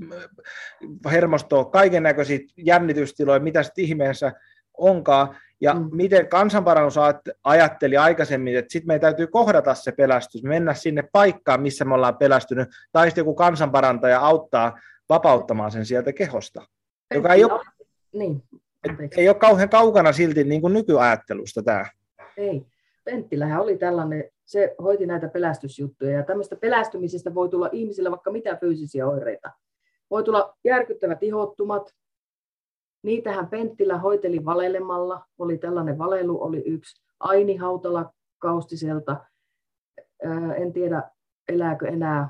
hermostoa, 1.12 1.66
kaiken 1.66 2.04
näköisiä 2.04 2.40
jännitystiloja, 2.58 3.40
mitä 3.40 3.64
sitten 3.64 3.86
ihmeessä 3.86 4.34
onkaan. 4.78 5.38
Ja 5.62 5.74
mm. 5.74 5.90
miten 5.92 6.30
kansanparannus 6.30 6.96
ajatteli 7.44 7.98
aikaisemmin, 7.98 8.58
että 8.58 8.72
sitten 8.72 8.88
meidän 8.88 9.02
täytyy 9.02 9.28
kohdata 9.28 9.74
se 9.74 9.92
pelästys, 9.92 10.44
mennä 10.44 10.74
sinne 10.74 11.04
paikkaan, 11.12 11.62
missä 11.62 11.86
me 11.86 11.94
ollaan 11.94 12.18
pelästynyt, 12.18 12.70
tai 12.92 13.08
sitten 13.08 13.22
joku 13.22 13.36
kansanparantaja 13.36 14.20
auttaa 14.20 14.80
vapauttamaan 15.10 15.72
sen 15.72 15.86
sieltä 15.86 16.14
kehosta, 16.14 16.62
joka 17.14 17.34
ei 17.34 17.44
ole, 17.44 17.62
niin. 18.14 18.44
ei 19.18 19.30
ole 19.30 19.36
kauhean 19.36 19.70
kaukana 19.70 20.12
silti 20.12 20.44
niin 20.44 20.62
kuin 20.62 20.74
nykyajattelusta 20.74 21.64
tämä. 21.64 21.86
Ei. 22.38 22.66
Penttilähän 23.04 23.62
oli 23.62 23.78
tällainen, 23.78 24.24
se 24.46 24.76
hoiti 24.84 25.06
näitä 25.06 25.28
pelästysjuttuja, 25.28 26.12
ja 26.12 26.24
tämmöistä 26.24 26.56
pelästymisestä 26.56 27.34
voi 27.34 27.50
tulla 27.50 27.70
ihmisille 27.72 28.12
vaikka 28.12 28.32
mitä 28.32 28.56
fyysisiä 28.56 29.08
oireita. 29.08 29.52
Voi 30.10 30.24
tulla 30.24 30.58
järkyttävät 30.64 31.24
ihottumat, 31.24 31.94
Niitähän 33.04 33.48
Penttilä 33.48 33.98
hoiteli 33.98 34.46
valelemalla, 34.46 35.26
oli 35.38 35.58
tällainen 35.58 35.98
valelu, 35.98 36.44
oli 36.44 36.64
yksi. 36.66 37.04
Aini 37.20 37.56
Hautala 37.56 38.14
Kaustiselta, 38.40 39.26
en 40.58 40.74
tiedä 40.74 41.04
elääkö 41.50 41.88
enää, 41.88 42.30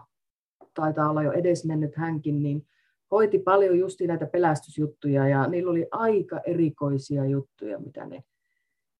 taitaa 0.73 1.09
olla 1.09 1.23
jo 1.23 1.31
edesmennyt 1.31 1.95
hänkin, 1.95 2.43
niin 2.43 2.67
hoiti 3.11 3.39
paljon 3.39 3.79
justi 3.79 4.07
näitä 4.07 4.25
pelästysjuttuja 4.25 5.27
ja 5.27 5.47
niillä 5.47 5.71
oli 5.71 5.87
aika 5.91 6.39
erikoisia 6.39 7.25
juttuja, 7.25 7.79
mitä 7.79 8.05
ne 8.05 8.23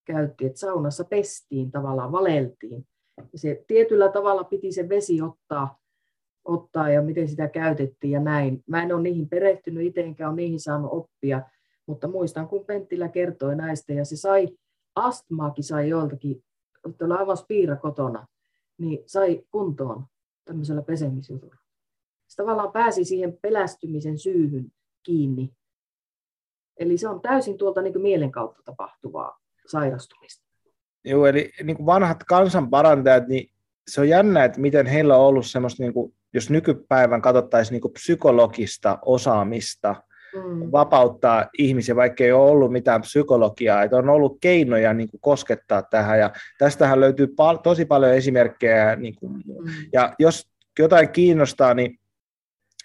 käytti. 0.05 0.45
Et 0.45 0.57
saunassa 0.57 1.03
pestiin 1.03 1.71
tavallaan, 1.71 2.11
valeltiin. 2.11 2.87
Ja 3.17 3.23
se 3.35 3.63
tietyllä 3.67 4.09
tavalla 4.09 4.43
piti 4.43 4.71
se 4.71 4.89
vesi 4.89 5.21
ottaa, 5.21 5.79
ottaa 6.45 6.89
ja 6.89 7.01
miten 7.01 7.27
sitä 7.27 7.47
käytettiin 7.47 8.11
ja 8.11 8.19
näin. 8.19 8.63
Mä 8.67 8.83
en 8.83 8.93
ole 8.93 9.01
niihin 9.01 9.29
perehtynyt 9.29 9.83
itse, 9.85 10.01
enkä 10.01 10.27
ole 10.27 10.35
niihin 10.35 10.59
saanut 10.59 10.91
oppia. 10.93 11.41
Mutta 11.87 12.07
muistan, 12.07 12.47
kun 12.47 12.65
Penttilä 12.65 13.09
kertoi 13.09 13.55
näistä 13.55 13.93
ja 13.93 14.05
se 14.05 14.15
sai, 14.15 14.47
astmaakin 14.95 15.63
sai 15.63 15.89
joltakin, 15.89 16.43
että 16.89 17.05
oli 17.05 17.13
aivan 17.13 17.37
spiira 17.37 17.75
kotona, 17.75 18.27
niin 18.77 18.99
sai 19.05 19.43
kuntoon 19.51 20.05
tämmöisellä 20.45 20.81
pesemisjutulla. 20.81 21.55
Se 22.27 22.35
tavallaan 22.35 22.71
pääsi 22.71 23.05
siihen 23.05 23.37
pelästymisen 23.41 24.19
syyhyn 24.19 24.71
kiinni. 25.03 25.53
Eli 26.77 26.97
se 26.97 27.09
on 27.09 27.21
täysin 27.21 27.57
tuolta 27.57 27.81
niin 27.81 28.01
mielen 28.01 28.31
kautta 28.31 28.61
tapahtuvaa 28.65 29.39
sairastumista. 29.67 30.47
Joo, 31.05 31.25
eli 31.25 31.51
niin 31.63 31.77
kuin 31.77 31.85
vanhat 31.85 32.23
kansanparantajat, 32.23 33.27
niin 33.27 33.49
se 33.87 34.01
on 34.01 34.09
jännä, 34.09 34.45
että 34.45 34.59
miten 34.59 34.85
heillä 34.85 35.17
on 35.17 35.25
ollut 35.25 35.45
semmoista, 35.45 35.83
niin 35.83 35.93
kuin, 35.93 36.13
jos 36.33 36.49
nykypäivän 36.49 37.21
katsottaisiin 37.21 37.73
niin 37.73 37.81
kuin 37.81 37.93
psykologista 37.93 38.99
osaamista, 39.05 40.03
mm. 40.45 40.71
vapauttaa 40.71 41.45
ihmisiä, 41.57 41.95
vaikka 41.95 42.23
ei 42.23 42.31
ole 42.31 42.51
ollut 42.51 42.71
mitään 42.71 43.01
psykologiaa, 43.01 43.83
että 43.83 43.97
on 43.97 44.09
ollut 44.09 44.37
keinoja 44.41 44.93
niin 44.93 45.09
kuin 45.09 45.21
koskettaa 45.21 45.81
tähän, 45.81 46.19
ja 46.19 46.31
tästähän 46.57 46.99
löytyy 46.99 47.27
pal- 47.27 47.57
tosi 47.57 47.85
paljon 47.85 48.13
esimerkkejä, 48.13 48.95
niin 48.95 49.15
kuin, 49.15 49.33
mm. 49.33 49.43
ja 49.93 50.13
jos 50.19 50.47
jotain 50.79 51.09
kiinnostaa, 51.09 51.73
niin 51.73 51.99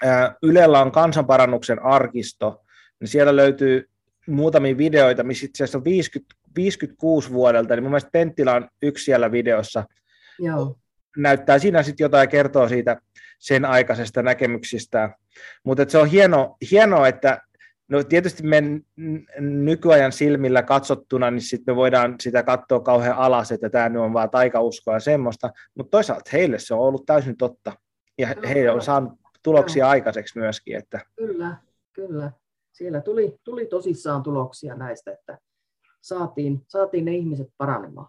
ää, 0.05 0.35
Ylellä 0.43 0.81
on 0.81 0.93
kansanparannuksen 0.93 1.83
arkisto, 1.83 2.63
niin 3.01 3.09
siellä 3.09 3.37
löytyy 3.37 3.89
muutamia 4.27 4.77
videoita, 4.77 5.23
missä 5.23 5.47
itse 5.47 5.65
asiassa 5.65 5.79
on 5.79 5.85
50, 5.85 6.35
56 6.57 7.33
vuodelta, 7.33 7.75
niin 7.75 7.83
mun 7.83 7.91
mielestä 7.91 8.11
Penttilä 8.13 8.55
on 8.55 8.69
yksi 8.83 9.05
siellä 9.05 9.33
videossa, 9.33 9.85
Joo. 10.39 10.77
näyttää 11.17 11.59
siinä 11.59 11.83
sitten 11.83 12.05
jotain 12.05 12.23
ja 12.23 12.27
kertoo 12.27 12.69
siitä 12.69 12.97
sen 13.43 13.65
aikaisesta 13.65 14.23
näkemyksistä. 14.23 15.11
Mutta 15.65 15.85
se 15.89 15.99
on 15.99 16.07
hieno, 16.07 16.57
hieno, 16.71 17.07
että 17.07 17.41
no 17.89 18.05
tietysti 18.05 18.43
me 18.43 18.63
nykyajan 19.41 20.13
silmillä 20.13 20.63
katsottuna, 20.63 21.31
niin 21.31 21.41
sitten 21.41 21.73
me 21.73 21.77
voidaan 21.77 22.15
sitä 22.21 22.43
katsoa 22.43 22.81
kauhean 22.81 23.17
alas, 23.17 23.53
että 23.53 23.71
tämä 23.71 23.89
nyt 23.89 24.03
on 24.03 24.13
vaan 24.13 24.31
taikauskoa 24.31 24.95
ja 24.95 25.01
semmoista, 25.01 25.51
mutta 25.75 25.91
toisaalta 25.91 26.31
heille 26.33 26.59
se 26.59 26.75
on 26.75 26.81
ollut 26.81 27.07
täysin 27.07 27.37
totta, 27.37 27.73
ja 28.19 28.29
he 28.49 28.71
on 28.71 28.83
saanut 28.83 29.13
tuloksia 29.43 29.89
aikaiseksi 29.89 30.39
myöskin. 30.39 30.77
Että... 30.77 31.01
Kyllä, 31.17 31.57
kyllä. 31.93 32.33
Siellä 32.73 33.01
tuli, 33.01 33.37
tuli 33.45 33.67
tosissaan 33.67 34.23
tuloksia 34.23 34.75
näistä, 34.75 35.13
että 35.13 35.39
saatiin, 36.01 36.63
saatiin 36.69 37.05
ne 37.05 37.13
ihmiset 37.13 37.49
paranemaan. 37.57 38.09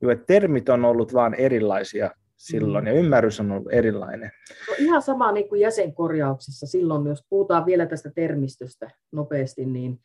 Joo, 0.00 0.12
että 0.12 0.26
termit 0.26 0.68
on 0.68 0.84
ollut 0.84 1.14
vaan 1.14 1.34
erilaisia 1.34 2.10
silloin, 2.42 2.84
mm. 2.84 2.88
ja 2.88 2.92
ymmärrys 2.92 3.40
on 3.40 3.52
ollut 3.52 3.72
erilainen. 3.72 4.30
No 4.68 4.74
ihan 4.78 5.02
sama 5.02 5.32
niin 5.32 5.48
kuin 5.48 5.60
jäsenkorjauksissa 5.60 6.66
silloin, 6.66 7.06
jos 7.06 7.24
puhutaan 7.28 7.66
vielä 7.66 7.86
tästä 7.86 8.10
termistöstä 8.14 8.90
nopeasti, 9.12 9.66
niin 9.66 10.00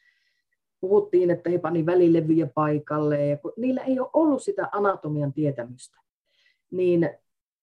puhuttiin, 0.82 1.32
että 1.32 1.50
he 1.50 1.58
pani 1.58 1.86
välilevyjä 1.86 2.48
paikalle, 2.56 3.26
ja 3.26 3.38
kun 3.38 3.54
niillä 3.58 3.82
ei 3.82 4.00
ole 4.00 4.10
ollut 4.14 4.44
sitä 4.44 4.70
anatomian 4.72 5.34
tietämystä, 5.34 5.98
niin 6.72 7.10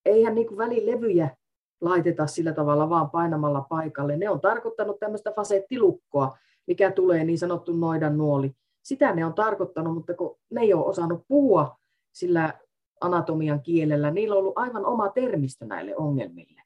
eihän 0.05 0.35
niin 0.35 0.47
kuin 0.47 0.59
välilevyjä 0.59 1.37
laiteta 1.81 2.27
sillä 2.27 2.53
tavalla 2.53 2.91
vaan 2.91 3.11
painamalla 3.11 3.67
paikalle. 3.71 4.17
Ne 4.17 4.31
on 4.31 4.41
tarkoittanut 4.41 4.99
tämmöistä 4.99 5.33
fasettilukkoa, 5.37 6.37
mikä 6.67 6.91
tulee 6.91 7.25
niin 7.25 7.39
sanottu 7.39 7.73
noidan 7.73 8.19
nuoli. 8.19 8.53
Sitä 8.83 9.15
ne 9.15 9.25
on 9.25 9.35
tarkoittanut, 9.35 9.95
mutta 9.95 10.15
kun 10.15 10.39
ne 10.51 10.61
ei 10.61 10.75
ole 10.75 10.85
osannut 10.85 11.25
puhua 11.29 11.77
sillä 12.13 12.55
anatomian 13.01 13.63
kielellä, 13.63 14.11
niillä 14.11 14.35
on 14.35 14.39
ollut 14.39 14.59
aivan 14.59 14.87
oma 14.87 15.09
termistö 15.09 15.67
näille 15.67 15.97
ongelmille. 15.97 16.63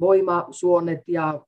Voimasuonet 0.00 1.00
ja 1.06 1.46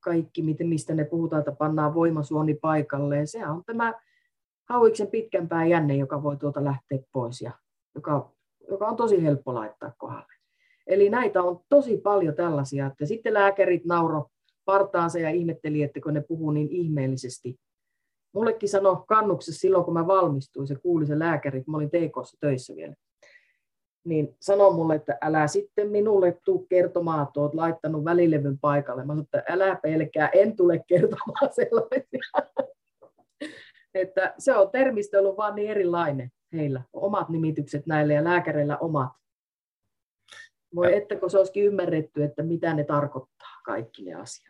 kaikki, 0.00 0.42
mistä 0.42 0.94
ne 0.94 1.04
puhutaan, 1.04 1.40
että 1.40 1.52
pannaan 1.52 1.94
voimasuoni 1.94 2.54
paikalleen, 2.54 3.26
se 3.26 3.46
on 3.46 3.62
tämä 3.66 3.94
hauiksen 4.68 5.06
pitkänpää 5.06 5.66
jänne, 5.66 5.96
joka 5.96 6.22
voi 6.22 6.36
tuolta 6.36 6.64
lähteä 6.64 6.98
pois 7.12 7.40
ja 7.40 7.52
joka, 7.94 8.32
joka 8.70 8.88
on 8.88 8.96
tosi 8.96 9.22
helppo 9.22 9.54
laittaa 9.54 9.92
kohdalle. 9.98 10.34
Eli 10.86 11.10
näitä 11.10 11.42
on 11.42 11.60
tosi 11.68 11.96
paljon 11.96 12.34
tällaisia, 12.34 12.86
että 12.86 13.06
sitten 13.06 13.34
lääkärit 13.34 13.84
nauro 13.84 14.26
partaansa 14.64 15.18
ja 15.18 15.30
ihmetteli, 15.30 15.82
että 15.82 16.00
kun 16.00 16.14
ne 16.14 16.20
puhuu 16.20 16.50
niin 16.50 16.68
ihmeellisesti. 16.68 17.56
Mullekin 18.34 18.68
sanoi 18.68 19.04
kannuksessa 19.08 19.60
silloin, 19.60 19.84
kun 19.84 19.94
mä 19.94 20.06
valmistuin, 20.06 20.66
se 20.66 20.74
kuuli 20.74 21.06
se 21.06 21.18
lääkäri, 21.18 21.64
kun 21.64 21.72
mä 21.72 21.76
olin 21.76 21.90
TKssa 21.90 22.36
töissä 22.40 22.76
vielä 22.76 22.94
niin 24.04 24.36
sanoi 24.40 24.74
mulle, 24.74 24.94
että 24.94 25.18
älä 25.22 25.46
sitten 25.46 25.90
minulle 25.90 26.38
tuu 26.44 26.66
kertomaan, 26.68 27.26
että 27.26 27.40
olet 27.40 27.54
laittanut 27.54 28.04
välilevyn 28.04 28.58
paikalle. 28.58 29.04
Mä 29.04 29.12
sanoin, 29.12 29.24
että 29.24 29.42
älä 29.48 29.76
pelkää, 29.82 30.28
en 30.28 30.56
tule 30.56 30.84
kertomaan 30.86 31.52
sellaisia. 31.60 32.22
että 33.94 34.34
se 34.38 34.56
on 34.56 34.70
termistö 34.70 35.18
ollut 35.18 35.36
vaan 35.36 35.54
niin 35.54 35.70
erilainen 35.70 36.30
heillä. 36.52 36.82
Omat 36.92 37.28
nimitykset 37.28 37.86
näille 37.86 38.14
ja 38.14 38.24
lääkäreillä 38.24 38.78
omat. 38.78 39.12
Voi 40.74 40.96
että 40.96 41.16
kun 41.16 41.30
se 41.30 41.38
olisikin 41.38 41.64
ymmärretty, 41.64 42.24
että 42.24 42.42
mitä 42.42 42.74
ne 42.74 42.84
tarkoittaa, 42.84 43.60
kaikki 43.64 44.04
ne 44.04 44.14
asiat. 44.14 44.49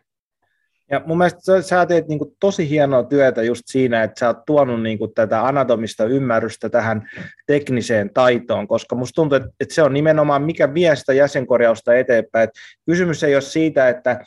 Ja 0.91 1.01
mun 1.05 1.17
mielestä 1.17 1.39
sä, 1.43 1.61
sä 1.61 1.85
teet 1.85 2.07
niin 2.07 2.19
kuin 2.19 2.35
tosi 2.39 2.69
hienoa 2.69 3.03
työtä 3.03 3.43
just 3.43 3.63
siinä, 3.65 4.03
että 4.03 4.19
sä 4.19 4.27
oot 4.27 4.45
tuonut 4.45 4.83
niin 4.83 4.97
kuin 4.97 5.13
tätä 5.13 5.45
anatomista 5.45 6.05
ymmärrystä 6.05 6.69
tähän 6.69 7.09
tekniseen 7.47 8.09
taitoon, 8.13 8.67
koska 8.67 8.95
musta 8.95 9.15
tuntuu, 9.15 9.35
että, 9.35 9.49
että 9.59 9.75
se 9.75 9.83
on 9.83 9.93
nimenomaan 9.93 10.43
mikä 10.43 10.73
vie 10.73 10.95
sitä 10.95 11.13
jäsenkorjausta 11.13 11.93
eteenpäin. 11.93 12.43
Et 12.43 12.55
kysymys 12.85 13.23
ei 13.23 13.35
ole 13.35 13.41
siitä, 13.41 13.89
että 13.89 14.19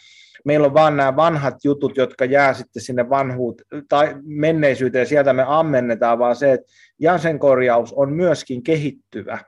meillä 0.45 0.67
on 0.67 0.75
vaan 0.75 0.97
nämä 0.97 1.17
vanhat 1.17 1.55
jutut, 1.65 1.97
jotka 1.97 2.25
jää 2.25 2.55
sitten 2.55 2.83
sinne 2.83 3.11
vanhuut 3.11 3.63
tai 3.89 4.17
menneisyyteen, 4.23 5.07
sieltä 5.07 5.33
me 5.33 5.45
ammennetaan, 5.47 6.19
vaan 6.19 6.37
se, 6.37 6.53
että 6.53 6.73
jäsenkorjaus 6.99 7.93
on 7.93 8.13
myöskin 8.13 8.63
kehittyvä 8.63 9.39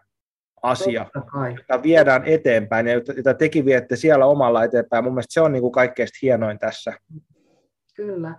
asia, 0.62 1.06
jota 1.56 1.82
viedään 1.82 2.24
eteenpäin 2.24 2.86
ja 2.86 2.94
jota 3.16 3.34
tekin 3.34 3.64
viette 3.64 3.96
siellä 3.96 4.26
omalla 4.26 4.64
eteenpäin. 4.64 5.04
Mun 5.04 5.12
mielestä 5.12 5.32
se 5.34 5.40
on 5.40 5.52
niin 5.52 5.62
kuin 5.62 5.72
kaikkein 5.72 6.08
hienoin 6.22 6.58
tässä. 6.58 6.92
Kyllä. 7.96 8.34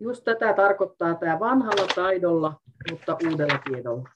Just 0.00 0.24
tätä 0.24 0.52
tarkoittaa 0.52 1.14
tämä 1.14 1.40
vanhalla 1.40 1.86
taidolla, 1.94 2.60
mutta 2.90 3.16
uudella 3.30 3.58
tiedolla. 3.68 4.08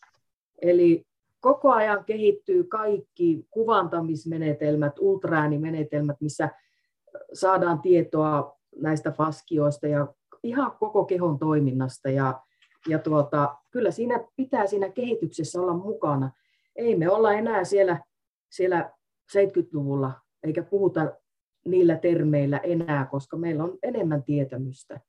Eli 0.62 1.05
koko 1.41 1.72
ajan 1.72 2.05
kehittyy 2.05 2.64
kaikki 2.64 3.47
kuvantamismenetelmät, 3.51 4.93
ultraäänimenetelmät, 4.99 6.16
missä 6.20 6.51
saadaan 7.32 7.80
tietoa 7.80 8.57
näistä 8.76 9.11
faskioista 9.11 9.86
ja 9.86 10.07
ihan 10.43 10.72
koko 10.80 11.05
kehon 11.05 11.39
toiminnasta. 11.39 12.11
Ja, 12.11 12.41
ja 12.89 12.99
tuota, 12.99 13.57
kyllä 13.70 13.91
siinä 13.91 14.24
pitää 14.36 14.66
siinä 14.66 14.89
kehityksessä 14.89 15.61
olla 15.61 15.74
mukana. 15.74 16.30
Ei 16.78 16.96
me 16.96 17.10
olla 17.10 17.32
enää 17.32 17.64
siellä, 17.64 18.00
siellä 18.50 18.90
70-luvulla, 19.32 20.12
eikä 20.42 20.62
puhuta 20.62 21.12
niillä 21.64 21.96
termeillä 21.96 22.58
enää, 22.58 23.06
koska 23.06 23.36
meillä 23.36 23.64
on 23.64 23.78
enemmän 23.82 24.22
tietämystä. 24.22 25.00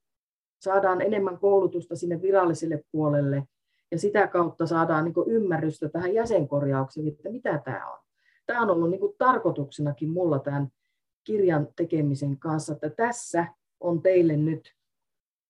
Saadaan 0.62 1.02
enemmän 1.02 1.38
koulutusta 1.38 1.96
sinne 1.96 2.22
viralliselle 2.22 2.84
puolelle 2.92 3.44
ja 3.92 4.00
sitä 4.00 4.28
kautta 4.28 4.66
saadaan 4.66 5.06
niin 5.06 5.14
ymmärrystä 5.28 5.90
tähän 5.90 6.14
jäsenkorjaukseen, 6.14 7.08
että 7.08 7.30
mitä 7.30 7.62
tämä 7.66 7.92
on. 7.92 8.00
Tämä 8.46 8.62
on 8.62 8.70
ollut 8.70 8.90
niin 8.90 9.02
tarkoituksenakin 9.18 10.10
mulla 10.10 10.40
tämän 10.40 10.68
kirjan 11.24 11.68
tekemisen 11.76 12.38
kanssa, 12.38 12.74
että 12.74 12.90
tässä 12.90 13.48
on 13.80 14.02
teille 14.02 14.38
nyt, 14.38 14.74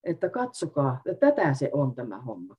että 0.04 0.30
katsokaa, 0.30 1.02
että 1.06 1.32
tätä 1.32 1.54
se 1.54 1.70
on 1.74 1.96
tämä 1.96 2.22
homma. 2.22 2.56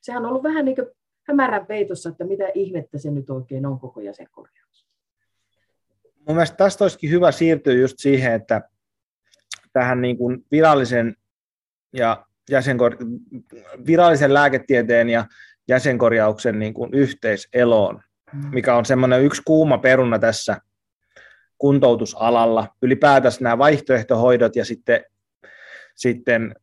Sehän 0.00 0.24
on 0.24 0.28
ollut 0.28 0.42
vähän 0.42 0.64
niin 0.64 0.76
kuin 0.76 0.86
hämärän 1.28 1.66
peitossa, 1.66 2.08
että 2.08 2.24
mitä 2.24 2.44
ihmettä 2.54 2.98
se 2.98 3.10
nyt 3.10 3.30
oikein 3.30 3.66
on 3.66 3.80
koko 3.80 4.00
jäsenkorjaus. 4.00 4.86
Mun 6.28 6.36
mielestä 6.36 6.56
tästä 6.56 6.84
olisikin 6.84 7.10
hyvä 7.10 7.32
siirtyä 7.32 7.72
just 7.72 7.98
siihen, 7.98 8.32
että 8.32 8.62
tähän 9.72 10.00
niin 10.00 10.16
kuin 10.16 10.44
virallisen, 10.50 11.16
ja 11.92 12.26
jäsenkor- 12.50 13.06
virallisen 13.86 14.34
lääketieteen 14.34 15.08
ja 15.08 15.26
jäsenkorjauksen 15.68 16.58
niin 16.58 16.74
kuin 16.74 16.94
yhteiseloon, 16.94 18.02
mm. 18.32 18.48
mikä 18.52 18.76
on 18.76 18.84
semmoinen 18.84 19.22
yksi 19.22 19.42
kuuma 19.44 19.78
peruna 19.78 20.18
tässä 20.18 20.60
kuntoutusalalla. 21.58 22.68
Ylipäätänsä 22.82 23.38
nämä 23.40 23.58
vaihtoehtohoidot 23.58 24.56
ja 24.56 24.64
sitten, 24.64 25.04
sitten 25.94 26.54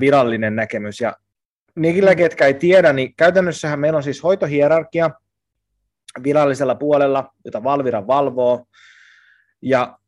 virallinen 0.00 0.56
näkemys. 0.56 1.00
Ja 1.00 1.16
niillä, 1.82 2.14
ketkä 2.14 2.46
ei 2.46 2.54
tiedä, 2.54 2.92
niin 2.92 3.14
käytännössähän 3.16 3.80
meillä 3.80 3.96
on 3.96 4.02
siis 4.02 4.22
hoitohierarkia 4.22 5.10
virallisella 6.22 6.74
puolella, 6.74 7.34
jota 7.44 7.64
Valvira 7.64 8.06
valvoo, 8.06 8.66
ja 9.62 9.98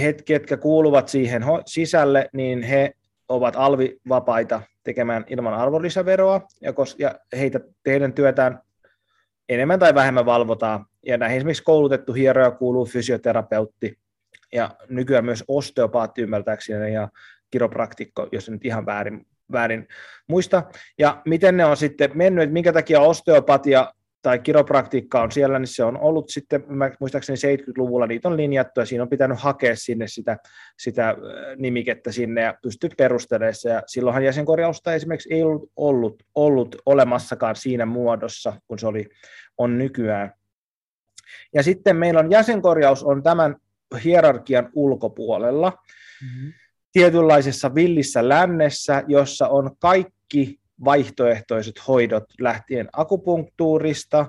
he, 0.00 0.12
ketkä 0.12 0.56
kuuluvat 0.56 1.08
siihen 1.08 1.42
sisälle, 1.66 2.30
niin 2.32 2.62
he 2.62 2.92
ovat 3.28 3.54
alvivapaita 3.56 4.62
tekemään 4.84 5.24
ilman 5.28 5.54
arvonlisäveroa, 5.54 6.40
ja, 6.60 6.72
kos, 6.72 6.96
ja 6.98 7.18
heitä, 7.38 7.60
teidän 7.82 8.12
työtään 8.12 8.60
enemmän 9.48 9.78
tai 9.78 9.94
vähemmän 9.94 10.26
valvotaan. 10.26 10.86
Ja 11.06 11.18
näihin 11.18 11.36
esimerkiksi 11.36 11.62
koulutettu 11.62 12.12
hieroja 12.12 12.50
kuuluu 12.50 12.86
fysioterapeutti, 12.86 13.98
ja 14.52 14.70
nykyään 14.88 15.24
myös 15.24 15.44
osteopaatti 15.48 16.22
ymmärtääkseni, 16.22 16.94
ja 16.94 17.08
kiropraktikko, 17.50 18.28
jos 18.32 18.50
nyt 18.50 18.64
ihan 18.64 18.86
väärin, 18.86 19.26
väärin 19.52 19.88
muista. 20.28 20.62
Ja 20.98 21.22
miten 21.24 21.56
ne 21.56 21.64
on 21.64 21.76
sitten 21.76 22.10
mennyt, 22.14 22.42
että 22.42 22.52
minkä 22.52 22.72
takia 22.72 23.00
osteopatia 23.00 23.92
tai 24.26 24.38
kiropraktiikka 24.38 25.22
on 25.22 25.32
siellä, 25.32 25.58
niin 25.58 25.66
se 25.66 25.84
on 25.84 25.98
ollut 25.98 26.28
sitten, 26.28 26.64
muistaakseni 27.00 27.56
70-luvulla 27.56 28.06
niitä 28.06 28.28
on 28.28 28.36
linjattu, 28.36 28.80
ja 28.80 28.86
siinä 28.86 29.02
on 29.02 29.08
pitänyt 29.08 29.40
hakea 29.40 29.76
sinne 29.76 30.08
sitä, 30.08 30.36
sitä 30.78 31.16
nimikettä 31.56 32.12
sinne 32.12 32.40
ja 32.42 32.54
pystyt 32.62 32.94
perustelemaan 32.96 33.54
ja 33.64 33.82
silloinhan 33.86 34.24
jäsenkorjausta 34.24 34.94
esimerkiksi 34.94 35.34
ei 35.34 35.42
ollut, 35.42 35.70
ollut, 35.76 36.22
ollut 36.34 36.76
olemassakaan 36.86 37.56
siinä 37.56 37.86
muodossa, 37.86 38.52
kun 38.68 38.78
se 38.78 38.86
oli, 38.86 39.08
on 39.58 39.78
nykyään. 39.78 40.32
Ja 41.54 41.62
sitten 41.62 41.96
meillä 41.96 42.20
on 42.20 42.30
jäsenkorjaus 42.30 43.04
on 43.04 43.22
tämän 43.22 43.56
hierarkian 44.04 44.70
ulkopuolella, 44.74 45.70
mm-hmm. 46.22 46.52
Tietynlaisessa 46.96 47.74
villissä 47.74 48.28
lännessä, 48.28 49.02
jossa 49.06 49.48
on 49.48 49.76
kaikki 49.78 50.60
vaihtoehtoiset 50.84 51.88
hoidot 51.88 52.24
lähtien 52.40 52.88
akupunktuurista, 52.92 54.26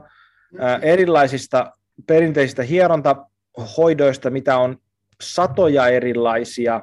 mm. 0.53 0.59
erilaisista 0.81 1.71
perinteisistä 2.07 2.63
hierontahoidoista, 2.63 4.29
mitä 4.29 4.57
on 4.57 4.77
satoja 5.21 5.87
erilaisia, 5.87 6.81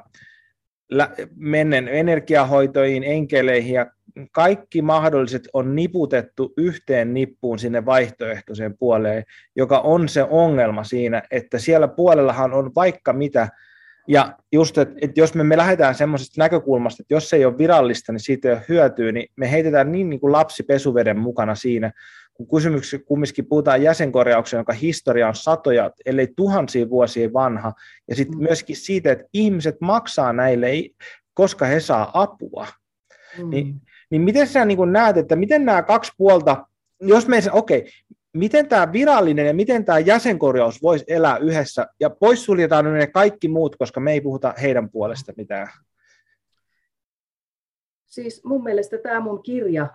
mennen 1.35 1.87
energiahoitoihin, 1.87 3.03
enkeleihin 3.03 3.73
ja 3.73 3.91
kaikki 4.31 4.81
mahdolliset 4.81 5.47
on 5.53 5.75
niputettu 5.75 6.53
yhteen 6.57 7.13
nippuun 7.13 7.59
sinne 7.59 7.85
vaihtoehtoiseen 7.85 8.77
puoleen, 8.77 9.23
joka 9.55 9.79
on 9.79 10.09
se 10.09 10.23
ongelma 10.23 10.83
siinä, 10.83 11.23
että 11.31 11.59
siellä 11.59 11.87
puolellahan 11.87 12.53
on 12.53 12.71
vaikka 12.75 13.13
mitä 13.13 13.49
ja 14.07 14.37
just, 14.51 14.77
että, 14.77 14.95
että 15.01 15.19
jos 15.19 15.33
me, 15.33 15.43
me 15.43 15.57
lähdetään 15.57 15.95
semmoisesta 15.95 16.41
näkökulmasta, 16.41 17.03
että 17.03 17.13
jos 17.13 17.29
se 17.29 17.35
ei 17.35 17.45
ole 17.45 17.57
virallista, 17.57 18.11
niin 18.11 18.19
siitä 18.19 18.47
ei 18.47 18.53
ole 18.53 18.65
hyötyä, 18.69 19.11
niin 19.11 19.27
me 19.35 19.51
heitetään 19.51 19.91
niin, 19.91 20.09
niin 20.09 20.19
kuin 20.19 20.31
lapsi 20.31 20.63
pesuveden 20.63 21.19
mukana 21.19 21.55
siinä, 21.55 21.91
kun 22.33 22.47
kysymyksessä 22.47 23.05
kumminkin 23.05 23.45
puhutaan 23.45 23.81
jäsenkorjauksen, 23.81 24.57
jonka 24.57 24.73
historia 24.73 25.27
on 25.27 25.35
satoja, 25.35 25.91
ellei 26.05 26.27
tuhansia 26.35 26.89
vuosia 26.89 27.33
vanha, 27.33 27.73
ja 28.07 28.15
sitten 28.15 28.37
mm. 28.37 28.43
myöskin 28.43 28.75
siitä, 28.75 29.11
että 29.11 29.25
ihmiset 29.33 29.75
maksaa 29.81 30.33
näille, 30.33 30.67
koska 31.33 31.65
he 31.65 31.79
saa 31.79 32.11
apua. 32.13 32.67
Mm. 33.37 33.49
Niin, 33.49 33.81
niin 34.09 34.21
miten 34.21 34.47
sä 34.47 34.65
niin 34.65 34.91
näet, 34.91 35.17
että 35.17 35.35
miten 35.35 35.65
nämä 35.65 35.81
kaksi 35.81 36.11
puolta, 36.17 36.67
jos 37.01 37.27
me, 37.27 37.43
okei, 37.51 37.79
okay, 37.79 37.91
miten 38.35 38.67
tämä 38.67 38.91
virallinen 38.91 39.47
ja 39.47 39.53
miten 39.53 39.85
tämä 39.85 39.99
jäsenkorjaus 39.99 40.81
voisi 40.81 41.05
elää 41.07 41.37
yhdessä, 41.37 41.87
ja 41.99 42.09
poissuljetaan 42.09 42.93
ne 42.93 43.07
kaikki 43.07 43.47
muut, 43.47 43.75
koska 43.75 43.99
me 43.99 44.11
ei 44.11 44.21
puhuta 44.21 44.53
heidän 44.61 44.89
puolesta 44.89 45.33
mitään. 45.37 45.67
Siis 48.05 48.43
mun 48.45 48.63
mielestä 48.63 48.97
tämä 48.97 49.19
mun 49.19 49.43
kirja 49.43 49.89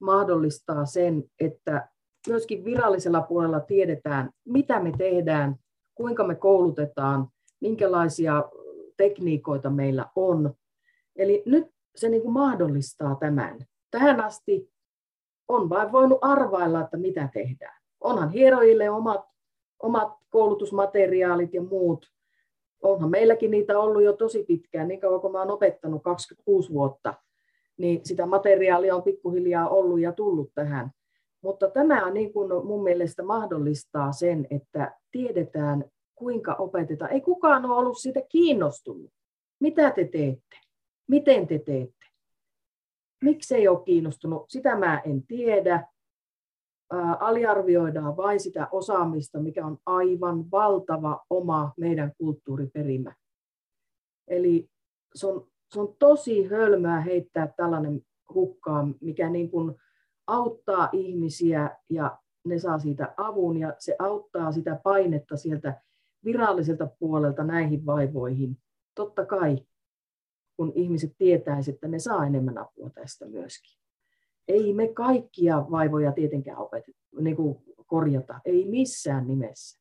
mahdollistaa 0.00 0.86
sen, 0.86 1.24
että 1.40 1.88
myöskin 2.28 2.64
virallisella 2.64 3.22
puolella 3.22 3.60
tiedetään, 3.60 4.30
mitä 4.44 4.80
me 4.80 4.92
tehdään, 4.98 5.56
kuinka 5.94 6.24
me 6.26 6.34
koulutetaan, 6.34 7.28
minkälaisia 7.60 8.44
tekniikoita 8.96 9.70
meillä 9.70 10.06
on. 10.16 10.54
Eli 11.16 11.42
nyt 11.46 11.66
se 11.96 12.08
niin 12.08 12.22
kuin 12.22 12.32
mahdollistaa 12.32 13.14
tämän. 13.14 13.58
Tähän 13.90 14.20
asti 14.20 14.70
on 15.48 15.68
vain 15.68 15.92
voinut 15.92 16.18
arvailla, 16.22 16.80
että 16.80 16.96
mitä 16.96 17.28
tehdään 17.32 17.75
onhan 18.06 18.30
hierojille 18.30 18.90
omat, 18.90 19.24
omat 19.82 20.12
koulutusmateriaalit 20.30 21.54
ja 21.54 21.62
muut. 21.62 22.06
Onhan 22.82 23.10
meilläkin 23.10 23.50
niitä 23.50 23.78
ollut 23.78 24.02
jo 24.02 24.12
tosi 24.12 24.44
pitkään, 24.44 24.88
niin 24.88 25.00
kauan 25.00 25.20
kuin 25.20 25.32
mä 25.32 25.38
olen 25.38 25.50
opettanut 25.50 26.02
26 26.02 26.72
vuotta, 26.72 27.14
niin 27.76 28.00
sitä 28.04 28.26
materiaalia 28.26 28.96
on 28.96 29.02
pikkuhiljaa 29.02 29.68
ollut 29.68 30.00
ja 30.00 30.12
tullut 30.12 30.50
tähän. 30.54 30.90
Mutta 31.42 31.70
tämä 31.70 32.10
niin 32.10 32.32
kuin 32.32 32.66
mun 32.66 32.82
mielestä 32.82 33.22
mahdollistaa 33.22 34.12
sen, 34.12 34.46
että 34.50 34.94
tiedetään, 35.10 35.84
kuinka 36.14 36.54
opetetaan. 36.54 37.12
Ei 37.12 37.20
kukaan 37.20 37.64
ole 37.64 37.74
ollut 37.74 37.98
siitä 37.98 38.20
kiinnostunut. 38.28 39.10
Mitä 39.60 39.90
te 39.90 40.04
teette? 40.04 40.56
Miten 41.08 41.46
te 41.46 41.58
teette? 41.58 42.06
Miksi 43.22 43.54
ei 43.54 43.68
ole 43.68 43.84
kiinnostunut? 43.84 44.44
Sitä 44.48 44.76
mä 44.76 45.00
en 45.04 45.22
tiedä 45.26 45.86
aliarvioidaan 47.20 48.16
vain 48.16 48.40
sitä 48.40 48.68
osaamista, 48.72 49.38
mikä 49.38 49.66
on 49.66 49.78
aivan 49.86 50.50
valtava 50.50 51.24
oma 51.30 51.72
meidän 51.76 52.12
kulttuuriperimä. 52.18 53.14
Eli 54.28 54.70
se 55.14 55.26
on, 55.26 55.46
se 55.74 55.80
on 55.80 55.96
tosi 55.98 56.44
hölmöä 56.44 57.00
heittää 57.00 57.52
tällainen 57.56 58.00
hukkaan, 58.34 58.94
mikä 59.00 59.30
niin 59.30 59.50
kuin 59.50 59.74
auttaa 60.26 60.88
ihmisiä 60.92 61.76
ja 61.90 62.18
ne 62.44 62.58
saa 62.58 62.78
siitä 62.78 63.14
avun 63.16 63.56
ja 63.56 63.74
se 63.78 63.96
auttaa 63.98 64.52
sitä 64.52 64.80
painetta 64.82 65.36
sieltä 65.36 65.80
viralliselta 66.24 66.88
puolelta 66.98 67.44
näihin 67.44 67.86
vaivoihin. 67.86 68.58
Totta 68.94 69.26
kai, 69.26 69.58
kun 70.56 70.72
ihmiset 70.74 71.12
tietäisivät, 71.18 71.74
että 71.74 71.88
ne 71.88 71.98
saa 71.98 72.26
enemmän 72.26 72.58
apua 72.58 72.90
tästä 72.90 73.26
myöskin 73.26 73.85
ei 74.48 74.72
me 74.72 74.88
kaikkia 74.88 75.66
vaivoja 75.70 76.12
tietenkään 76.12 76.58
opeteta, 76.58 76.98
niin 77.20 77.36
kuin 77.36 77.58
korjata, 77.86 78.40
ei 78.44 78.64
missään 78.64 79.28
nimessä. 79.28 79.80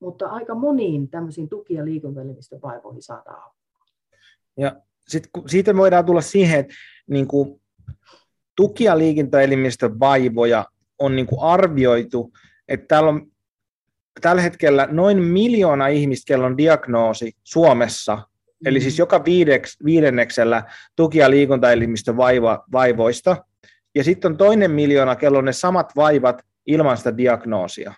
Mutta 0.00 0.26
aika 0.26 0.54
moniin 0.54 1.08
tämmöisiin 1.08 1.48
tuki- 1.48 1.74
ja 1.74 1.84
liikuntaelimistön 1.84 2.62
vaivoihin 2.62 3.02
saadaan 3.02 3.52
Ja 4.56 4.76
sit, 5.08 5.24
siitä 5.46 5.76
voidaan 5.76 6.04
tulla 6.04 6.20
siihen, 6.20 6.60
että 6.60 6.74
niin 7.10 7.28
kuin, 7.28 7.60
tuki- 8.56 8.84
ja 8.84 8.98
liikuntaelimistön 8.98 10.00
vaivoja 10.00 10.66
on 10.98 11.16
niin 11.16 11.26
kuin 11.26 11.40
arvioitu, 11.40 12.32
että 12.68 12.86
täällä 12.86 13.08
on 13.08 13.32
tällä 14.20 14.42
hetkellä 14.42 14.88
noin 14.90 15.22
miljoona 15.22 15.86
ihmistä, 15.86 16.28
kello 16.28 16.46
on 16.46 16.56
diagnoosi 16.56 17.32
Suomessa, 17.44 18.18
eli 18.64 18.80
siis 18.80 18.98
joka 18.98 19.24
viideks, 19.24 19.76
viidenneksellä 19.84 20.62
tuki- 20.96 21.18
ja 21.18 21.30
liikuntaelimistön 21.30 22.16
vaiva, 22.16 22.64
vaivoista, 22.72 23.44
ja 23.94 24.04
sitten 24.04 24.32
on 24.32 24.38
toinen 24.38 24.70
miljoona, 24.70 25.16
kello 25.16 25.38
on 25.38 25.44
ne 25.44 25.52
samat 25.52 25.92
vaivat, 25.96 26.42
ilman 26.66 26.96
sitä 26.96 27.16
diagnoosia. 27.16 27.94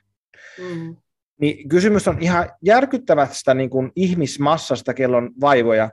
Mm. 0.59 0.97
Niin 1.40 1.68
kysymys 1.68 2.09
on 2.09 2.18
ihan 2.20 2.51
järkyttävästä 2.62 3.55
niin 3.55 3.70
kuin 3.70 3.92
ihmismassasta, 3.97 4.95
kello 4.95 5.16
on 5.16 5.30
vaivoja. 5.40 5.90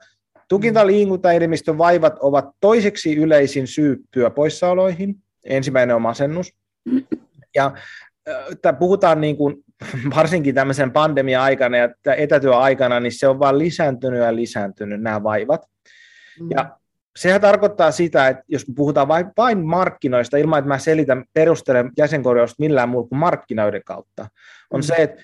Tukintaliikuntaelimistön 0.48 1.78
vaivat 1.78 2.14
ovat 2.20 2.46
toiseksi 2.60 3.16
yleisin 3.16 3.68
syy 3.68 3.98
työpoissaoloihin. 4.12 5.16
Ensimmäinen 5.46 5.96
on 5.96 6.02
masennus. 6.02 6.54
Ja 7.56 7.72
että 8.52 8.74
puhutaan 8.74 9.22
niin 9.22 9.38
kuin, 9.38 9.56
varsinkin 10.16 10.56
tämmöisen 10.56 10.92
pandemia-aikana 10.92 11.78
ja 11.78 12.16
etätyöaikana, 12.18 13.00
niin 13.00 13.12
se 13.12 13.28
on 13.28 13.40
vain 13.40 13.58
lisääntynyt 13.58 14.20
ja 14.20 14.36
lisääntynyt 14.36 15.02
nämä 15.02 15.24
vaivat. 15.24 15.66
Mm. 16.40 16.48
Ja 16.56 16.78
sehän 17.16 17.42
tarkoittaa 17.42 17.92
sitä, 17.92 18.28
että 18.28 18.44
jos 18.48 18.68
me 18.68 18.74
puhutaan 18.76 19.08
vain, 19.08 19.26
vain 19.38 19.66
markkinoista, 19.66 20.38
ilman 20.38 20.60
että 20.60 20.68
mä 20.68 20.80
selitän, 20.80 21.26
perustelen 21.34 21.92
jäsenkorjausta 21.98 22.56
millään 22.60 22.90
muulla 22.90 23.08
kuin 23.08 23.20
markkinoiden 23.20 23.82
kautta, 23.86 24.28
on 24.72 24.80
mm. 24.80 24.84
se, 24.84 24.96
että 24.96 25.24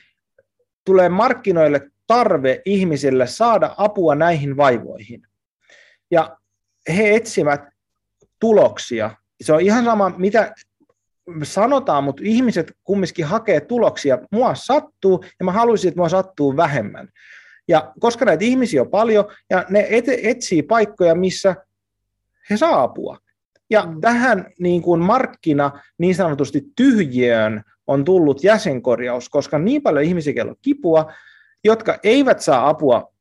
tulee 0.85 1.09
markkinoille 1.09 1.81
tarve 2.07 2.61
ihmisille 2.65 3.27
saada 3.27 3.75
apua 3.77 4.15
näihin 4.15 4.57
vaivoihin. 4.57 5.27
Ja 6.11 6.38
he 6.97 7.15
etsivät 7.15 7.61
tuloksia. 8.39 9.11
Se 9.41 9.53
on 9.53 9.61
ihan 9.61 9.85
sama, 9.85 10.09
mitä 10.17 10.53
sanotaan, 11.43 12.03
mutta 12.03 12.21
ihmiset 12.25 12.71
kumminkin 12.83 13.25
hakee 13.25 13.61
tuloksia. 13.61 14.17
Mua 14.31 14.55
sattuu 14.55 15.23
ja 15.39 15.45
mä 15.45 15.51
haluaisin, 15.51 15.88
että 15.88 15.99
mua 15.99 16.09
sattuu 16.09 16.57
vähemmän. 16.57 17.09
Ja 17.67 17.93
koska 17.99 18.25
näitä 18.25 18.45
ihmisiä 18.45 18.81
on 18.81 18.89
paljon 18.89 19.25
ja 19.49 19.65
ne 19.69 19.88
et- 19.89 20.05
etsii 20.23 20.63
paikkoja, 20.63 21.15
missä 21.15 21.55
he 22.49 22.57
saa 22.57 22.83
apua. 22.83 23.17
Ja 23.69 23.85
mm. 23.85 24.01
tähän 24.01 24.45
niin 24.59 24.81
kuin 24.81 25.01
markkina 25.01 25.71
niin 25.97 26.15
sanotusti 26.15 26.63
tyhjiöön 26.75 27.63
on 27.87 28.05
tullut 28.05 28.43
jäsenkorjaus, 28.43 29.29
koska 29.29 29.59
niin 29.59 29.81
paljon 29.81 30.05
ihmisiä, 30.05 30.45
on 30.47 30.55
kipua, 30.61 31.11
jotka 31.63 31.99
eivät 32.03 32.39
saa 32.39 32.69
apua 32.69 33.13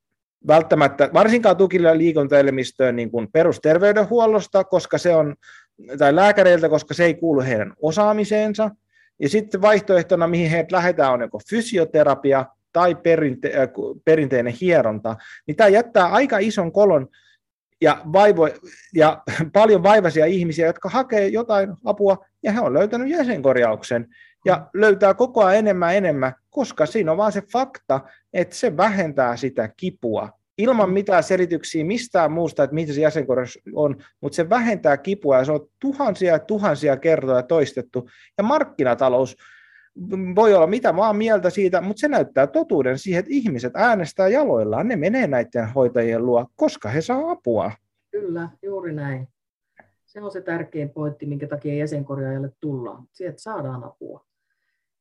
välttämättä, 0.47 1.11
varsinkaan 1.15 1.57
tukille 1.57 1.99
liikuntaelimistöön 1.99 2.97
niin 2.97 3.11
kuin 3.11 3.29
perusterveydenhuollosta, 3.33 4.65
koska 4.65 4.99
se 4.99 5.15
on, 5.15 5.35
tai 5.99 6.17
lääkäreiltä, 6.17 6.69
koska 6.69 6.95
se 6.95 7.05
ei 7.05 7.15
kuulu 7.15 7.41
heidän 7.41 7.73
osaamiseensa. 7.83 8.71
Ja 9.19 9.29
sitten 9.29 9.63
vaihtoehtona, 9.63 10.27
mihin 10.27 10.51
heidät 10.51 10.73
lähdetään, 10.73 11.13
on 11.13 11.21
joko 11.21 11.41
fysioterapia 11.51 12.47
tai 12.73 12.95
perinte- 12.95 13.59
äh, 13.59 13.69
perinteinen 14.05 14.55
hieronta. 14.61 15.17
Niin 15.47 15.57
tämä 15.57 15.69
jättää 15.69 16.07
aika 16.07 16.39
ison 16.39 16.73
kolon 16.73 17.09
ja, 17.81 18.01
vaivo, 18.13 18.49
ja 18.95 19.23
paljon 19.53 19.83
vaivaisia 19.83 20.27
ihmisiä, 20.27 20.67
jotka 20.67 20.89
hakee 20.89 21.29
jotain 21.29 21.75
apua, 21.85 22.25
ja 22.43 22.53
he 22.53 22.61
on 22.61 22.75
löytänyt 22.75 23.09
jäsenkorjauksen, 23.09 24.07
ja 24.45 24.67
löytää 24.75 25.15
koko 25.15 25.45
ajan 25.45 25.59
enemmän 25.59 25.97
enemmän, 25.97 26.35
koska 26.51 26.87
siinä 26.87 27.11
on 27.11 27.19
vaan 27.19 27.33
se 27.33 27.43
fakta, 27.53 28.01
että 28.33 28.57
se 28.57 28.77
vähentää 28.77 29.37
sitä 29.37 29.69
kipua, 29.77 30.31
ilman 30.59 30.91
mitään 30.91 31.23
selityksiä 31.23 31.85
mistään 31.85 32.33
muusta, 32.33 32.65
että 32.65 32.75
mitä 32.75 32.93
se 32.93 33.01
jäsenkorjaus 33.01 33.59
on, 33.75 33.97
mutta 34.21 34.37
se 34.37 34.51
vähentää 34.51 34.97
kipua, 34.97 35.39
ja 35.39 35.45
se 35.45 35.53
on 35.53 35.69
tuhansia 35.81 36.33
ja 36.33 36.39
tuhansia 36.39 36.97
kertoja 36.97 37.43
toistettu, 37.43 38.09
ja 38.39 38.45
markkinatalous, 38.45 39.37
voi 40.37 40.55
olla 40.55 40.67
mitä 40.67 40.97
vaan 40.97 41.17
mieltä 41.17 41.51
siitä, 41.51 41.81
mutta 41.81 42.01
se 42.01 42.09
näyttää 42.09 42.47
totuuden 42.47 42.99
siihen, 42.99 43.19
että 43.19 43.33
ihmiset 43.35 43.73
äänestää 43.77 44.29
jaloillaan, 44.29 44.89
ne 44.89 44.97
menee 44.97 45.27
näiden 45.27 45.73
hoitajien 45.75 46.27
luo, 46.27 46.47
koska 46.57 46.89
he 46.89 47.01
saa 47.01 47.31
apua. 47.31 47.73
Kyllä, 48.11 48.49
juuri 48.63 48.93
näin. 48.93 49.29
Se 50.07 50.23
on 50.23 50.31
se 50.31 50.41
tärkein 50.41 50.91
pointti, 50.91 51.27
minkä 51.27 51.47
takia 51.47 51.75
jäsenkorjaajalle 51.75 52.51
tullaan. 52.61 53.05
Sieltä 53.13 53.39
saadaan 53.39 53.85
apua. 53.85 54.25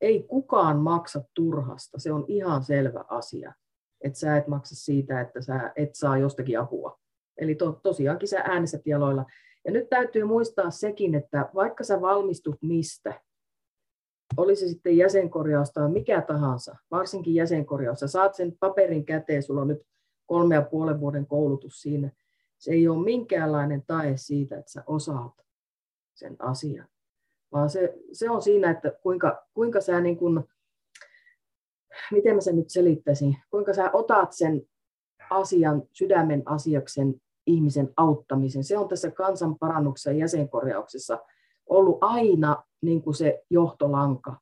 Ei 0.02 0.24
kukaan 0.24 0.78
maksa 0.78 1.24
turhasta, 1.34 2.00
se 2.00 2.12
on 2.12 2.26
ihan 2.28 2.64
selvä 2.64 3.06
asia. 3.08 3.54
Että 4.02 4.20
sä 4.20 4.38
et 4.38 4.48
maksa 4.48 4.76
siitä, 4.76 5.22
että 5.22 5.42
sä 5.42 5.72
et 5.76 5.90
saa 5.94 6.18
jostakin 6.18 6.60
apua. 6.60 7.00
Eli 7.38 7.56
to, 7.56 7.80
tosiaankin 7.84 8.28
sä 8.28 8.40
äänestät 8.40 8.82
jaloilla. 8.88 9.26
Ja 9.66 9.72
nyt 9.72 9.90
täytyy 9.90 10.24
muistaa 10.24 10.72
sekin, 10.72 11.16
että 11.16 11.50
vaikka 11.56 11.84
sä 11.84 12.02
valmistut 12.02 12.56
mistä, 12.62 13.22
oli 14.38 14.56
se 14.56 14.68
sitten 14.68 14.98
jäsenkorjaus 14.98 15.72
tai 15.72 15.90
mikä 15.90 16.22
tahansa, 16.22 16.76
varsinkin 16.92 17.36
jäsenkorjaus, 17.36 18.00
sä 18.00 18.08
saat 18.08 18.36
sen 18.36 18.58
paperin 18.60 19.06
käteen, 19.06 19.44
sulla 19.44 19.62
on 19.62 19.68
nyt 19.68 19.82
kolme 20.26 20.56
ja 20.56 20.62
puolen 20.62 21.00
vuoden 21.00 21.28
koulutus 21.28 21.82
siinä, 21.82 22.12
se 22.58 22.72
ei 22.72 22.88
ole 22.88 23.04
minkäänlainen 23.04 23.84
tae 23.88 24.18
siitä, 24.18 24.58
että 24.58 24.72
sä 24.72 24.84
osaat 24.88 25.46
sen 26.14 26.36
asian, 26.40 26.88
vaan 27.52 27.70
se, 27.70 27.94
se 28.12 28.30
on 28.30 28.42
siinä, 28.42 28.72
että 28.72 28.92
kuinka, 29.04 29.48
kuinka 29.54 29.82
sä 29.82 30.02
niin 30.02 30.18
kuin, 30.18 30.44
miten 32.12 32.36
mä 32.36 32.42
sen 32.42 32.56
nyt 32.56 32.70
selittäisin, 32.70 33.38
kuinka 33.50 33.74
sä 33.74 33.92
otat 33.94 34.34
sen 34.34 34.62
asian, 35.30 35.84
sydämen 35.92 36.44
asiaksen 36.46 37.16
ihmisen 37.48 37.94
auttamisen. 37.98 38.64
Se 38.64 38.78
on 38.78 38.88
tässä 38.88 39.12
kansanparannuksessa 39.12 40.12
ja 40.12 40.18
jäsenkorjauksessa 40.18 41.20
ollut 41.70 41.98
aina 42.02 42.64
niin 42.82 43.02
kuin 43.02 43.14
se 43.14 43.44
johtolanka, 43.50 44.38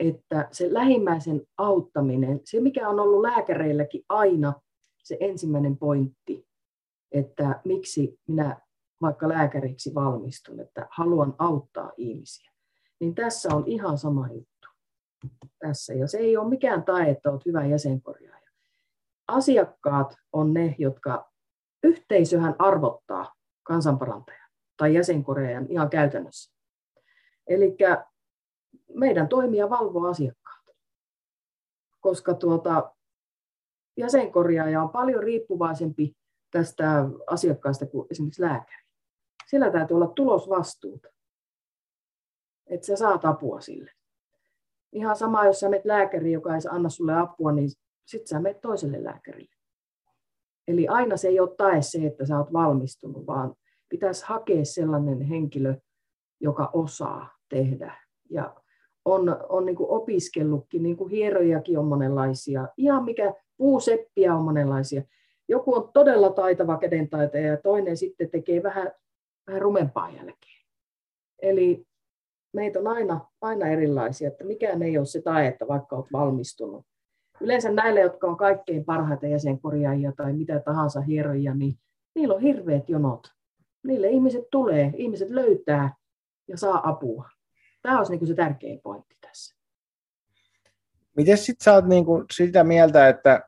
että 0.00 0.48
se 0.52 0.74
lähimmäisen 0.74 1.42
auttaminen, 1.58 2.40
se 2.44 2.60
mikä 2.60 2.88
on 2.88 3.00
ollut 3.00 3.22
lääkäreilläkin 3.22 4.04
aina 4.08 4.52
se 5.04 5.16
ensimmäinen 5.20 5.76
pointti, 5.76 6.46
että 7.12 7.60
miksi 7.64 8.18
minä 8.28 8.60
vaikka 9.02 9.28
lääkäriksi 9.28 9.94
valmistun, 9.94 10.60
että 10.60 10.86
haluan 10.90 11.34
auttaa 11.38 11.92
ihmisiä, 11.96 12.52
niin 13.00 13.14
tässä 13.14 13.48
on 13.54 13.64
ihan 13.66 13.98
sama 13.98 14.28
juttu. 14.28 14.68
Tässä. 15.58 15.94
Ja 15.94 16.08
se 16.08 16.18
ei 16.18 16.36
ole 16.36 16.48
mikään 16.48 16.84
tae, 16.84 17.10
että 17.10 17.30
olet 17.30 17.46
hyvä 17.46 17.66
jäsenkorjaaja. 17.66 18.50
Asiakkaat 19.28 20.16
on 20.32 20.54
ne, 20.54 20.74
jotka 20.78 21.32
yhteisöhän 21.82 22.56
arvottaa 22.58 23.34
kansanparantajan 23.62 24.50
tai 24.76 24.94
jäsenkorjaajan 24.94 25.66
ihan 25.68 25.90
käytännössä. 25.90 26.57
Eli 27.48 27.76
meidän 28.94 29.28
toimia 29.28 29.70
valvoo 29.70 30.06
asiakkaat, 30.06 30.64
koska 32.00 32.34
tuota, 32.34 32.94
jäsenkorjaaja 33.96 34.82
on 34.82 34.90
paljon 34.90 35.22
riippuvaisempi 35.22 36.16
tästä 36.50 37.04
asiakkaasta 37.26 37.86
kuin 37.86 38.06
esimerkiksi 38.10 38.42
lääkäri. 38.42 38.82
Sillä 39.46 39.70
täytyy 39.70 39.94
olla 39.94 40.12
tulosvastuuta, 40.16 41.08
että 42.66 42.86
sä 42.86 42.96
saat 42.96 43.24
apua 43.24 43.60
sille. 43.60 43.90
Ihan 44.92 45.16
sama, 45.16 45.46
jos 45.46 45.60
sä 45.60 45.68
menet 45.68 45.84
lääkäriin, 45.84 46.32
joka 46.32 46.54
ei 46.54 46.60
anna 46.70 46.88
sulle 46.88 47.14
apua, 47.14 47.52
niin 47.52 47.70
sitten 48.04 48.28
sä 48.28 48.40
menet 48.40 48.60
toiselle 48.60 49.04
lääkärille. 49.04 49.54
Eli 50.68 50.88
aina 50.88 51.16
se 51.16 51.28
ei 51.28 51.40
ole 51.40 51.56
tae 51.56 51.82
se, 51.82 52.06
että 52.06 52.26
sä 52.26 52.38
oot 52.38 52.52
valmistunut, 52.52 53.26
vaan 53.26 53.54
pitäisi 53.88 54.24
hakea 54.26 54.64
sellainen 54.64 55.20
henkilö, 55.20 55.74
joka 56.40 56.70
osaa 56.72 57.37
tehdä. 57.48 57.94
Ja 58.30 58.54
on, 59.04 59.36
on 59.48 59.66
niin 59.66 59.76
kuin 59.76 59.90
opiskellutkin, 59.90 60.82
niin 60.82 60.96
kuin 60.96 61.10
hierojakin 61.10 61.78
on 61.78 61.84
monenlaisia, 61.84 62.68
ihan 62.76 63.04
mikä 63.04 63.34
puuseppiä 63.56 64.34
on 64.34 64.42
monenlaisia. 64.42 65.02
Joku 65.48 65.74
on 65.74 65.90
todella 65.92 66.30
taitava 66.30 66.78
kädentaitaja 66.78 67.46
ja 67.46 67.56
toinen 67.56 67.96
sitten 67.96 68.30
tekee 68.30 68.62
vähän, 68.62 68.92
vähän 69.46 69.62
rumempaa 69.62 70.10
jälkeen. 70.10 70.64
Eli 71.42 71.86
meitä 72.52 72.78
on 72.78 72.86
aina, 72.86 73.20
aina 73.40 73.66
erilaisia, 73.66 74.28
että 74.28 74.44
mikään 74.44 74.82
ei 74.82 74.98
ole 74.98 75.06
se 75.06 75.22
tae, 75.22 75.46
että 75.46 75.68
vaikka 75.68 75.96
olet 75.96 76.12
valmistunut. 76.12 76.86
Yleensä 77.40 77.72
näille, 77.72 78.00
jotka 78.00 78.26
on 78.26 78.36
kaikkein 78.36 78.84
parhaita 78.84 79.26
jäsenkorjaajia 79.26 80.12
tai 80.16 80.32
mitä 80.32 80.60
tahansa 80.60 81.00
hieroja, 81.00 81.54
niin 81.54 81.78
niillä 82.14 82.34
on 82.34 82.40
hirveät 82.40 82.88
jonot. 82.88 83.20
Niille 83.84 84.08
ihmiset 84.08 84.44
tulee, 84.50 84.92
ihmiset 84.96 85.30
löytää 85.30 85.94
ja 86.48 86.56
saa 86.56 86.88
apua. 86.88 87.28
Tämä 87.88 87.98
olisi 87.98 88.12
niin 88.12 88.18
kuin 88.18 88.28
se 88.28 88.34
tärkein 88.34 88.80
pointti 88.80 89.16
tässä. 89.20 89.56
Miten 91.16 91.38
sitten 91.38 91.64
sä 91.64 91.72
oot 91.72 91.86
niin 91.86 92.04
kuin 92.04 92.24
sitä 92.32 92.64
mieltä, 92.64 93.08
että 93.08 93.42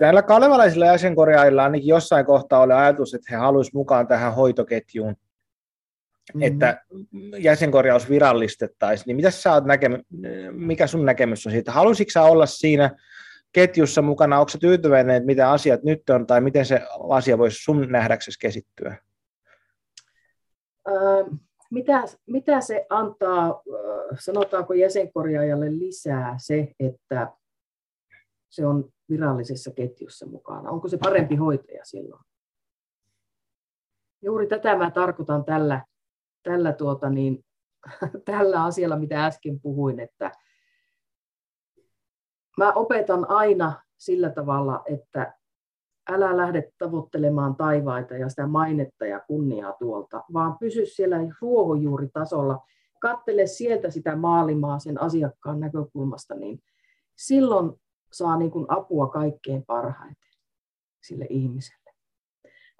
näillä 0.00 0.22
kalevalaisilla 0.22 0.86
jäsenkorjaajilla 0.86 1.64
ainakin 1.64 1.86
jossain 1.86 2.26
kohtaa 2.26 2.60
oli 2.60 2.72
ajatus, 2.72 3.14
että 3.14 3.26
he 3.30 3.36
haluaisivat 3.36 3.74
mukaan 3.74 4.06
tähän 4.06 4.34
hoitoketjuun, 4.34 5.10
mm-hmm. 5.12 6.42
että 6.42 6.84
jäsenkorjaus 7.38 8.10
virallistettaisiin. 8.10 9.06
Niin 9.06 9.16
mitä 9.16 9.30
sä 9.30 9.52
oot 9.52 9.64
näkemy- 9.64 10.04
mikä 10.50 10.86
sun 10.86 11.06
näkemys 11.06 11.46
on 11.46 11.52
siitä? 11.52 11.72
Haluaisitko 11.72 12.10
sä 12.10 12.22
olla 12.22 12.46
siinä 12.46 12.90
ketjussa 13.52 14.02
mukana? 14.02 14.38
Onko 14.38 14.52
tyytyväinen, 14.60 15.16
että 15.16 15.26
mitä 15.26 15.50
asiat 15.50 15.82
nyt 15.82 16.10
on, 16.10 16.26
tai 16.26 16.40
miten 16.40 16.66
se 16.66 16.82
asia 17.10 17.38
voisi 17.38 17.62
sun 17.62 17.86
nähdäksesi 17.92 18.38
kesittyä? 18.38 18.96
Öö, 20.88 21.24
mitä, 21.70 22.04
mitä 22.26 22.60
se 22.60 22.86
antaa, 22.88 23.62
sanotaanko 24.18 24.74
jäsenkorjaajalle 24.74 25.78
lisää 25.78 26.34
se, 26.38 26.74
että 26.80 27.32
se 28.48 28.66
on 28.66 28.92
virallisessa 29.10 29.70
ketjussa 29.70 30.26
mukana? 30.26 30.70
Onko 30.70 30.88
se 30.88 30.98
parempi 30.98 31.36
hoitaja 31.36 31.84
silloin? 31.84 32.24
Juuri 34.22 34.46
tätä 34.46 34.76
mä 34.76 34.90
tarkoitan 34.90 35.44
tällä, 35.44 35.84
tällä 36.42 36.72
tuota 36.72 37.10
niin, 37.10 37.44
tällä 38.24 38.64
asialla, 38.64 38.96
mitä 38.96 39.26
äsken 39.26 39.60
puhuin, 39.60 40.00
että 40.00 40.32
mä 42.58 42.72
opetan 42.72 43.30
aina 43.30 43.82
sillä 43.98 44.30
tavalla, 44.30 44.82
että 44.86 45.39
älä 46.08 46.36
lähde 46.36 46.72
tavoittelemaan 46.78 47.56
taivaita 47.56 48.14
ja 48.14 48.28
sitä 48.28 48.46
mainetta 48.46 49.06
ja 49.06 49.20
kunniaa 49.20 49.72
tuolta, 49.72 50.24
vaan 50.32 50.58
pysy 50.58 50.86
siellä 50.86 51.16
ruohonjuuritasolla, 51.40 52.66
kattele 53.00 53.46
sieltä 53.46 53.90
sitä 53.90 54.16
maalimaa 54.16 54.78
sen 54.78 55.00
asiakkaan 55.00 55.60
näkökulmasta, 55.60 56.34
niin 56.34 56.62
silloin 57.16 57.72
saa 58.12 58.36
niin 58.36 58.50
kuin 58.50 58.66
apua 58.68 59.06
kaikkein 59.06 59.64
parhaiten 59.66 60.30
sille 61.02 61.26
ihmiselle. 61.28 61.90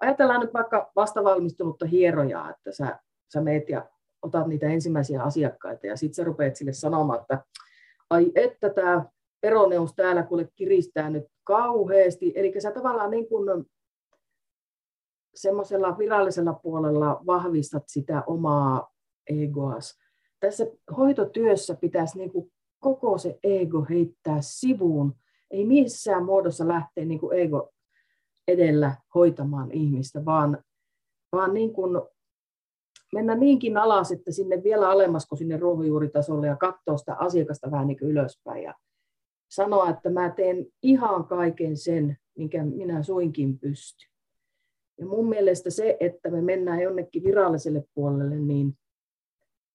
Ajatellaan 0.01 0.41
nyt 0.41 0.55
vaikka 0.55 0.93
vastavalmistunutta 0.97 1.87
hierojaa, 1.87 2.51
että 2.51 2.73
sä, 2.73 2.99
sä 3.33 3.41
meet 3.41 3.69
ja 3.69 3.89
otat 4.23 4.47
niitä 4.47 4.67
ensimmäisiä 4.67 5.23
asiakkaita 5.23 5.87
ja 5.87 5.97
sitten 5.97 6.15
sä 6.15 6.25
rupeat 6.25 6.57
sille 6.57 6.73
sanomaan, 6.73 7.21
että 7.21 7.45
ai 8.11 8.33
että 8.35 8.71
tämä 8.71 9.05
eroneus 9.43 9.95
täällä 9.95 10.23
kuule 10.23 10.49
kiristää 10.55 11.11
nyt 11.11 11.25
kauheasti. 11.45 12.33
Eli 12.35 12.61
sä 12.61 12.73
tavallaan 12.73 13.11
niin 13.11 13.29
kuin 13.29 13.65
semmoisella 15.35 15.99
virallisella 15.99 16.53
puolella 16.53 17.21
vahvistat 17.27 17.83
sitä 17.87 18.23
omaa 18.27 18.93
egoas. 19.27 19.99
Tässä 20.41 20.67
hoitotyössä 20.97 21.75
pitäisi 21.75 22.19
niin 22.19 22.33
kuin 22.33 22.53
koko 22.79 23.19
se 23.19 23.39
ego 23.43 23.87
heittää 23.91 24.39
sivuun. 24.41 25.15
Ei 25.51 25.65
missään 25.65 26.25
muodossa 26.25 26.69
lähteä 26.69 27.05
niin 27.05 27.21
kuin 27.21 27.39
ego 27.39 27.71
edellä 28.49 28.95
hoitamaan 29.15 29.73
ihmistä, 29.73 30.25
vaan, 30.25 30.65
vaan 31.33 31.55
niin 31.55 31.73
kuin 31.73 32.01
mennä 33.13 33.35
niinkin 33.35 33.77
alas, 33.77 34.13
että 34.13 34.33
sinne 34.33 34.63
vielä 34.63 34.91
alemmas 34.91 35.27
kuin 35.27 35.39
sinne 35.39 35.57
ruohonjuuritasolle 35.57 36.47
ja 36.47 36.57
katsoa 36.57 36.97
sitä 36.97 37.15
asiakasta 37.15 37.71
vähän 37.71 37.87
niin 37.87 37.99
kuin 37.99 38.11
ylöspäin 38.11 38.63
ja 38.63 38.75
sanoa, 39.51 39.91
että 39.91 40.11
mä 40.11 40.31
teen 40.31 40.67
ihan 40.83 41.25
kaiken 41.25 41.77
sen, 41.77 42.17
minkä 42.37 42.65
minä 42.65 43.03
suinkin 43.03 43.59
pystyn. 43.59 44.11
Ja 44.99 45.07
mun 45.07 45.29
mielestä 45.29 45.71
se, 45.71 45.97
että 46.01 46.31
me 46.31 46.43
mennään 46.43 46.81
jonnekin 46.81 47.25
viralliselle 47.25 47.85
puolelle, 47.95 48.37
niin 48.37 48.79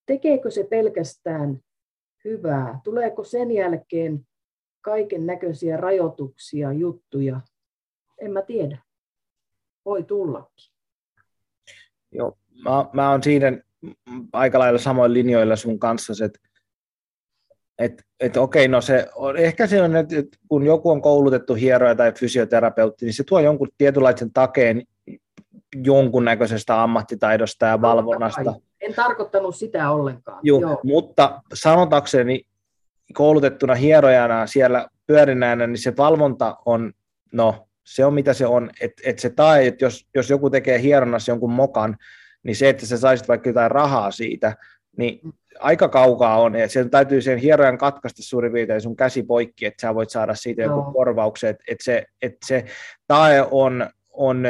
tekeekö 0.05 0.51
se 0.51 0.63
pelkästään 0.63 1.59
hyvää? 2.25 2.79
Tuleeko 2.83 3.23
sen 3.23 3.51
jälkeen 3.51 4.27
kaiken 4.81 5.25
näköisiä 5.25 5.77
rajoituksia, 5.77 6.73
juttuja? 6.73 7.41
En 8.17 8.31
mä 8.31 8.41
tiedä. 8.41 8.77
Voi 9.85 10.03
tullakin. 10.03 10.71
Joo, 12.11 12.37
mä, 12.63 12.89
mä 12.93 13.11
oon 13.11 13.23
siinä 13.23 13.61
aika 14.33 14.59
lailla 14.59 14.79
samoin 14.79 15.13
linjoilla 15.13 15.55
sun 15.55 15.79
kanssa, 15.79 16.25
että 16.25 16.39
et, 17.79 18.03
et 18.19 18.37
okei, 18.37 18.67
no 18.67 18.81
se 18.81 19.07
on, 19.15 19.37
ehkä 19.37 19.67
se 19.67 19.81
on, 19.81 19.95
että 19.95 20.15
kun 20.47 20.65
joku 20.65 20.91
on 20.91 21.01
koulutettu 21.01 21.53
hieroja 21.53 21.95
tai 21.95 22.11
fysioterapeutti, 22.11 23.05
niin 23.05 23.13
se 23.13 23.23
tuo 23.23 23.39
jonkun 23.39 23.67
tietynlaisen 23.77 24.33
takeen 24.33 24.83
jonkunnäköisestä 25.75 26.83
ammattitaidosta 26.83 27.65
ja 27.65 27.81
valvonnasta. 27.81 28.53
En 28.81 28.93
tarkoittanut 28.93 29.55
sitä 29.55 29.91
ollenkaan. 29.91 30.39
Juh, 30.43 30.61
Joo. 30.61 30.79
Mutta 30.83 31.41
sanotakseni 31.53 32.45
koulutettuna 33.13 33.75
hierojana 33.75 34.47
siellä 34.47 34.87
pyörinäänä, 35.07 35.67
niin 35.67 35.77
se 35.77 35.93
valvonta 35.97 36.57
on, 36.65 36.93
no 37.33 37.67
se 37.83 38.05
on 38.05 38.13
mitä 38.13 38.33
se 38.33 38.47
on, 38.47 38.69
että 38.81 39.03
et 39.05 39.19
se 39.19 39.29
tai, 39.29 39.67
että 39.67 39.85
jos, 39.85 40.07
jos 40.15 40.29
joku 40.29 40.49
tekee 40.49 40.81
hieronnassa 40.81 41.31
jonkun 41.31 41.51
mokan, 41.51 41.97
niin 42.43 42.55
se, 42.55 42.69
että 42.69 42.85
sä 42.85 42.97
saisit 42.97 43.27
vaikka 43.27 43.49
jotain 43.49 43.71
rahaa 43.71 44.11
siitä, 44.11 44.55
niin 44.97 45.19
aika 45.59 45.89
kaukaa 45.89 46.41
on, 46.41 46.55
ja 46.55 46.69
sen 46.69 46.89
täytyy 46.89 47.21
sen 47.21 47.37
hierojan 47.37 47.77
katkaista 47.77 48.23
suurin 48.23 48.53
piirtein 48.53 48.81
sun 48.81 48.95
käsi 48.95 49.23
poikki, 49.23 49.65
että 49.65 49.81
sä 49.81 49.95
voit 49.95 50.09
saada 50.09 50.35
siitä 50.35 50.61
joku 50.61 50.81
no. 50.81 50.91
korvauksen, 50.91 51.49
että, 51.49 51.63
että, 51.67 51.83
se, 51.83 52.05
että 52.21 52.47
se 52.47 52.65
tae 53.07 53.45
on, 53.51 53.89
on, 54.13 54.43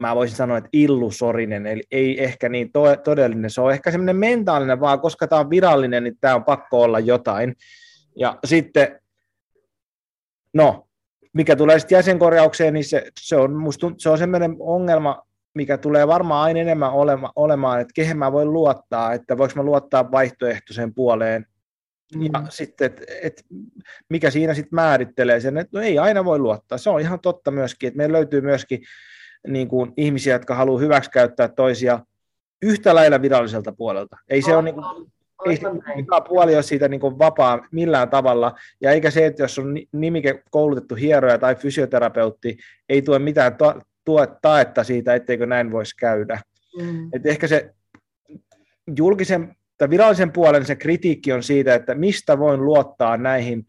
mä 0.00 0.14
voisin 0.14 0.36
sanoa, 0.36 0.58
että 0.58 0.70
illusorinen, 0.72 1.66
eli 1.66 1.82
ei 1.90 2.24
ehkä 2.24 2.48
niin 2.48 2.72
to, 2.72 2.96
todellinen, 2.96 3.50
se 3.50 3.60
on 3.60 3.72
ehkä 3.72 3.90
semmoinen 3.90 4.16
mentaalinen, 4.16 4.80
vaan 4.80 5.00
koska 5.00 5.28
tämä 5.28 5.40
on 5.40 5.50
virallinen, 5.50 6.04
niin 6.04 6.16
tämä 6.20 6.34
on 6.34 6.44
pakko 6.44 6.82
olla 6.82 6.98
jotain. 6.98 7.56
Ja 8.16 8.38
sitten, 8.44 9.00
no, 10.54 10.88
mikä 11.32 11.56
tulee 11.56 11.78
sitten 11.78 11.96
jäsenkorjaukseen, 11.96 12.74
niin 12.74 12.84
se, 12.84 13.10
se 13.20 13.36
on, 13.36 13.52
musta, 13.56 13.92
se 13.98 14.10
on 14.10 14.18
semmoinen 14.18 14.56
ongelma, 14.60 15.27
mikä 15.54 15.78
tulee 15.78 16.06
varmaan 16.06 16.44
aina 16.44 16.60
enemmän 16.60 16.92
olema, 16.92 17.32
olemaan, 17.36 17.80
että 17.80 17.92
kehen 17.94 18.18
mä 18.18 18.32
voin 18.32 18.52
luottaa, 18.52 19.12
että 19.12 19.38
voiko 19.38 19.54
mä 19.56 19.62
luottaa 19.62 20.10
vaihtoehtoiseen 20.10 20.94
puoleen. 20.94 21.46
Mm. 22.14 22.22
Ja 22.22 22.30
sitten, 22.48 22.86
että 22.86 23.02
et, 23.22 23.44
mikä 24.08 24.30
siinä 24.30 24.54
sitten 24.54 24.76
määrittelee 24.76 25.40
sen, 25.40 25.58
että 25.58 25.78
no 25.78 25.84
ei 25.84 25.98
aina 25.98 26.24
voi 26.24 26.38
luottaa. 26.38 26.78
Se 26.78 26.90
on 26.90 27.00
ihan 27.00 27.20
totta 27.20 27.50
myöskin, 27.50 27.86
että 27.86 27.96
meillä 27.96 28.16
löytyy 28.16 28.40
myöskin 28.40 28.80
niin 29.46 29.68
kuin, 29.68 29.92
ihmisiä, 29.96 30.34
jotka 30.34 30.54
haluaa 30.54 30.80
hyväksikäyttää 30.80 31.48
toisia 31.48 32.00
yhtä 32.62 32.94
lailla 32.94 33.22
viralliselta 33.22 33.72
puolelta. 33.72 34.16
Ei 34.28 34.42
se 34.42 34.54
ole 34.54 34.62
niin 34.62 34.74
kuin, 34.74 35.12
ei 35.46 35.58
mikä 35.96 36.20
puoli 36.28 36.54
ole 36.54 36.62
siitä 36.62 36.88
niin 36.88 37.00
kuin 37.00 37.18
vapaa 37.18 37.68
millään 37.72 38.10
tavalla, 38.10 38.54
ja 38.80 38.92
eikä 38.92 39.10
se, 39.10 39.26
että 39.26 39.42
jos 39.42 39.58
on 39.58 39.74
nimike 39.92 40.42
koulutettu 40.50 40.94
hieroja 40.94 41.38
tai 41.38 41.54
fysioterapeutti, 41.54 42.56
ei 42.88 43.02
tue 43.02 43.18
mitään 43.18 43.56
to- 43.56 43.80
tuo 44.08 44.26
taetta 44.26 44.84
siitä, 44.84 45.14
etteikö 45.14 45.46
näin 45.46 45.72
voisi 45.72 45.96
käydä. 45.96 46.40
Mm. 46.80 47.08
Et 47.12 47.26
ehkä 47.26 47.46
se 47.46 47.70
julkisen 48.96 49.56
tai 49.78 49.90
virallisen 49.90 50.32
puolen 50.32 50.64
se 50.64 50.76
kritiikki 50.76 51.32
on 51.32 51.42
siitä, 51.42 51.74
että 51.74 51.94
mistä 51.94 52.38
voin 52.38 52.64
luottaa 52.64 53.16
näihin 53.16 53.66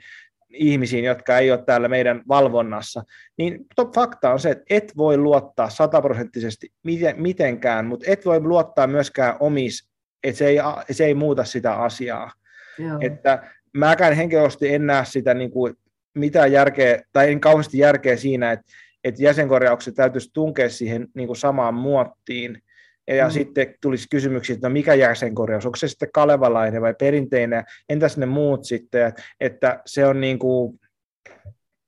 ihmisiin, 0.50 1.04
jotka 1.04 1.38
ei 1.38 1.52
ole 1.52 1.64
täällä 1.66 1.88
meidän 1.88 2.22
valvonnassa, 2.28 3.04
niin 3.38 3.66
fakta 3.96 4.32
on 4.32 4.40
se, 4.40 4.50
että 4.50 4.64
et 4.70 4.98
voi 4.98 5.18
luottaa 5.18 5.70
sataprosenttisesti 5.70 6.72
mitenkään, 7.18 7.86
mutta 7.86 8.06
et 8.08 8.26
voi 8.26 8.40
luottaa 8.40 8.88
myöskään 8.88 9.36
omis, 9.40 9.90
että 10.24 10.38
se 10.38 10.48
ei, 10.48 10.58
se 10.92 11.06
ei 11.06 11.14
muuta 11.14 11.44
sitä 11.44 11.74
asiaa. 11.74 12.32
Joo. 12.78 12.98
Että 13.02 13.44
mäkään 13.74 14.14
henkilökohtaisesti 14.14 14.74
en 14.76 14.88
näe 14.88 15.06
sitä 15.06 15.34
niin 15.34 15.52
kuin 15.52 15.76
mitään 16.16 16.52
järkeä, 16.52 17.02
tai 17.14 17.32
en 17.32 17.40
kauheasti 17.40 17.78
järkeä 17.78 18.18
siinä, 18.18 18.52
että 18.52 18.66
että 19.04 19.24
jäsenkorjaukset 19.24 19.96
täytyisi 19.96 20.30
tunkea 20.34 20.70
siihen 20.70 21.08
niin 21.14 21.28
kuin 21.28 21.38
samaan 21.38 21.74
muottiin. 21.74 22.62
Ja 23.08 23.26
mm. 23.26 23.32
sitten 23.32 23.76
tulisi 23.82 24.08
kysymyksiä, 24.12 24.54
että 24.54 24.70
no 24.70 24.74
mikä 24.74 24.94
jäsenkorjaus, 24.94 25.66
onko 25.66 25.76
se 25.76 25.88
sitten 25.88 26.12
kalevalainen 26.14 26.82
vai 26.82 26.96
perinteinen, 27.00 27.64
entäs 27.90 28.18
ne 28.18 28.26
muut 28.26 28.64
sitten, 28.64 29.14
että 29.40 29.82
se 29.86 30.06
on 30.06 30.22
niin 30.22 30.40
kuin, 30.40 30.80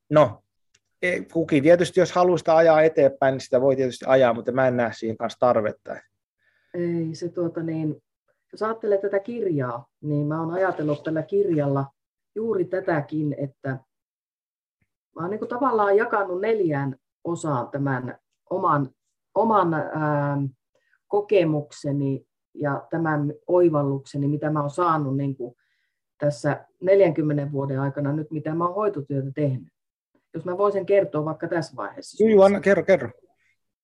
no, 0.09 0.43
e, 1.01 1.21
kukin 1.33 1.63
tietysti, 1.63 1.99
jos 1.99 2.11
haluaa 2.11 2.37
sitä 2.37 2.55
ajaa 2.55 2.81
eteenpäin, 2.81 3.33
niin 3.33 3.41
sitä 3.41 3.61
voi 3.61 3.75
tietysti 3.75 4.05
ajaa, 4.07 4.33
mutta 4.33 4.51
mä 4.51 4.67
en 4.67 4.77
näe 4.77 4.93
siihen 4.93 5.17
kanssa 5.17 5.39
tarvetta. 5.39 5.95
Ei, 6.73 7.15
se 7.15 7.29
tuota 7.29 7.63
niin, 7.63 8.03
jos 8.51 8.63
ajattelee 8.63 8.97
tätä 8.97 9.19
kirjaa, 9.19 9.87
niin 10.01 10.27
mä 10.27 10.39
oon 10.39 10.51
ajatellut 10.51 11.03
tällä 11.03 11.23
kirjalla 11.23 11.85
juuri 12.35 12.65
tätäkin, 12.65 13.35
että 13.37 13.69
mä 15.15 15.21
oon 15.21 15.29
niin 15.29 15.39
kuin 15.39 15.49
tavallaan 15.49 15.97
jakanut 15.97 16.41
neljään 16.41 16.95
osaan 17.23 17.69
tämän 17.69 18.17
oman, 18.49 18.89
oman 19.35 19.73
ää, 19.73 20.37
kokemukseni 21.07 22.25
ja 22.53 22.87
tämän 22.89 23.33
oivallukseni, 23.47 24.27
mitä 24.27 24.49
mä 24.49 24.61
oon 24.61 24.69
saanut 24.69 25.17
niin 25.17 25.35
kuin 25.35 25.55
tässä 26.17 26.65
40 26.81 27.51
vuoden 27.51 27.79
aikana 27.79 28.13
nyt, 28.13 28.31
mitä 28.31 28.55
mä 28.55 28.65
oon 28.65 28.75
hoitotyötä 28.75 29.31
tehnyt. 29.35 29.73
Jos 30.33 30.45
mä 30.45 30.57
voisin 30.57 30.85
kertoa 30.85 31.25
vaikka 31.25 31.47
tässä 31.47 31.75
vaiheessa. 31.75 32.25
Joo, 32.25 32.43
Anna, 32.43 32.59
kerro, 32.59 32.83
kerro. 32.83 33.09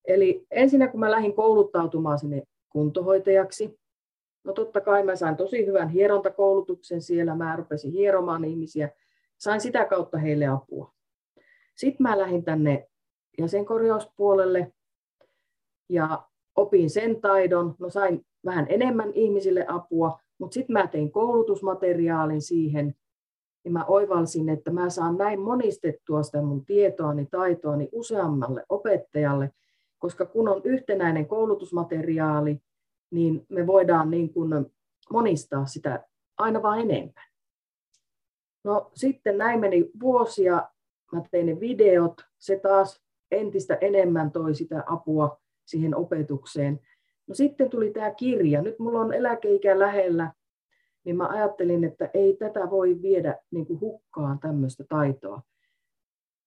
Eli 0.08 0.46
ensinnä 0.52 0.88
kun 0.88 1.00
mä 1.00 1.12
lähdin 1.12 1.36
kouluttautumaan 1.36 2.20
sinne 2.20 2.44
kuntohoitajaksi, 2.70 3.80
no 4.44 4.54
totta 4.54 4.82
kai 4.82 5.04
mä 5.04 5.16
sain 5.16 5.38
tosi 5.38 5.66
hyvän 5.66 5.90
hierontakoulutuksen 5.90 7.02
siellä, 7.02 7.36
mä 7.36 7.56
rupesin 7.56 7.92
hieromaan 7.92 8.46
ihmisiä, 8.46 8.90
sain 9.38 9.62
sitä 9.62 9.86
kautta 9.86 10.18
heille 10.18 10.46
apua. 10.46 10.94
Sitten 11.76 12.04
mä 12.04 12.18
lähdin 12.18 12.44
tänne 12.44 12.88
jäsenkorjauspuolelle 13.38 14.74
ja 15.90 16.24
opin 16.56 16.90
sen 16.90 17.22
taidon. 17.22 17.76
No 17.80 17.90
sain 17.90 18.26
vähän 18.46 18.66
enemmän 18.70 19.12
ihmisille 19.14 19.66
apua, 19.68 20.20
mutta 20.40 20.54
sitten 20.54 20.74
mä 20.74 20.88
tein 20.88 21.12
koulutusmateriaalin 21.12 22.42
siihen, 22.42 22.96
ja 23.66 23.72
mä 23.72 23.86
oivalsin, 23.86 24.50
että 24.50 24.72
mä 24.72 24.90
saan 24.90 25.18
näin 25.18 25.40
monistettua 25.40 26.24
sitä 26.24 26.42
mun 26.42 26.66
tietoani, 26.66 27.26
taitoani 27.26 27.90
useammalle 27.92 28.66
opettajalle, 28.70 29.52
koska 29.98 30.26
kun 30.26 30.50
on 30.50 30.62
yhtenäinen 30.64 31.28
koulutusmateriaali, 31.28 32.62
niin 33.12 33.46
me 33.50 33.68
voidaan 33.68 34.12
niin 34.12 34.34
kuin 34.34 34.66
monistaa 35.12 35.66
sitä 35.66 36.08
aina 36.38 36.62
vain 36.62 36.92
enemmän. 36.92 37.28
No 38.64 38.92
sitten 38.94 39.38
näin 39.38 39.60
meni 39.60 39.90
vuosia, 40.00 40.68
mä 41.12 41.22
tein 41.32 41.46
ne 41.46 41.60
videot, 41.60 42.22
se 42.38 42.60
taas 42.60 43.07
entistä 43.32 43.78
enemmän 43.82 44.32
toi 44.32 44.56
sitä 44.56 44.84
apua 44.88 45.40
siihen 45.66 45.96
opetukseen. 45.96 46.80
No 47.28 47.36
sitten 47.36 47.70
tuli 47.70 47.92
tämä 47.92 48.12
kirja. 48.12 48.62
Nyt 48.62 48.80
mulla 48.80 49.00
on 49.00 49.14
eläkeikä 49.14 49.80
lähellä, 49.80 50.34
niin 51.04 51.18
mä 51.18 51.28
ajattelin, 51.28 51.84
että 51.84 52.10
ei 52.14 52.38
tätä 52.38 52.70
voi 52.70 53.02
viedä 53.02 53.38
niin 53.52 53.66
kuin 53.66 53.80
hukkaan 53.80 54.40
tämmöistä 54.40 54.84
taitoa. 54.90 55.42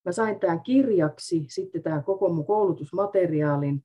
Mä 0.04 0.12
sain 0.12 0.40
tämän 0.40 0.62
kirjaksi, 0.62 1.44
sitten 1.48 1.82
tämän 1.82 2.04
koko 2.04 2.28
mun 2.28 2.46
koulutusmateriaalin, 2.46 3.84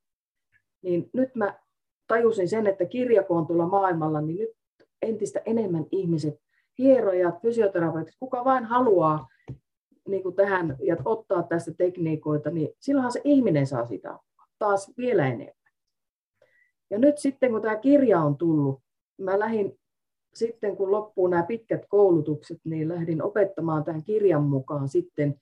niin 0.82 1.10
nyt 1.14 1.36
mä 1.36 1.60
tajusin 2.08 2.50
sen, 2.50 2.68
että 2.68 2.86
kirjakoon 2.86 3.48
tuolla 3.48 3.68
maailmalla, 3.68 4.22
niin 4.22 4.40
nyt 4.40 4.50
entistä 5.02 5.42
enemmän 5.46 5.86
ihmiset, 5.92 6.36
hierojat, 6.78 7.42
fysioterapeutit, 7.42 8.16
kuka 8.20 8.46
vain 8.46 8.66
haluaa 8.66 9.28
niin 10.08 10.24
kuin 10.24 10.36
tähän 10.36 10.78
ja 10.84 10.98
ottaa 11.06 11.44
tästä 11.44 11.72
tekniikoita, 11.78 12.50
niin 12.50 12.70
silloinhan 12.80 13.12
se 13.12 13.22
ihminen 13.24 13.68
saa 13.68 13.86
sitä 13.86 14.20
taas 14.60 14.92
vielä 14.98 15.28
enemmän. 15.28 15.56
Ja 16.90 17.00
nyt 17.00 17.18
sitten, 17.18 17.52
kun 17.52 17.62
tämä 17.62 17.76
kirja 17.76 18.20
on 18.20 18.38
tullut, 18.38 18.80
mä 19.18 19.40
lähdin 19.40 19.80
sitten, 20.34 20.78
kun 20.78 20.92
loppuu 20.92 21.28
nämä 21.28 21.44
pitkät 21.44 21.86
koulutukset, 21.90 22.60
niin 22.64 22.90
lähdin 22.90 23.24
opettamaan 23.24 23.84
tämän 23.84 24.04
kirjan 24.04 24.44
mukaan 24.44 24.90
sitten 24.90 25.36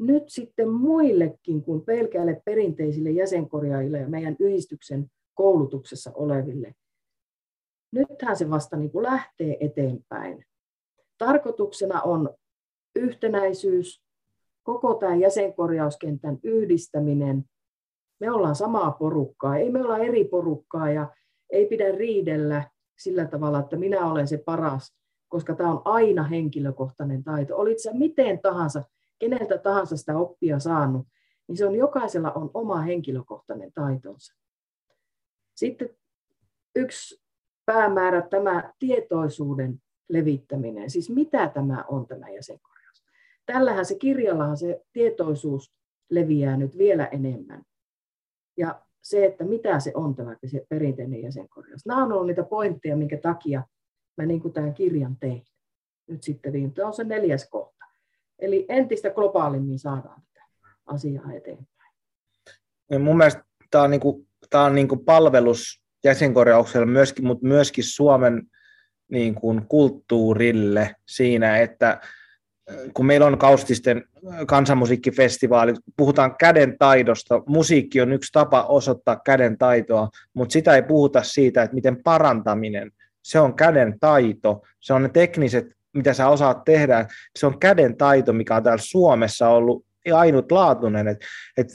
nyt 0.00 0.24
sitten 0.28 0.68
muillekin 0.68 1.62
kuin 1.62 1.84
pelkälle 1.84 2.42
perinteisille 2.44 3.10
jäsenkorjaajille 3.10 3.98
ja 3.98 4.08
meidän 4.08 4.36
yhdistyksen 4.38 5.10
koulutuksessa 5.34 6.10
oleville. 6.14 6.74
Nythän 7.92 8.36
se 8.36 8.50
vasta 8.50 8.76
niin 8.76 8.90
kuin 8.90 9.02
lähtee 9.02 9.56
eteenpäin. 9.60 10.44
Tarkoituksena 11.18 12.02
on 12.02 12.34
yhtenäisyys, 12.96 14.04
koko 14.62 14.94
tämän 14.94 15.20
jäsenkorjauskentän 15.20 16.38
yhdistäminen. 16.42 17.44
Me 18.20 18.30
ollaan 18.30 18.56
samaa 18.56 18.90
porukkaa, 18.90 19.56
ei 19.56 19.70
me 19.70 19.82
olla 19.82 19.98
eri 19.98 20.24
porukkaa 20.24 20.90
ja 20.90 21.14
ei 21.50 21.66
pidä 21.66 21.92
riidellä 21.92 22.70
sillä 22.98 23.26
tavalla, 23.26 23.60
että 23.60 23.76
minä 23.76 24.10
olen 24.10 24.28
se 24.28 24.38
paras, 24.38 24.96
koska 25.28 25.54
tämä 25.54 25.70
on 25.70 25.82
aina 25.84 26.22
henkilökohtainen 26.22 27.24
taito. 27.24 27.56
Olit 27.56 27.78
sä 27.78 27.90
miten 27.92 28.40
tahansa, 28.40 28.82
keneltä 29.18 29.58
tahansa 29.58 29.96
sitä 29.96 30.18
oppia 30.18 30.58
saanut, 30.58 31.06
niin 31.48 31.56
se 31.56 31.66
on 31.66 31.74
jokaisella 31.74 32.32
on 32.32 32.50
oma 32.54 32.80
henkilökohtainen 32.80 33.72
taitonsa. 33.72 34.34
Sitten 35.54 35.96
yksi 36.76 37.22
päämäärä, 37.66 38.22
tämä 38.22 38.72
tietoisuuden 38.78 39.82
levittäminen. 40.08 40.90
Siis 40.90 41.10
mitä 41.10 41.48
tämä 41.48 41.84
on 41.88 42.06
tämä 42.06 42.28
jäsenkorjaus? 42.28 42.69
Tällähän 43.52 43.86
se 43.86 43.94
kirjallahan 43.94 44.56
se 44.56 44.82
tietoisuus 44.92 45.72
leviää 46.10 46.56
nyt 46.56 46.78
vielä 46.78 47.06
enemmän. 47.06 47.62
Ja 48.56 48.82
se, 49.02 49.24
että 49.24 49.44
mitä 49.44 49.80
se 49.80 49.92
on 49.94 50.14
tämä 50.14 50.36
se 50.46 50.66
perinteinen 50.68 51.22
jäsenkorjaus. 51.22 51.86
Nämä 51.86 52.04
on 52.04 52.12
ollut 52.12 52.26
niitä 52.26 52.42
pointteja, 52.42 52.96
minkä 52.96 53.16
takia 53.16 53.62
mä 54.16 54.26
niin 54.26 54.40
kuin 54.40 54.54
tämän 54.54 54.74
kirjan 54.74 55.16
tein. 55.16 55.42
Nyt 56.08 56.22
sitten 56.22 56.52
viime, 56.52 56.72
tämä 56.74 56.88
on 56.88 56.94
se 56.94 57.04
neljäs 57.04 57.48
kohta. 57.48 57.84
Eli 58.38 58.66
entistä 58.68 59.10
globaalimmin 59.10 59.78
saadaan 59.78 60.22
tätä 60.34 60.46
asiaa 60.86 61.32
eteenpäin. 61.32 61.94
Ja 62.90 62.98
mun 62.98 63.16
mielestä 63.16 63.44
tämä 63.70 63.84
on, 63.84 63.90
niin 63.90 64.00
kuin, 64.00 64.28
tämä 64.50 64.64
on 64.64 64.74
niin 64.74 64.88
kuin 64.88 65.04
palvelus 65.04 65.82
jäsenkorjaukselle 66.04 66.86
myöskin, 66.86 67.26
mutta 67.26 67.46
myöskin 67.46 67.84
Suomen 67.84 68.42
niin 69.10 69.34
kuin 69.34 69.66
kulttuurille 69.68 70.94
siinä, 71.06 71.58
että 71.58 72.00
kun 72.94 73.06
meillä 73.06 73.26
on 73.26 73.38
Kaustisten 73.38 74.04
kansanmusiikkifestivaali, 74.46 75.74
puhutaan 75.96 76.36
käden 76.36 76.78
taidosta, 76.78 77.42
musiikki 77.46 78.00
on 78.00 78.12
yksi 78.12 78.32
tapa 78.32 78.62
osoittaa 78.62 79.20
käden 79.24 79.58
taitoa, 79.58 80.08
mutta 80.34 80.52
sitä 80.52 80.74
ei 80.74 80.82
puhuta 80.82 81.22
siitä, 81.22 81.62
että 81.62 81.74
miten 81.74 82.02
parantaminen, 82.02 82.90
se 83.22 83.40
on 83.40 83.54
käden 83.54 83.96
taito, 84.00 84.62
se 84.80 84.92
on 84.92 85.02
ne 85.02 85.08
tekniset, 85.08 85.66
mitä 85.92 86.14
sä 86.14 86.28
osaat 86.28 86.64
tehdä, 86.64 87.06
se 87.38 87.46
on 87.46 87.58
käden 87.58 87.96
taito, 87.96 88.32
mikä 88.32 88.56
on 88.56 88.62
täällä 88.62 88.82
Suomessa 88.82 89.48
ollut 89.48 89.84
ainutlaatuinen. 90.12 91.08
Et, 91.08 91.18
et 91.56 91.68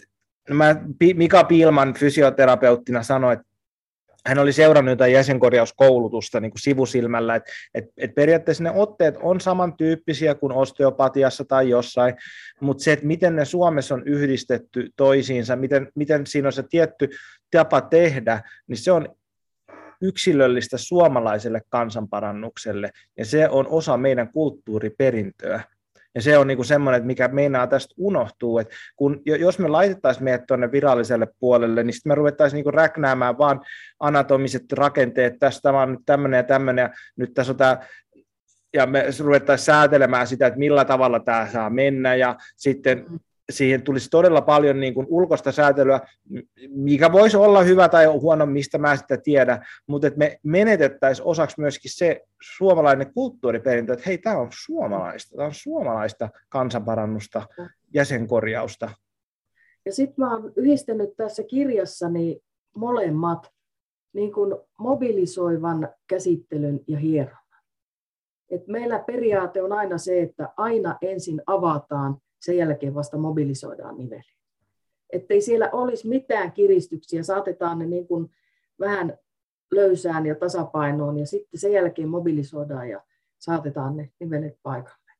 mä, 0.50 0.76
Mika 1.16 1.44
Piilman 1.44 1.94
fysioterapeuttina 1.94 3.04
sanoi, 3.04 3.34
että 3.34 3.46
hän 4.26 4.40
oli 4.40 4.54
seurannut 4.54 4.92
jotain 4.92 5.14
jäsenkorjauskoulutusta 5.14 6.40
niin 6.40 6.52
kuin 6.52 6.62
sivusilmällä, 6.62 7.36
että 7.36 7.52
et, 7.74 7.86
et 7.98 8.16
periaatteessa 8.16 8.64
ne 8.64 8.72
otteet 8.72 9.16
on 9.22 9.42
samantyyppisiä 9.42 10.36
kuin 10.36 10.52
osteopatiassa 10.52 11.46
tai 11.46 11.70
jossain, 11.70 12.16
mutta 12.62 12.84
se, 12.84 12.94
että 12.94 13.06
miten 13.06 13.36
ne 13.36 13.46
Suomessa 13.46 13.96
on 13.96 14.04
yhdistetty 14.06 14.90
toisiinsa, 14.96 15.56
miten, 15.56 15.92
miten 15.96 16.28
siinä 16.28 16.48
on 16.48 16.54
se 16.54 16.64
tietty 16.70 17.10
tapa 17.52 17.82
tehdä, 17.82 18.42
niin 18.68 18.78
se 18.78 18.92
on 18.92 19.16
yksilöllistä 20.02 20.78
suomalaiselle 20.78 21.62
kansanparannukselle, 21.70 22.92
ja 23.18 23.26
se 23.26 23.50
on 23.50 23.68
osa 23.68 23.98
meidän 23.98 24.32
kulttuuriperintöä. 24.32 25.64
Ja 26.16 26.22
se 26.22 26.38
on 26.38 26.48
niinku 26.48 26.64
semmoinen, 26.64 27.06
mikä 27.06 27.28
meinaa 27.28 27.68
tästä 27.68 27.96
unohtuu, 27.98 28.60
että 28.60 28.76
kun, 28.96 29.22
jos 29.26 29.60
me 29.60 29.68
laitettaisiin 29.68 30.24
meidät 30.24 30.46
tuonne 30.48 30.72
viralliselle 30.72 31.28
puolelle, 31.40 31.84
niin 31.84 31.94
sitten 31.94 32.10
me 32.10 32.16
ruvettaisiin 32.16 32.58
niinku 32.58 32.72
räknäämään 32.72 33.38
vaan 33.38 33.62
anatomiset 34.00 34.72
rakenteet, 34.72 35.40
tästä 35.40 35.74
vaan 35.74 35.92
nyt 35.92 36.02
tämmöinen 36.06 36.38
ja 36.38 36.44
tämmöinen, 36.44 36.84
ja 36.84 36.90
nyt 37.18 37.34
tässä 37.34 37.52
on 37.52 37.58
tämä 37.58 37.78
ja 38.74 38.86
me 38.86 39.06
ruvettaisiin 39.20 39.66
säätelemään 39.66 40.28
sitä, 40.28 40.48
että 40.48 40.60
millä 40.60 40.86
tavalla 40.86 41.20
tämä 41.20 41.48
saa 41.54 41.70
mennä, 41.70 42.16
ja 42.16 42.36
sitten 42.56 43.06
siihen 43.50 43.82
tulisi 43.82 44.10
todella 44.10 44.42
paljon 44.42 44.80
niin 44.80 44.94
kuin 44.94 45.08
ulkoista 45.10 45.52
säätelyä, 45.52 46.00
mikä 46.70 47.12
voisi 47.12 47.38
olla 47.38 47.64
hyvä 47.64 47.90
tai 47.90 48.06
huono, 48.06 48.46
mistä 48.46 48.78
mä 48.78 48.96
sitä 48.96 49.18
tiedä, 49.18 49.66
mutta 49.88 50.08
että 50.08 50.18
me 50.18 50.40
menetettäisiin 50.44 51.28
osaksi 51.28 51.60
myöskin 51.60 51.92
se 51.94 52.22
suomalainen 52.42 53.14
kulttuuriperintö, 53.14 53.94
että 53.94 54.06
hei, 54.06 54.18
tämä 54.18 54.38
on 54.38 54.48
suomalaista, 54.52 55.36
tämä 55.36 55.48
on 55.48 55.54
suomalaista 55.54 56.30
kansanparannusta, 56.50 57.48
jäsenkorjausta. 57.94 58.92
Ja 59.86 59.94
sitten 59.94 60.26
mä 60.26 60.34
oon 60.34 60.54
yhdistänyt 60.56 61.10
tässä 61.18 61.44
kirjassani 61.44 62.40
molemmat 62.76 63.52
niin 64.14 64.34
kuin 64.34 64.56
mobilisoivan 64.80 65.90
käsittelyn 66.08 66.80
ja 66.88 67.00
hieronnan. 67.00 67.46
Et 68.50 68.68
meillä 68.68 69.00
periaate 69.00 69.62
on 69.64 69.72
aina 69.72 69.98
se, 69.98 70.22
että 70.22 70.50
aina 70.58 70.98
ensin 71.02 71.42
avataan 71.48 72.18
sen 72.42 72.58
jälkeen 72.58 72.96
vasta 72.96 73.18
mobilisoidaan 73.18 73.98
niveli. 73.98 74.36
Ettei 75.10 75.42
siellä 75.42 75.70
olisi 75.72 76.08
mitään 76.08 76.52
kiristyksiä, 76.52 77.24
saatetaan 77.24 77.80
ne 77.80 77.86
niin 77.86 78.08
kuin 78.08 78.32
vähän 78.80 79.18
löysään 79.72 80.26
ja 80.26 80.36
tasapainoon 80.36 81.20
ja 81.20 81.26
sitten 81.26 81.60
sen 81.60 81.72
jälkeen 81.72 82.10
mobilisoidaan 82.10 82.90
ja 82.90 83.02
saatetaan 83.40 83.98
ne 83.98 84.12
nivelet 84.20 84.60
paikalle. 84.64 85.12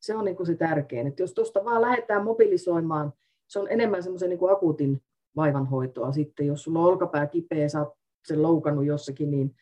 Se 0.00 0.16
on 0.16 0.24
niin 0.24 0.36
kuin 0.36 0.46
se 0.46 0.54
tärkein, 0.54 1.06
että 1.06 1.22
jos 1.22 1.34
tuosta 1.34 1.64
vaan 1.64 1.82
lähdetään 1.82 2.24
mobilisoimaan, 2.24 3.12
se 3.46 3.58
on 3.58 3.66
enemmän 3.70 4.02
semmoisen 4.02 4.30
niin 4.30 4.50
akuutin 4.52 5.02
vaivanhoitoa 5.36 6.12
sitten, 6.12 6.46
jos 6.46 6.62
sulla 6.62 6.78
on 6.78 6.86
olkapää 6.86 7.26
kipeä, 7.26 7.68
sä 7.68 7.80
oot 7.80 7.94
sen 8.24 8.42
loukannut 8.42 8.86
jossakin, 8.86 9.30
niin 9.30 9.56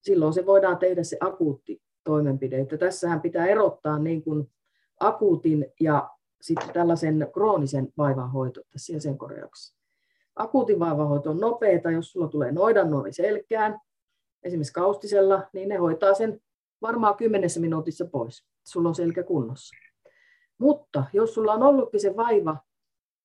silloin 0.00 0.32
se 0.32 0.46
voidaan 0.46 0.78
tehdä 0.78 1.02
se 1.02 1.16
akuutti 1.20 1.82
toimenpide. 2.04 2.60
Että 2.60 2.78
tässähän 2.78 3.20
pitää 3.20 3.46
erottaa 3.46 3.98
niin 3.98 4.22
kuin 4.22 4.50
akuutin 5.02 5.66
ja 5.80 6.10
sitten 6.40 6.70
tällaisen 6.72 7.28
kroonisen 7.34 7.92
vaivanhoito 7.98 8.60
tässä 8.72 8.92
jäsenkorjauksessa. 8.92 9.76
Akuutin 10.36 10.78
vaivanhoito 10.78 11.30
on 11.30 11.40
nopeata, 11.40 11.90
jos 11.90 12.12
sulla 12.12 12.28
tulee 12.28 12.52
noidannuori 12.52 13.12
selkään, 13.12 13.80
esimerkiksi 14.42 14.72
kaustisella, 14.72 15.48
niin 15.52 15.68
ne 15.68 15.76
hoitaa 15.76 16.14
sen 16.14 16.40
varmaan 16.82 17.16
kymmenessä 17.16 17.60
minuutissa 17.60 18.04
pois. 18.04 18.46
Sulla 18.66 18.88
on 18.88 18.94
selkä 18.94 19.22
kunnossa. 19.22 19.76
Mutta 20.58 21.04
jos 21.12 21.34
sulla 21.34 21.52
on 21.52 21.62
ollutkin 21.62 22.00
se 22.00 22.16
vaiva, 22.16 22.56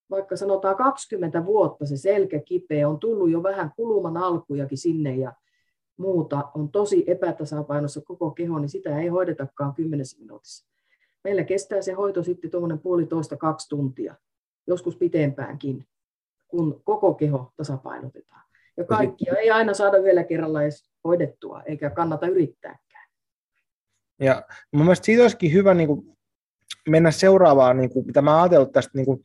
vaikka 0.09 0.36
sanotaan 0.36 0.75
20 0.75 1.45
vuotta 1.45 1.86
se 1.86 1.97
selkä 1.97 2.39
kipeä, 2.39 2.89
on 2.89 2.99
tullut 2.99 3.30
jo 3.30 3.43
vähän 3.43 3.71
kuluman 3.75 4.17
alkujakin 4.17 4.78
sinne 4.78 5.15
ja 5.15 5.34
muuta, 5.97 6.51
on 6.55 6.71
tosi 6.71 7.03
epätasapainossa 7.07 8.01
koko 8.01 8.32
keho, 8.32 8.59
niin 8.59 8.69
sitä 8.69 8.99
ei 8.99 9.07
hoidetakaan 9.07 9.73
kymmenessä 9.73 10.19
minuutissa. 10.19 10.76
Meillä 11.28 11.43
kestää 11.43 11.82
se 11.82 11.93
hoito 11.93 12.23
sitten 12.23 12.51
tuommoinen 12.51 12.80
puolitoista 12.80 13.38
kaksi 13.38 13.69
tuntia, 13.69 14.15
joskus 14.67 14.97
pitempäänkin, 14.97 15.88
kun 16.47 16.82
koko 16.84 17.13
keho 17.13 17.53
tasapainotetaan. 17.57 18.41
Ja 18.78 18.84
kaikkia 18.84 19.34
ei 19.34 19.51
aina 19.51 19.73
saada 19.73 20.03
vielä 20.03 20.23
kerralla 20.23 20.63
edes 20.63 20.89
hoidettua, 21.03 21.63
eikä 21.63 21.89
kannata 21.89 22.28
yrittääkään. 22.28 23.09
Ja 24.19 24.45
mun 24.71 24.86
mielestä 24.86 25.05
siitä 25.05 25.23
olisikin 25.23 25.53
hyvä 25.53 25.73
niin 25.73 25.88
kuin 25.88 26.17
mennä 26.89 27.11
seuraavaan, 27.11 27.78
niin 27.78 27.89
kuin, 27.89 28.05
mitä 28.05 28.21
mä 28.21 28.41
ajatellut 28.41 28.71
tästä 28.71 28.91
niin 28.93 29.05
kuin, 29.05 29.23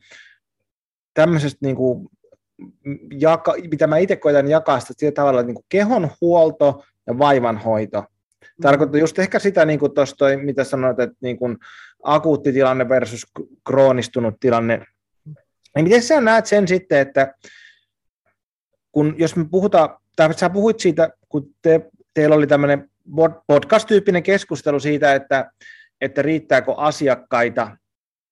tämmöisestä, 1.13 1.59
niin 1.61 1.75
kuin, 1.75 2.09
jaka, 3.19 3.53
mitä 3.71 3.87
mä 3.87 3.97
itse 3.97 4.15
koitan 4.15 4.47
jakaa 4.47 4.79
sitä 4.79 4.93
sillä 4.97 5.11
tavalla, 5.11 5.43
niin 5.43 5.55
kuin 5.55 5.65
kehon 5.69 6.09
huolto 6.21 6.83
ja 7.07 7.17
vaivanhoito. 7.17 8.03
Tarkoittaa 8.61 8.99
just 8.99 9.19
ehkä 9.19 9.39
sitä, 9.39 9.65
niin 9.65 9.79
kuin 9.79 9.93
tuosta, 9.93 10.25
mitä 10.43 10.63
sanoit, 10.63 10.99
että 10.99 11.17
niin 11.21 11.37
kuin 11.37 11.57
akuutti 12.03 12.53
tilanne 12.53 12.89
versus 12.89 13.25
kroonistunut 13.67 14.39
tilanne. 14.39 14.85
Niin 15.75 15.83
miten 15.83 16.03
sä 16.03 16.21
näet 16.21 16.45
sen 16.45 16.67
sitten, 16.67 16.99
että 16.99 17.33
kun 18.91 19.15
jos 19.17 19.35
me 19.35 19.45
puhutaan 19.51 19.89
tai 20.15 20.33
sä 20.33 20.49
puhuit 20.49 20.79
siitä, 20.79 21.09
kun 21.29 21.49
te, 21.61 21.89
teillä 22.13 22.35
oli 22.35 22.47
tämmöinen 22.47 22.89
podcast-tyyppinen 23.47 24.23
keskustelu 24.23 24.79
siitä, 24.79 25.13
että, 25.13 25.51
että 26.01 26.21
riittääkö 26.21 26.73
asiakkaita 26.77 27.77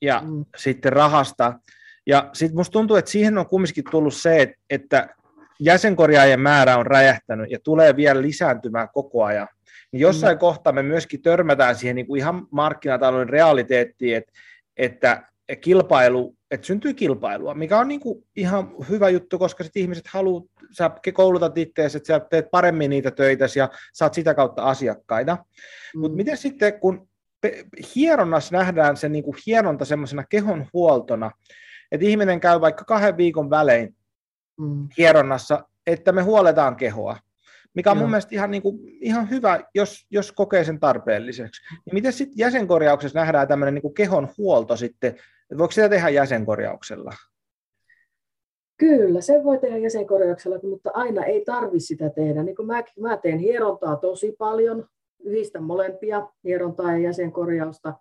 ja 0.01 0.21
mm. 0.25 0.45
sitten 0.57 0.93
rahasta. 0.93 1.59
Ja 2.07 2.29
sitten 2.33 2.57
musta 2.57 2.71
tuntuu, 2.71 2.95
että 2.95 3.11
siihen 3.11 3.37
on 3.37 3.47
kumminkin 3.47 3.83
tullut 3.91 4.13
se, 4.13 4.55
että 4.69 5.15
jäsenkorjaajien 5.59 6.39
määrä 6.39 6.77
on 6.77 6.85
räjähtänyt 6.85 7.51
ja 7.51 7.59
tulee 7.63 7.95
vielä 7.95 8.21
lisääntymään 8.21 8.89
koko 8.93 9.23
ajan. 9.23 9.47
Niin 9.91 10.01
jossain 10.01 10.37
mm. 10.37 10.39
kohtaa 10.39 10.73
me 10.73 10.83
myöskin 10.83 11.21
törmätään 11.21 11.75
siihen 11.75 11.95
niin 11.95 12.07
kuin 12.07 12.19
ihan 12.19 12.47
markkinatalouden 12.51 13.29
realiteettiin, 13.29 14.17
että, 14.17 14.31
että 14.77 15.23
kilpailu, 15.61 16.35
että 16.51 16.67
syntyy 16.67 16.93
kilpailua, 16.93 17.53
mikä 17.53 17.79
on 17.79 17.87
niin 17.87 17.99
kuin 17.99 18.25
ihan 18.35 18.71
hyvä 18.89 19.09
juttu, 19.09 19.39
koska 19.39 19.63
sit 19.63 19.77
ihmiset 19.77 20.07
haluaa, 20.07 20.43
sä 20.71 20.91
koulutat 21.13 21.57
itseäsi, 21.57 21.97
että 21.97 22.07
sä 22.07 22.19
teet 22.19 22.51
paremmin 22.51 22.89
niitä 22.89 23.11
töitä 23.11 23.45
ja 23.55 23.69
saat 23.93 24.13
sitä 24.13 24.33
kautta 24.33 24.63
asiakkaita. 24.63 25.37
Mm. 25.95 25.99
Mutta 25.99 26.15
miten 26.15 26.37
sitten, 26.37 26.79
kun 26.79 27.07
hieronnassa 27.95 28.57
nähdään 28.57 28.97
se 28.97 29.09
niin 29.09 29.23
kuin 29.23 29.37
hieronta 29.45 29.85
semmoisena 29.85 30.23
kehon 30.29 30.67
huoltona, 30.73 31.31
että 31.91 32.05
ihminen 32.05 32.39
käy 32.39 32.61
vaikka 32.61 32.85
kahden 32.85 33.17
viikon 33.17 33.49
välein 33.49 33.95
mm. 34.59 34.87
hieronnassa, 34.97 35.65
että 35.87 36.11
me 36.11 36.21
huoletaan 36.21 36.75
kehoa, 36.75 37.17
mikä 37.73 37.91
on 37.91 37.97
Joo. 37.97 38.01
mun 38.01 38.09
mielestä 38.09 38.35
ihan, 38.35 38.51
niin 38.51 38.61
kuin, 38.61 38.79
ihan 39.01 39.29
hyvä, 39.29 39.59
jos, 39.75 40.05
jos 40.11 40.31
kokee 40.31 40.63
sen 40.63 40.79
tarpeelliseksi. 40.79 41.61
Niin 41.85 41.93
miten 41.93 42.13
sitten 42.13 42.37
jäsenkorjauksessa 42.37 43.19
nähdään 43.19 43.47
tämmöinen 43.47 43.73
niin 43.73 43.81
kuin 43.81 43.93
kehon 43.93 44.27
huolto 44.37 44.77
sitten, 44.77 45.09
että 45.09 45.57
voiko 45.57 45.71
sitä 45.71 45.89
tehdä 45.89 46.09
jäsenkorjauksella? 46.09 47.11
Kyllä, 48.77 49.21
se 49.21 49.43
voi 49.43 49.57
tehdä 49.57 49.77
jäsenkorjauksella, 49.77 50.59
mutta 50.63 50.91
aina 50.93 51.23
ei 51.23 51.45
tarvi 51.45 51.79
sitä 51.79 52.09
tehdä. 52.09 52.43
Niin 52.43 52.55
kuin 52.55 52.67
mä, 52.67 52.83
mä 52.99 53.17
teen 53.17 53.39
hierontaa 53.39 53.95
tosi 53.95 54.35
paljon, 54.37 54.87
yhdistän 55.23 55.63
molempia, 55.63 56.27
hierontaa 56.43 56.91
ja 56.91 56.97
jäsenkorjausta. 56.97 57.93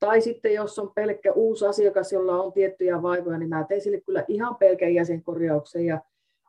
Tai 0.00 0.20
sitten 0.20 0.54
jos 0.54 0.78
on 0.78 0.92
pelkkä 0.94 1.32
uusi 1.32 1.66
asiakas, 1.66 2.12
jolla 2.12 2.42
on 2.42 2.52
tiettyjä 2.52 3.02
vaivoja, 3.02 3.38
niin 3.38 3.48
mä 3.48 3.64
teen 3.64 3.80
sille 3.80 4.00
kyllä 4.00 4.24
ihan 4.28 4.56
pelkän 4.56 4.94
jäsenkorjauksen. 4.94 5.86
Ja, 5.86 6.00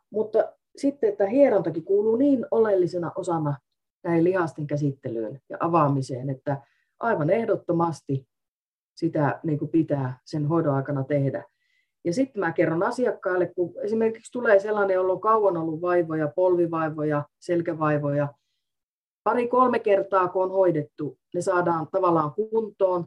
mutta 0.09 0.53
sitten, 0.77 1.09
että 1.09 1.25
hierontakin 1.25 1.83
kuuluu 1.83 2.15
niin 2.15 2.45
oleellisena 2.51 3.11
osana 3.15 3.55
näin 4.03 4.23
lihasten 4.23 4.67
käsittelyyn 4.67 5.41
ja 5.49 5.57
avaamiseen, 5.59 6.29
että 6.29 6.61
aivan 6.99 7.29
ehdottomasti 7.29 8.27
sitä 8.95 9.39
niin 9.43 9.59
kuin 9.59 9.71
pitää 9.71 10.19
sen 10.25 10.45
hoidon 10.45 10.75
aikana 10.75 11.03
tehdä. 11.03 11.43
Ja 12.05 12.13
sitten 12.13 12.39
mä 12.39 12.51
kerron 12.51 12.83
asiakkaille, 12.83 13.51
kun 13.55 13.73
esimerkiksi 13.81 14.31
tulee 14.31 14.59
sellainen, 14.59 14.95
jolla 14.95 15.13
on 15.13 15.21
kauan 15.21 15.57
ollut 15.57 15.81
vaivoja, 15.81 16.31
polvivaivoja, 16.35 17.23
selkävaivoja, 17.39 18.27
pari-kolme 19.23 19.79
kertaa 19.79 20.27
kun 20.27 20.43
on 20.43 20.51
hoidettu, 20.51 21.17
ne 21.35 21.41
saadaan 21.41 21.87
tavallaan 21.91 22.33
kuntoon, 22.33 23.05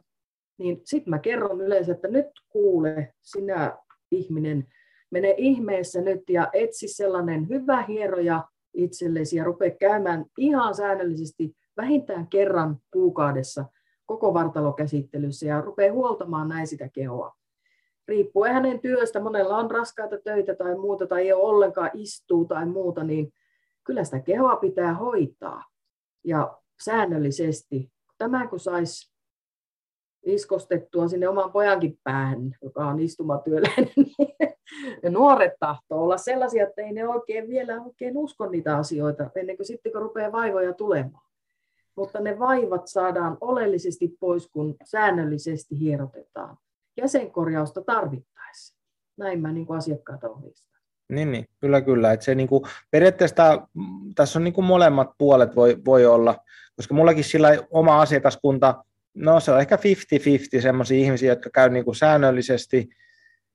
niin 0.57 0.81
sitten 0.83 1.09
mä 1.09 1.19
kerron 1.19 1.61
yleensä, 1.61 1.91
että 1.91 2.07
nyt 2.07 2.27
kuule 2.49 3.13
sinä 3.21 3.77
ihminen, 4.11 4.67
mene 5.11 5.35
ihmeessä 5.37 6.01
nyt 6.01 6.29
ja 6.29 6.49
etsi 6.53 6.87
sellainen 6.87 7.49
hyvä 7.49 7.81
hieroja 7.81 8.43
itsellesi 8.73 9.37
ja 9.37 9.43
rupea 9.43 9.71
käymään 9.71 10.25
ihan 10.37 10.75
säännöllisesti 10.75 11.55
vähintään 11.77 12.27
kerran 12.27 12.77
kuukaudessa 12.91 13.65
koko 14.05 14.33
vartalokäsittelyssä 14.33 15.45
ja 15.45 15.61
rupea 15.61 15.93
huoltamaan 15.93 16.49
näin 16.49 16.67
sitä 16.67 16.89
kehoa. 16.89 17.35
Riippuen 18.07 18.53
hänen 18.53 18.79
työstä, 18.79 19.19
monella 19.19 19.57
on 19.57 19.71
raskaita 19.71 20.17
töitä 20.17 20.55
tai 20.55 20.75
muuta 20.75 21.07
tai 21.07 21.21
ei 21.21 21.33
ole 21.33 21.43
ollenkaan 21.43 21.91
istuu 21.93 22.45
tai 22.45 22.65
muuta, 22.65 23.03
niin 23.03 23.33
kyllä 23.83 24.03
sitä 24.03 24.19
kehoa 24.19 24.55
pitää 24.55 24.93
hoitaa 24.93 25.63
ja 26.23 26.57
säännöllisesti. 26.83 27.91
Tämä 28.17 28.47
kun 28.47 28.59
saisi 28.59 29.11
iskostettua 30.25 31.07
sinne 31.07 31.27
oman 31.27 31.51
pojankin 31.51 31.99
päähän, 32.03 32.55
joka 32.61 32.87
on 32.87 32.99
istumatyöläinen, 32.99 33.91
niin 33.95 34.55
ne 35.03 35.09
nuoret 35.09 35.53
tahtoo 35.59 36.03
olla 36.03 36.17
sellaisia, 36.17 36.67
että 36.67 36.81
ei 36.81 36.91
ne 36.91 37.07
oikein 37.07 37.49
vielä 37.49 37.81
oikein 37.81 38.17
usko 38.17 38.49
niitä 38.49 38.77
asioita, 38.77 39.29
ennen 39.35 39.57
kuin 39.57 39.67
sitten 39.67 39.91
kun 39.91 40.01
rupeaa 40.01 40.31
vaivoja 40.31 40.73
tulemaan. 40.73 41.25
Mutta 41.95 42.19
ne 42.19 42.39
vaivat 42.39 42.87
saadaan 42.87 43.37
oleellisesti 43.41 44.17
pois, 44.19 44.47
kun 44.47 44.75
säännöllisesti 44.83 45.79
hierotetaan. 45.79 46.57
Jäsenkorjausta 46.97 47.81
tarvittaessa. 47.81 48.75
Näin 49.17 49.41
mä 49.41 49.51
niin 49.51 49.65
kuin 49.65 49.77
asiakkaat 49.77 50.23
ohjeistan. 50.23 50.71
Niin, 51.11 51.31
niin, 51.31 51.45
kyllä, 51.59 51.81
kyllä. 51.81 52.13
Et 52.13 52.21
se 52.21 52.35
niin 52.35 52.47
kuin, 52.47 52.63
periaatteessa 52.91 53.35
tämä, 53.35 53.67
tässä 54.15 54.39
on 54.39 54.43
niin 54.43 54.53
kuin 54.53 54.65
molemmat 54.65 55.09
puolet 55.17 55.55
voi, 55.55 55.77
voi 55.85 56.05
olla, 56.05 56.37
koska 56.75 56.93
mullakin 56.93 57.23
sillä 57.23 57.49
oma 57.71 58.01
asiakaskunta, 58.01 58.83
no 59.13 59.39
se 59.39 59.51
on 59.51 59.59
ehkä 59.59 59.75
50-50 59.75 60.61
sellaisia 60.61 60.97
ihmisiä, 60.97 61.31
jotka 61.31 61.49
käy 61.53 61.69
niin 61.69 61.85
kuin 61.85 61.95
säännöllisesti, 61.95 62.89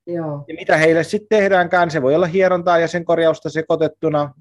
Joo. 0.07 0.45
Ja 0.49 0.55
mitä 0.55 0.77
heille 0.77 1.05
sitten 1.05 1.39
tehdäänkään, 1.39 1.91
se 1.91 2.03
voi 2.03 2.15
olla 2.15 2.27
hierontaa 2.27 2.79
ja 2.79 2.89
sen 2.89 3.05
korjausta 3.05 3.51
sekoitettuna, 3.51 4.35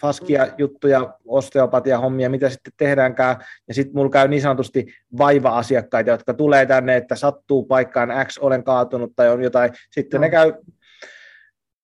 faskia 0.00 0.44
mm. 0.44 0.52
juttuja, 0.58 1.14
osteopatia 1.26 1.98
hommia, 1.98 2.30
mitä 2.30 2.50
sitten 2.50 2.72
tehdäänkään. 2.76 3.36
Ja 3.68 3.74
sitten 3.74 3.96
mulla 3.96 4.10
käy 4.10 4.28
niin 4.28 4.42
sanotusti 4.42 4.86
vaiva-asiakkaita, 5.18 6.10
jotka 6.10 6.34
tulee 6.34 6.66
tänne, 6.66 6.96
että 6.96 7.16
sattuu 7.16 7.66
paikkaan 7.66 8.26
X, 8.26 8.38
olen 8.38 8.64
kaatunut 8.64 9.12
tai 9.16 9.28
on 9.28 9.42
jotain. 9.42 9.70
Sitten 9.90 10.20
no. 10.20 10.22
ne 10.22 10.30
käy 10.30 10.52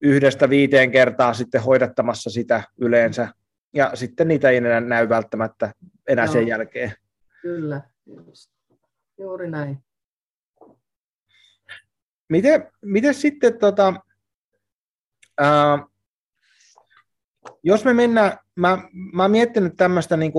yhdestä 0.02 0.50
viiteen 0.50 0.90
kertaa 0.90 1.34
sitten 1.34 1.62
hoidattamassa 1.62 2.30
sitä 2.30 2.62
yleensä. 2.80 3.28
Ja 3.74 3.90
sitten 3.94 4.28
niitä 4.28 4.50
ei 4.50 4.56
enää 4.56 4.80
näy 4.80 5.08
välttämättä 5.08 5.72
enää 6.08 6.26
no. 6.26 6.32
sen 6.32 6.46
jälkeen. 6.46 6.92
Kyllä, 7.42 7.80
juuri 9.18 9.50
näin. 9.50 9.78
Miten, 12.32 12.68
miten 12.84 13.14
sitten, 13.14 13.58
tota, 13.58 13.94
ää, 15.40 15.78
jos 17.62 17.84
me 17.84 17.94
mennään, 17.94 18.38
mä, 18.56 18.78
mä 19.12 19.22
oon 19.22 19.30
miettinyt 19.30 19.72
tämmöistä, 19.76 20.16
niin 20.16 20.32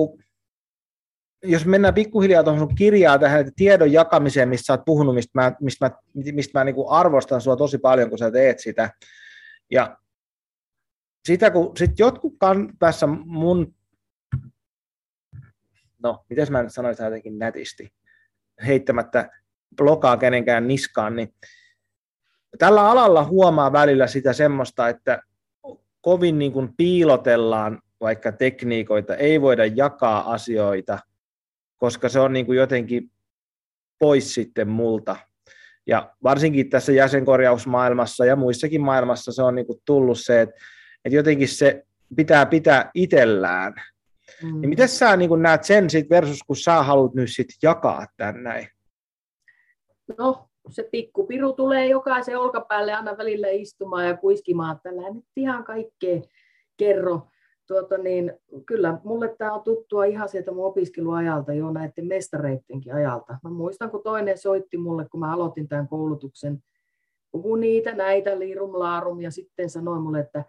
jos 1.44 1.66
mennään 1.66 1.94
pikkuhiljaa 1.94 2.44
tuohon 2.44 2.60
sun 2.60 2.74
kirjaan 2.74 3.20
tähän 3.20 3.54
tiedon 3.56 3.92
jakamiseen, 3.92 4.48
mistä 4.48 4.66
sä 4.66 4.72
oot 4.72 4.84
puhunut, 4.84 5.14
mistä 5.14 5.30
mä, 5.34 5.52
mistä 5.60 5.86
mä, 5.86 5.96
mistä 6.32 6.58
mä 6.58 6.64
niin 6.64 6.74
kuin 6.74 6.90
arvostan 6.90 7.40
sua 7.40 7.56
tosi 7.56 7.78
paljon, 7.78 8.08
kun 8.08 8.18
sä 8.18 8.30
teet 8.30 8.60
sitä. 8.60 8.90
Ja 9.70 9.98
sitä, 11.26 11.50
kun 11.50 11.76
sit 11.76 11.98
jotkut 11.98 12.34
kan, 12.38 12.72
tässä 12.78 13.06
mun, 13.06 13.74
no, 16.02 16.24
miten 16.30 16.46
mä 16.50 16.68
sanoisin 16.68 17.04
jotenkin 17.04 17.38
nätisti, 17.38 17.92
heittämättä 18.66 19.30
blokaa 19.76 20.16
kenenkään 20.16 20.68
niskaan, 20.68 21.16
niin 21.16 21.34
tällä 22.58 22.90
alalla 22.90 23.24
huomaa 23.24 23.72
välillä 23.72 24.06
sitä 24.06 24.32
semmoista, 24.32 24.88
että 24.88 25.22
kovin 26.00 26.38
niin 26.38 26.52
kuin 26.52 26.74
piilotellaan 26.76 27.82
vaikka 28.00 28.32
tekniikoita, 28.32 29.14
ei 29.14 29.40
voida 29.40 29.66
jakaa 29.66 30.32
asioita, 30.32 30.98
koska 31.76 32.08
se 32.08 32.20
on 32.20 32.32
niin 32.32 32.46
kuin 32.46 32.58
jotenkin 32.58 33.10
pois 33.98 34.34
sitten 34.34 34.68
multa. 34.68 35.16
Ja 35.86 36.10
varsinkin 36.22 36.70
tässä 36.70 36.92
jäsenkorjausmaailmassa 36.92 38.24
ja 38.24 38.36
muissakin 38.36 38.80
maailmassa 38.80 39.32
se 39.32 39.42
on 39.42 39.54
niin 39.54 39.66
kuin 39.66 39.82
tullut 39.84 40.20
se, 40.20 40.40
että, 40.40 40.54
että 41.04 41.16
jotenkin 41.16 41.48
se 41.48 41.86
pitää 42.16 42.46
pitää 42.46 42.90
itsellään. 42.94 43.74
Mm. 44.42 44.60
Niin 44.60 44.68
miten 44.68 44.88
sä 44.88 45.16
niin 45.16 45.28
kuin 45.28 45.42
näet 45.42 45.64
sen 45.64 45.90
sit 45.90 46.10
versus, 46.10 46.42
kun 46.46 46.56
sä 46.56 46.82
haluat 46.82 47.14
nyt 47.14 47.30
sit 47.32 47.48
jakaa 47.62 48.06
tämän 48.16 48.42
näin? 48.42 48.68
No, 50.18 50.48
se 50.70 50.88
pikkupiru 50.92 51.52
tulee 51.52 51.86
jokaisen 51.86 52.38
olkapäälle 52.38 52.94
aina 52.94 53.18
välillä 53.18 53.48
istumaan 53.48 54.06
ja 54.06 54.16
kuiskimaan, 54.16 54.76
että 54.76 54.88
älä 54.88 55.10
nyt 55.10 55.24
ihan 55.36 55.64
kaikkea 55.64 56.20
kerro. 56.76 57.20
Tuota 57.66 57.98
niin, 57.98 58.32
kyllä 58.66 58.98
mulle 59.04 59.34
tämä 59.38 59.54
on 59.54 59.62
tuttua 59.62 60.04
ihan 60.04 60.28
sieltä 60.28 60.52
mun 60.52 60.66
opiskeluajalta, 60.66 61.52
jo 61.52 61.70
näiden 61.70 62.06
mestareittenkin 62.06 62.94
ajalta. 62.94 63.38
Mä 63.42 63.50
muistan, 63.50 63.90
kun 63.90 64.02
toinen 64.02 64.38
soitti 64.38 64.76
mulle, 64.76 65.08
kun 65.08 65.20
mä 65.20 65.32
aloitin 65.32 65.68
tämän 65.68 65.88
koulutuksen, 65.88 66.62
puhu 67.30 67.56
niitä, 67.56 67.94
näitä, 67.94 68.38
liirum, 68.38 68.78
laarum, 68.78 69.20
ja 69.20 69.30
sitten 69.30 69.70
sanoi 69.70 70.00
mulle, 70.00 70.20
että 70.20 70.44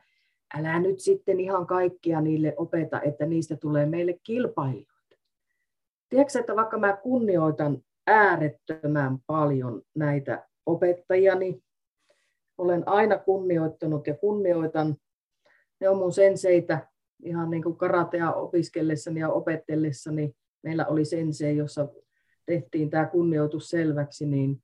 älä 0.58 0.80
nyt 0.80 1.00
sitten 1.00 1.40
ihan 1.40 1.68
kaikkia 1.68 2.22
niille 2.22 2.54
opeta, 2.58 3.02
että 3.02 3.26
niistä 3.26 3.56
tulee 3.56 3.86
meille 3.86 4.20
kilpailijoita. 4.24 5.16
Tiedätkö, 6.10 6.40
että 6.40 6.56
vaikka 6.56 6.78
mä 6.78 6.98
kunnioitan 6.98 7.84
äärettömän 8.08 9.18
paljon 9.28 9.82
näitä 9.96 10.48
opettajani. 10.66 11.62
Olen 12.58 12.88
aina 12.88 13.18
kunnioittanut 13.18 14.08
ja 14.08 14.14
kunnioitan. 14.14 14.96
Ne 15.80 15.90
on 15.90 15.98
mun 15.98 16.14
senseitä 16.14 16.88
ihan 17.24 17.50
niin 17.50 17.64
kuin 17.64 17.78
karatea 17.78 18.34
opiskellessani 18.34 19.20
ja 19.20 19.30
opettellessani. 19.30 20.34
Meillä 20.64 20.86
oli 20.86 21.06
sensei, 21.06 21.58
jossa 21.58 21.88
tehtiin 22.46 22.90
tämä 22.90 23.06
kunnioitus 23.06 23.70
selväksi, 23.70 24.26
niin 24.26 24.64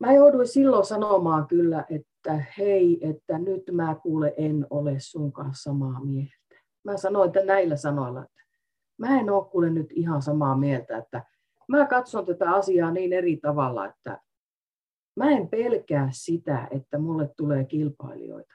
mä 0.00 0.12
jouduin 0.12 0.48
silloin 0.48 0.84
sanomaan 0.84 1.46
kyllä, 1.46 1.84
että 1.90 2.44
hei, 2.58 3.08
että 3.08 3.38
nyt 3.38 3.62
mä 3.72 3.96
kuule 4.02 4.34
en 4.36 4.66
ole 4.70 4.94
sun 4.98 5.32
kanssa 5.32 5.62
samaa 5.62 6.04
mieltä. 6.04 6.64
Mä 6.84 6.96
sanoin 6.96 7.26
että 7.26 7.44
näillä 7.44 7.76
sanoilla, 7.76 8.24
että 8.24 8.42
mä 8.98 9.20
en 9.20 9.30
ole 9.30 9.44
kuule 9.44 9.70
nyt 9.70 9.92
ihan 9.92 10.22
samaa 10.22 10.56
mieltä, 10.56 10.96
että 10.96 11.22
mä 11.68 11.86
katson 11.86 12.26
tätä 12.26 12.50
asiaa 12.50 12.90
niin 12.90 13.12
eri 13.12 13.36
tavalla, 13.36 13.86
että 13.86 14.20
mä 15.16 15.30
en 15.30 15.48
pelkää 15.48 16.08
sitä, 16.12 16.68
että 16.70 16.98
mulle 16.98 17.30
tulee 17.36 17.64
kilpailijoita, 17.64 18.54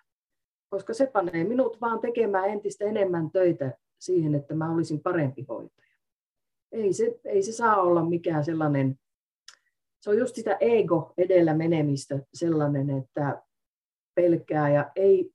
koska 0.70 0.94
se 0.94 1.06
panee 1.06 1.44
minut 1.44 1.82
vaan 1.82 2.00
tekemään 2.00 2.50
entistä 2.50 2.86
enemmän 2.86 3.32
töitä 3.32 3.74
siihen, 4.00 4.36
että 4.36 4.54
mä 4.54 4.74
olisin 4.74 5.00
parempi 5.00 5.46
hoitaja. 5.50 5.90
Ei 6.72 6.94
se, 6.94 7.20
ei 7.26 7.44
se 7.44 7.52
saa 7.52 7.82
olla 7.82 8.06
mikään 8.06 8.46
sellainen, 8.46 8.96
se 10.00 10.10
on 10.10 10.18
just 10.18 10.36
sitä 10.36 10.58
ego 10.60 11.14
edellä 11.18 11.54
menemistä 11.54 12.20
sellainen, 12.34 12.90
että 12.90 13.42
pelkää 14.16 14.70
ja 14.70 14.92
ei, 14.96 15.32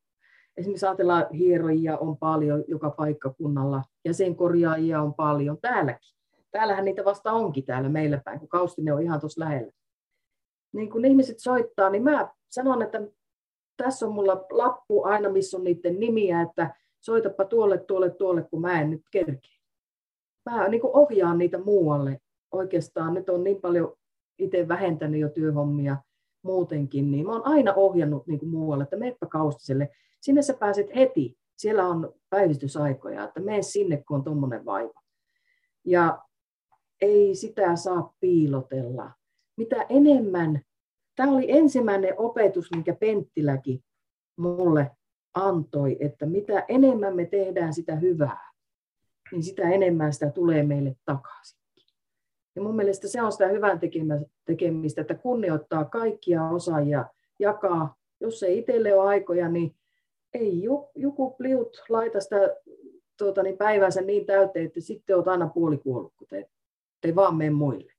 esimerkiksi 0.57 0.87
ajatellaan 0.87 1.27
hierojia 1.33 1.99
on 1.99 2.19
paljon 2.19 2.65
joka 2.69 2.91
paikkakunnalla, 2.91 3.83
jäsenkorjaajia 4.05 5.03
on 5.03 5.15
paljon 5.15 5.59
täälläkin. 5.61 6.14
Täällähän 6.55 6.85
niitä 6.85 7.05
vasta 7.05 7.33
onkin 7.33 7.65
täällä 7.65 7.89
meillä 7.89 8.21
päin, 8.25 8.41
kun 8.41 8.49
Kaustinen 8.49 8.95
on 8.95 9.03
ihan 9.03 9.21
tuossa 9.21 9.41
lähellä. 9.41 9.73
Niin 10.73 10.91
kun 10.91 11.05
ihmiset 11.05 11.39
soittaa, 11.39 11.91
niin 11.91 12.03
mä 12.03 12.29
sanon, 12.49 12.83
että 12.83 13.03
tässä 13.77 14.07
on 14.07 14.13
mulla 14.13 14.47
lappu 14.51 15.05
aina, 15.05 15.29
missä 15.29 15.57
on 15.57 15.65
niiden 15.65 16.01
nimiä, 16.01 16.43
että 16.43 16.75
soitapa 17.01 17.45
tuolle, 17.45 17.79
tuolle, 17.79 18.11
tuolle, 18.11 18.43
kun 18.43 18.61
mä 18.61 18.81
en 18.81 18.91
nyt 18.91 19.03
kerkeä. 19.11 19.59
Mä 20.51 20.69
niin 20.69 20.81
ohjaan 20.85 21.39
niitä 21.39 21.59
muualle. 21.59 22.21
Oikeastaan 22.53 23.15
nyt 23.15 23.29
on 23.29 23.45
niin 23.45 23.61
paljon 23.61 23.97
itse 24.39 24.69
vähentänyt 24.69 25.21
jo 25.21 25.29
työhommia 25.29 25.97
muutenkin, 26.43 27.11
niin 27.11 27.27
mä 27.27 27.33
oon 27.33 27.47
aina 27.47 27.75
ohjannut 27.75 28.27
niin 28.27 28.49
muualle, 28.49 28.85
että 28.85 28.97
meppä 28.97 29.27
Kaustiselle. 29.27 29.89
Sinne 30.21 30.43
sä 30.43 30.55
pääset 30.55 30.95
heti. 30.95 31.39
Siellä 31.57 31.89
on 31.89 32.13
päivystysaikoja, 32.31 33.25
että 33.25 33.41
mene 33.41 33.63
sinne, 33.63 34.05
kun 34.09 34.17
on 34.17 34.25
tuommoinen 34.25 34.65
vaiva. 34.65 35.01
Ja 35.85 36.19
ei 37.05 37.35
sitä 37.35 37.77
saa 37.77 38.15
piilotella. 38.21 39.11
Mitä 39.57 39.87
enemmän, 39.89 40.61
tämä 41.17 41.33
oli 41.33 41.51
ensimmäinen 41.51 42.15
opetus, 42.17 42.71
minkä 42.75 42.95
Penttiläkin 42.95 43.85
mulle 44.37 44.91
antoi, 45.35 45.97
että 46.01 46.27
mitä 46.27 46.65
enemmän 46.69 47.17
me 47.17 47.25
tehdään 47.25 47.75
sitä 47.75 47.97
hyvää, 47.97 48.51
niin 49.33 49.43
sitä 49.43 49.63
enemmän 49.63 50.13
sitä 50.13 50.31
tulee 50.31 50.63
meille 50.63 50.97
takaisin. 51.05 51.59
Ja 52.57 52.63
mun 52.63 52.77
mielestä 52.77 53.09
se 53.09 53.23
on 53.23 53.33
sitä 53.33 53.49
hyvän 53.49 53.81
tekemistä, 54.45 55.01
että 55.01 55.15
kunnioittaa 55.15 55.85
kaikkia 55.85 56.49
osaajia, 56.49 57.05
jakaa. 57.39 57.95
Jos 58.21 58.43
ei 58.43 58.59
itselle 58.59 58.95
ole 58.95 59.09
aikoja, 59.09 59.49
niin 59.49 59.75
ei 60.35 60.63
joku 60.95 61.31
pliut 61.31 61.83
laita 61.89 62.21
sitä 62.21 62.37
tuota, 63.19 63.43
niin 63.43 63.57
päivänsä 63.57 64.01
niin 64.01 64.27
täyteen, 64.27 64.67
että 64.67 64.81
sitten 64.81 65.17
olet 65.17 65.29
aina 65.29 65.49
puoli 65.49 65.79
kuollut, 65.79 66.13
kun 66.17 66.27
te, 66.31 66.49
te 67.09 67.15
vaan 67.15 67.37
mene 67.37 67.51
muille. 67.51 67.93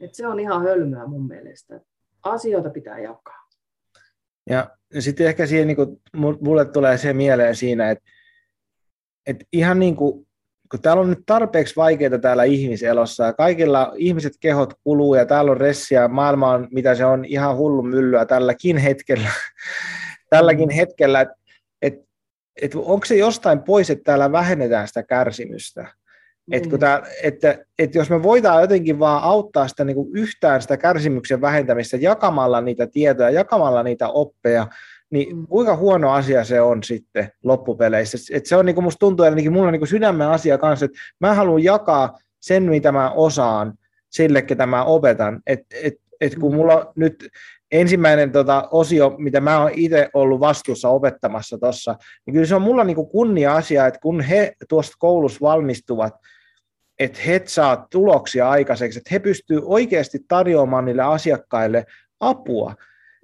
Et 0.00 0.14
se 0.14 0.26
on 0.26 0.40
ihan 0.40 0.62
hölmöä 0.62 1.06
mun 1.06 1.26
mielestä. 1.26 1.80
Asioita 2.22 2.70
pitää 2.70 2.98
jakaa. 2.98 3.48
Ja 4.50 4.70
sitten 4.98 5.26
ehkä 5.26 5.46
siihen, 5.46 5.66
niin 5.66 5.76
kuin, 5.76 6.00
mulle 6.40 6.64
tulee 6.64 6.98
se 6.98 7.12
mieleen 7.12 7.56
siinä, 7.56 7.90
että, 7.90 8.04
että 9.26 9.44
ihan 9.52 9.78
niin 9.78 9.96
kuin, 9.96 10.26
kun 10.70 10.80
täällä 10.80 11.00
on 11.00 11.10
nyt 11.10 11.22
tarpeeksi 11.26 11.76
vaikeita 11.76 12.18
täällä 12.18 12.44
ihmiselossa 12.44 13.24
ja 13.24 13.32
kaikilla 13.32 13.92
ihmiset 13.96 14.32
kehot 14.40 14.74
kuluu 14.84 15.14
ja 15.14 15.26
täällä 15.26 15.50
on 15.50 15.56
ressiä, 15.56 16.08
maailma 16.08 16.50
on 16.50 16.68
mitä 16.70 16.94
se 16.94 17.04
on 17.04 17.24
ihan 17.24 17.56
hullu 17.56 17.82
myllyä 17.82 18.26
tälläkin 18.26 18.76
hetkellä, 18.76 19.28
tälläkin 20.30 20.68
mm. 20.68 20.74
hetkellä 20.74 21.20
että 21.20 21.34
et, 21.82 21.94
et 22.62 22.74
onko 22.74 23.06
se 23.06 23.16
jostain 23.16 23.62
pois, 23.62 23.90
että 23.90 24.04
täällä 24.04 24.32
vähennetään 24.32 24.88
sitä 24.88 25.02
kärsimystä? 25.02 25.86
Mm. 26.46 26.78
tää, 26.78 27.02
että, 27.22 27.58
että 27.78 27.98
jos 27.98 28.10
me 28.10 28.22
voidaan 28.22 28.60
jotenkin 28.60 28.98
vaan 28.98 29.22
auttaa 29.22 29.68
sitä 29.68 29.84
niin 29.84 29.94
kuin 29.94 30.08
yhtään 30.16 30.62
sitä 30.62 30.76
kärsimyksen 30.76 31.40
vähentämistä 31.40 31.96
jakamalla 31.96 32.60
niitä 32.60 32.86
tietoja, 32.86 33.30
jakamalla 33.30 33.82
niitä 33.82 34.08
oppeja, 34.08 34.66
niin 35.10 35.36
mm. 35.36 35.46
kuinka 35.46 35.76
huono 35.76 36.12
asia 36.12 36.44
se 36.44 36.60
on 36.60 36.82
sitten 36.82 37.28
loppupeleissä. 37.44 38.18
Et 38.36 38.46
se 38.46 38.56
on 38.56 38.66
niin 38.66 38.74
kuin 38.74 38.84
musta 38.84 38.98
tuntuu, 38.98 39.26
että 39.26 39.50
mulla 39.50 39.66
on 39.66 39.72
niin 39.72 39.80
kuin 39.80 39.88
sydämen 39.88 40.28
asia 40.28 40.58
kanssa, 40.58 40.84
että 40.84 40.98
mä 41.20 41.34
haluan 41.34 41.64
jakaa 41.64 42.18
sen, 42.40 42.62
mitä 42.62 42.92
mä 42.92 43.10
osaan 43.10 43.74
sille, 44.10 44.42
ketä 44.42 44.66
mä 44.66 44.84
opetan. 44.84 45.40
Et, 45.46 45.60
et, 45.82 45.94
et 46.20 46.34
kun 46.34 46.52
mm. 46.52 46.56
mulla 46.56 46.92
nyt 46.96 47.28
ensimmäinen 47.72 48.32
tota, 48.32 48.68
osio, 48.70 49.14
mitä 49.18 49.40
mä 49.40 49.62
oon 49.62 49.70
itse 49.74 50.10
ollut 50.14 50.40
vastuussa 50.40 50.88
opettamassa 50.88 51.58
tuossa, 51.58 51.96
niin 52.26 52.34
kyllä 52.34 52.46
se 52.46 52.54
on 52.54 52.62
mulla 52.62 52.84
niin 52.84 52.94
kuin 52.94 53.08
kunnia-asia, 53.08 53.86
että 53.86 54.00
kun 54.00 54.20
he 54.20 54.52
tuosta 54.68 54.96
koulussa 54.98 55.38
valmistuvat, 55.40 56.14
että 56.98 57.20
he 57.26 57.42
saa 57.44 57.86
tuloksia 57.90 58.50
aikaiseksi, 58.50 58.98
että 58.98 59.08
he 59.12 59.18
pystyvät 59.18 59.62
oikeasti 59.66 60.18
tarjoamaan 60.28 60.84
niille 60.84 61.02
asiakkaille 61.02 61.84
apua. 62.20 62.74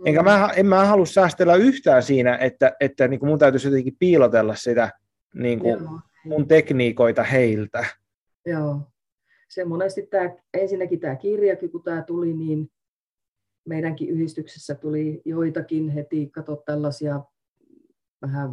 Enkä 0.04 0.22
mä, 0.22 0.50
en 0.56 0.66
mä 0.66 0.84
halua 0.84 1.06
säästellä 1.06 1.54
yhtään 1.54 2.02
siinä, 2.02 2.36
että, 2.36 2.72
että 2.80 3.08
niin 3.08 3.20
kuin 3.20 3.30
mun 3.30 3.38
täytyisi 3.38 3.68
jotenkin 3.68 3.96
piilotella 3.98 4.54
sitä 4.54 4.90
niin 5.34 5.58
kuin 5.58 5.88
mun 6.24 6.48
tekniikoita 6.48 7.22
heiltä. 7.22 7.84
Joo. 8.46 8.80
Se 9.48 9.64
monesti 9.64 10.02
tämä, 10.02 10.30
ensinnäkin 10.54 11.00
tämä 11.00 11.16
kirjakin, 11.16 11.70
kun 11.70 11.82
tämä 11.82 12.02
tuli, 12.02 12.32
niin 12.32 12.70
meidänkin 13.68 14.08
yhdistyksessä 14.08 14.74
tuli 14.74 15.22
joitakin 15.24 15.88
heti, 15.88 16.26
kato 16.26 16.62
tällaisia 16.66 17.20
vähän 18.22 18.50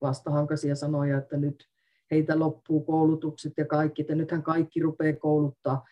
vastahankaisia 0.00 0.74
sanoja, 0.74 1.18
että 1.18 1.36
nyt 1.36 1.68
heitä 2.10 2.38
loppuu 2.38 2.84
koulutukset 2.84 3.52
ja 3.56 3.64
kaikki, 3.64 4.02
että 4.02 4.14
nythän 4.14 4.42
kaikki 4.42 4.80
rupeaa 4.80 5.16
kouluttaa. 5.16 5.84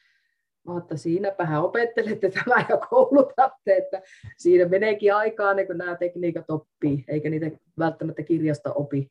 Mä 0.66 0.78
että 0.78 0.96
siinäpähän 0.96 1.62
opettelette 1.62 2.30
tämä 2.30 2.66
ja 2.68 2.76
koulutatte, 2.90 3.76
että 3.76 4.02
siinä 4.36 4.68
meneekin 4.68 5.14
aikaa, 5.14 5.54
niin 5.54 5.66
kun 5.66 5.78
nämä 5.78 5.96
tekniikat 5.96 6.50
oppii, 6.50 7.04
eikä 7.08 7.30
niitä 7.30 7.50
välttämättä 7.78 8.22
kirjasta 8.22 8.72
opi. 8.72 9.10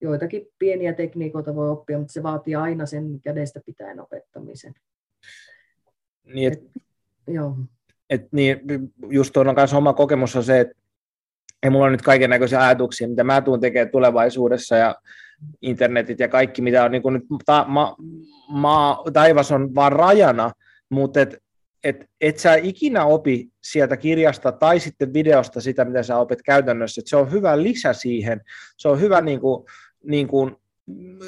Joitakin 0.00 0.46
pieniä 0.58 0.92
tekniikoita 0.92 1.54
voi 1.54 1.70
oppia, 1.70 1.98
mutta 1.98 2.12
se 2.12 2.22
vaatii 2.22 2.54
aina 2.54 2.86
sen 2.86 3.20
kädestä 3.20 3.60
pitäen 3.66 4.00
opettamisen. 4.00 4.74
Niin, 6.24 6.52
et, 6.52 6.58
et, 6.58 6.82
joo. 7.26 7.56
Et 8.10 8.32
niin, 8.32 8.60
just 9.10 9.32
tuon 9.32 9.54
kanssa 9.54 9.76
oma 9.76 9.92
kokemus 9.92 10.36
on 10.36 10.44
se, 10.44 10.60
että 10.60 10.74
ei 11.62 11.70
mulla 11.70 11.86
on 11.86 11.92
nyt 11.92 12.02
kaiken 12.02 12.30
näköisiä 12.30 12.60
ajatuksia, 12.60 13.08
mitä 13.08 13.24
mä 13.24 13.40
tuun 13.40 13.60
tekemään 13.60 13.90
tulevaisuudessa 13.90 14.76
ja 14.76 14.94
internetit 15.62 16.20
ja 16.20 16.28
kaikki, 16.28 16.62
mitä 16.62 16.84
on 16.84 16.90
niin 16.90 17.02
kuin 17.02 17.12
nyt 17.12 17.24
ta, 17.44 17.64
ma, 17.68 17.96
ma, 18.48 19.04
taivas 19.12 19.52
on 19.52 19.74
vaan 19.74 19.92
rajana, 19.92 20.50
mutta 20.90 21.20
et, 21.20 21.36
et, 21.84 22.06
et 22.20 22.38
sä 22.38 22.54
ikinä 22.54 23.04
opi 23.04 23.48
sieltä 23.62 23.96
kirjasta 23.96 24.52
tai 24.52 24.80
sitten 24.80 25.12
videosta 25.12 25.60
sitä, 25.60 25.84
mitä 25.84 26.02
sä 26.02 26.18
opet 26.18 26.42
käytännössä. 26.42 27.00
Et 27.00 27.06
se 27.06 27.16
on 27.16 27.30
hyvä 27.30 27.62
lisä 27.62 27.92
siihen. 27.92 28.40
Se 28.76 28.88
on 28.88 29.00
hyvä 29.00 29.20
niin 29.20 29.40
kuin, 29.40 29.64
niin 30.04 30.28
kuin 30.28 30.56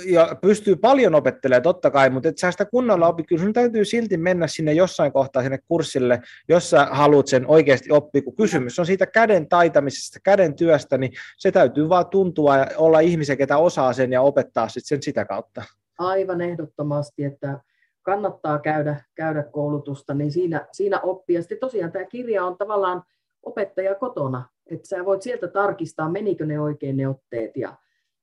ja 0.06 0.36
pystyy 0.42 0.76
paljon 0.76 1.14
opettelemaan 1.14 1.62
totta 1.62 1.90
kai, 1.90 2.10
mutta 2.10 2.28
et 2.28 2.38
sä 2.38 2.50
sitä 2.50 2.64
kunnolla 2.64 3.08
opi, 3.08 3.22
kyllä 3.22 3.42
sun 3.42 3.52
täytyy 3.52 3.84
silti 3.84 4.16
mennä 4.16 4.46
sinne 4.46 4.72
jossain 4.72 5.12
kohtaa 5.12 5.42
sinne 5.42 5.58
kurssille, 5.68 6.20
jos 6.48 6.70
sä 6.70 6.88
haluat 6.90 7.26
sen 7.26 7.46
oikeasti 7.46 7.92
oppia, 7.92 8.22
kun 8.22 8.36
kysymys 8.36 8.78
on 8.78 8.86
siitä 8.86 9.06
käden 9.06 9.48
taitamisesta, 9.48 10.18
käden 10.24 10.54
työstä, 10.54 10.98
niin 10.98 11.12
se 11.38 11.52
täytyy 11.52 11.88
vaan 11.88 12.06
tuntua 12.06 12.56
ja 12.56 12.66
olla 12.76 13.00
ihmisen, 13.00 13.38
ketä 13.38 13.58
osaa 13.58 13.92
sen 13.92 14.12
ja 14.12 14.22
opettaa 14.22 14.68
sit 14.68 14.86
sen 14.86 15.02
sitä 15.02 15.24
kautta. 15.24 15.62
Aivan 15.98 16.40
ehdottomasti, 16.40 17.24
että 17.24 17.60
kannattaa 18.02 18.58
käydä, 18.58 19.04
käydä 19.14 19.42
koulutusta, 19.42 20.14
niin 20.14 20.32
siinä, 20.32 20.66
siinä 20.72 21.00
oppia. 21.00 21.40
Sitten 21.40 21.58
tosiaan 21.58 21.92
tämä 21.92 22.04
kirja 22.04 22.44
on 22.44 22.58
tavallaan 22.58 23.02
opettaja 23.42 23.94
kotona, 23.94 24.48
että 24.70 24.88
sä 24.88 25.04
voit 25.04 25.22
sieltä 25.22 25.48
tarkistaa, 25.48 26.08
menikö 26.08 26.46
ne 26.46 26.60
oikein 26.60 26.96
ne 26.96 27.08
otteet 27.08 27.56
ja, 27.56 27.76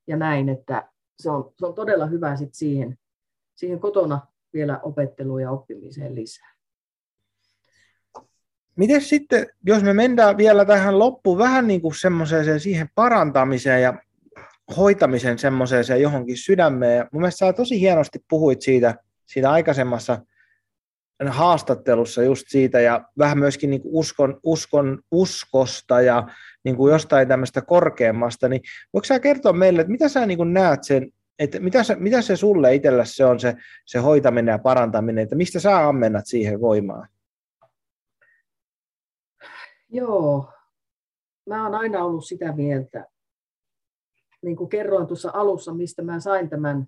ja 0.06 0.16
näin, 0.16 0.48
että 0.48 0.89
se 1.20 1.30
on, 1.30 1.52
se 1.58 1.66
on 1.66 1.74
todella 1.74 2.06
hyvä 2.06 2.36
sit 2.36 2.54
siihen, 2.54 2.98
siihen 3.54 3.80
kotona 3.80 4.20
vielä 4.54 4.80
opetteluun 4.82 5.42
ja 5.42 5.50
oppimiseen 5.50 6.14
lisää. 6.14 6.50
Miten 8.76 9.00
sitten, 9.00 9.46
jos 9.66 9.82
me 9.82 9.92
mennään 9.92 10.36
vielä 10.36 10.64
tähän 10.64 10.98
loppuun 10.98 11.38
vähän 11.38 11.66
niin 11.66 11.80
kuin 11.80 11.94
semmoiseen 11.94 12.60
siihen 12.60 12.88
parantamiseen 12.94 13.82
ja 13.82 14.02
hoitamisen 14.76 15.38
semmoiseen 15.38 16.02
johonkin 16.02 16.36
sydämeen. 16.36 16.96
Ja 16.96 17.08
mun 17.12 17.22
mielestä 17.22 17.38
sä 17.38 17.52
tosi 17.52 17.80
hienosti 17.80 18.24
puhuit 18.28 18.62
siitä, 18.62 18.94
siitä 19.26 19.50
aikaisemmassa 19.50 20.18
haastattelussa 21.28 22.22
just 22.22 22.44
siitä 22.48 22.80
ja 22.80 23.04
vähän 23.18 23.38
myöskin 23.38 23.70
niin 23.70 23.82
kuin 23.82 23.94
uskon, 23.94 24.40
uskon, 24.42 24.98
uskosta 25.10 26.00
ja 26.00 26.28
niin 26.64 26.76
kuin 26.76 26.92
jostain 26.92 27.28
tämmöistä 27.28 27.62
korkeammasta, 27.62 28.48
niin 28.48 28.62
voiko 28.92 29.04
sä 29.04 29.20
kertoa 29.20 29.52
meille, 29.52 29.80
että 29.80 29.92
mitä 29.92 30.08
sä 30.08 30.26
niin 30.26 30.38
kuin 30.38 30.52
näet 30.52 30.84
sen, 30.84 31.12
että 31.38 31.60
mitä 31.60 31.82
se, 31.82 31.94
mitä 31.94 32.22
se 32.22 32.36
sulle 32.36 32.74
itsellä 32.74 33.04
se 33.04 33.24
on 33.24 33.40
se, 33.40 33.56
se 33.86 33.98
hoitaminen 33.98 34.52
ja 34.52 34.58
parantaminen, 34.58 35.22
että 35.22 35.36
mistä 35.36 35.60
sä 35.60 35.88
ammennat 35.88 36.26
siihen 36.26 36.60
voimaan? 36.60 37.08
Joo, 39.88 40.52
mä 41.48 41.64
oon 41.64 41.74
aina 41.74 42.04
ollut 42.04 42.24
sitä 42.24 42.52
mieltä, 42.52 43.06
niin 44.42 44.56
kuin 44.56 44.70
kerroin 44.70 45.06
tuossa 45.06 45.30
alussa, 45.34 45.74
mistä 45.74 46.02
mä 46.02 46.20
sain 46.20 46.50
tämän 46.50 46.86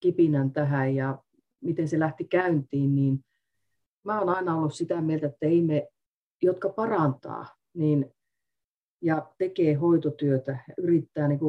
kipinän 0.00 0.50
tähän 0.50 0.94
ja 0.94 1.18
miten 1.60 1.88
se 1.88 1.98
lähti 1.98 2.24
käyntiin, 2.24 2.94
niin 2.94 3.25
mä 4.06 4.18
oon 4.18 4.28
aina 4.28 4.56
ollut 4.56 4.74
sitä 4.74 5.00
mieltä, 5.00 5.26
että 5.26 5.46
ei 5.46 5.62
me, 5.62 5.88
jotka 6.42 6.68
parantaa 6.68 7.46
niin, 7.74 8.14
ja 9.02 9.32
tekee 9.38 9.74
hoitotyötä 9.74 10.58
yrittää 10.78 11.28
niin 11.28 11.40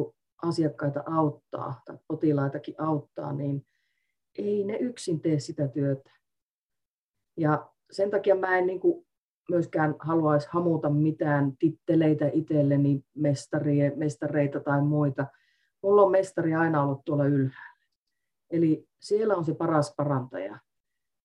asiakkaita 0.42 1.02
auttaa 1.06 1.80
tai 1.84 1.98
potilaitakin 2.08 2.74
auttaa, 2.78 3.32
niin 3.32 3.66
ei 4.38 4.64
ne 4.64 4.76
yksin 4.76 5.20
tee 5.20 5.38
sitä 5.38 5.68
työtä. 5.68 6.10
Ja 7.36 7.70
sen 7.90 8.10
takia 8.10 8.34
mä 8.34 8.58
en 8.58 8.66
niin 8.66 8.80
myöskään 9.50 9.94
haluaisi 9.98 10.48
hamuta 10.50 10.90
mitään 10.90 11.56
titteleitä 11.58 12.30
itselleni, 12.32 13.04
mestarie, 13.14 13.92
mestareita 13.96 14.60
tai 14.60 14.82
muita. 14.82 15.26
Mulla 15.82 16.02
on 16.02 16.10
mestari 16.10 16.54
aina 16.54 16.82
ollut 16.82 17.04
tuolla 17.04 17.24
ylhäällä. 17.24 17.86
Eli 18.50 18.88
siellä 18.98 19.36
on 19.36 19.44
se 19.44 19.54
paras 19.54 19.94
parantaja. 19.96 20.58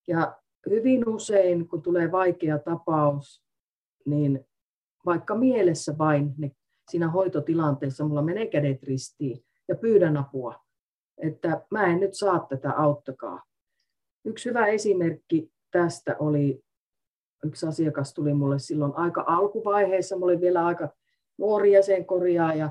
Ja 0.07 0.42
hyvin 0.69 1.09
usein, 1.09 1.67
kun 1.67 1.81
tulee 1.81 2.11
vaikea 2.11 2.59
tapaus, 2.59 3.43
niin 4.05 4.45
vaikka 5.05 5.35
mielessä 5.35 5.97
vain 5.97 6.33
ne, 6.37 6.51
siinä 6.91 7.09
hoitotilanteessa 7.09 8.05
mulla 8.05 8.21
menee 8.21 8.47
kädet 8.47 8.83
ristiin 8.83 9.45
ja 9.67 9.75
pyydän 9.75 10.17
apua, 10.17 10.63
että 11.17 11.61
mä 11.71 11.85
en 11.85 11.99
nyt 11.99 12.13
saa 12.13 12.45
tätä, 12.49 12.71
auttakaa. 12.71 13.43
Yksi 14.25 14.49
hyvä 14.49 14.65
esimerkki 14.67 15.51
tästä 15.71 16.15
oli, 16.19 16.63
yksi 17.43 17.67
asiakas 17.67 18.13
tuli 18.13 18.33
mulle 18.33 18.59
silloin 18.59 18.93
aika 18.95 19.23
alkuvaiheessa, 19.27 20.17
mä 20.17 20.25
olin 20.25 20.41
vielä 20.41 20.65
aika 20.65 20.89
nuori 21.37 21.71
jäsenkorjaaja, 21.71 22.69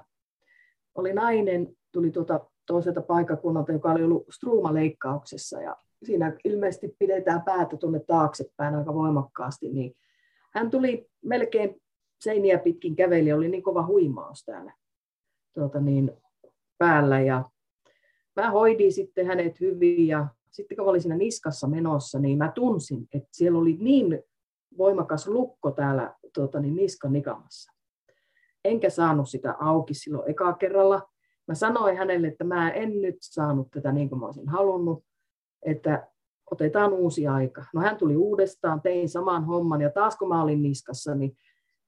oli 0.94 1.12
nainen, 1.12 1.76
tuli 1.92 2.10
tuota 2.10 2.40
toiselta 2.66 3.02
paikakunnalta, 3.02 3.72
joka 3.72 3.92
oli 3.92 4.02
ollut 4.02 4.26
struumaleikkauksessa 4.30 5.60
ja 5.60 5.76
siinä 6.04 6.36
ilmeisesti 6.44 6.96
pidetään 6.98 7.42
päätä 7.42 7.76
tuonne 7.76 8.00
taaksepäin 8.06 8.74
aika 8.74 8.94
voimakkaasti, 8.94 9.68
niin 9.68 9.94
hän 10.54 10.70
tuli 10.70 11.06
melkein 11.24 11.82
seiniä 12.20 12.58
pitkin 12.58 12.96
käveli, 12.96 13.32
oli 13.32 13.48
niin 13.48 13.62
kova 13.62 13.86
huimaus 13.86 14.44
täällä 14.44 14.72
tuota 15.54 15.80
niin, 15.80 16.12
päällä 16.78 17.20
ja 17.20 17.50
mä 18.36 18.50
hoidin 18.50 18.92
sitten 18.92 19.26
hänet 19.26 19.60
hyvin 19.60 20.06
ja 20.06 20.26
sitten 20.50 20.76
kun 20.76 20.86
olin 20.86 21.00
siinä 21.00 21.16
niskassa 21.16 21.68
menossa, 21.68 22.18
niin 22.18 22.38
mä 22.38 22.52
tunsin, 22.54 23.08
että 23.14 23.28
siellä 23.32 23.58
oli 23.58 23.76
niin 23.80 24.22
voimakas 24.78 25.28
lukko 25.28 25.70
täällä 25.70 26.14
tuota, 26.34 26.60
niin 26.60 26.74
niskan 26.74 27.12
nikamassa. 27.12 27.72
Enkä 28.64 28.90
saanut 28.90 29.28
sitä 29.28 29.54
auki 29.60 29.94
silloin 29.94 30.30
eka 30.30 30.52
kerralla. 30.52 31.02
Mä 31.48 31.54
sanoin 31.54 31.96
hänelle, 31.96 32.28
että 32.28 32.44
mä 32.44 32.70
en 32.70 33.02
nyt 33.02 33.16
saanut 33.20 33.70
tätä 33.70 33.92
niin 33.92 34.08
kuin 34.08 34.18
mä 34.18 34.26
olisin 34.26 34.48
halunnut, 34.48 35.04
että 35.62 36.08
otetaan 36.50 36.92
uusi 36.92 37.26
aika. 37.26 37.64
No 37.74 37.80
hän 37.80 37.96
tuli 37.96 38.16
uudestaan, 38.16 38.80
tein 38.80 39.08
saman 39.08 39.44
homman 39.44 39.80
ja 39.80 39.90
taas 39.90 40.16
kun 40.16 40.28
mä 40.28 40.42
olin 40.42 40.62
niskassa, 40.62 41.14
niin 41.14 41.36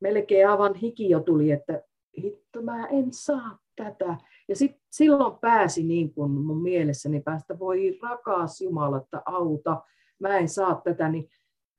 melkein 0.01 0.49
aivan 0.49 0.75
hiki 0.75 1.11
jo 1.11 1.21
tuli, 1.21 1.51
että 1.51 1.83
hitto 2.23 2.63
mä 2.63 2.87
en 2.87 3.13
saa 3.13 3.59
tätä. 3.77 4.17
Ja 4.49 4.57
sit, 4.57 4.77
silloin 4.91 5.39
pääsi 5.39 5.83
niin 5.83 6.15
kuin 6.15 6.31
mun 6.31 6.63
mielessäni 6.63 7.21
päästä, 7.21 7.59
voi 7.59 7.99
rakas 8.03 8.61
Jumala, 8.61 8.97
että 8.97 9.23
auta, 9.27 9.83
mä 10.19 10.39
en 10.39 10.49
saa 10.49 10.81
tätä, 10.85 11.09
niin 11.09 11.29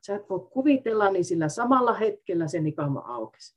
sä 0.05 0.15
et 0.15 0.29
voi 0.29 0.47
kuvitella, 0.51 1.09
niin 1.09 1.25
sillä 1.25 1.49
samalla 1.49 1.93
hetkellä 1.93 2.47
se 2.47 2.59
nikama 2.59 2.99
aukesi. 2.99 3.55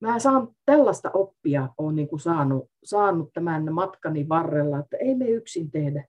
Mä 0.00 0.18
saan 0.18 0.48
tällaista 0.66 1.10
oppia, 1.14 1.68
olen 1.78 1.94
niin 1.94 2.08
kuin 2.08 2.20
saanut, 2.20 2.70
saanut 2.84 3.32
tämän 3.32 3.72
matkani 3.74 4.28
varrella, 4.28 4.78
että 4.78 4.96
ei 4.96 5.14
me 5.14 5.28
yksin 5.28 5.70
tehdä 5.70 6.04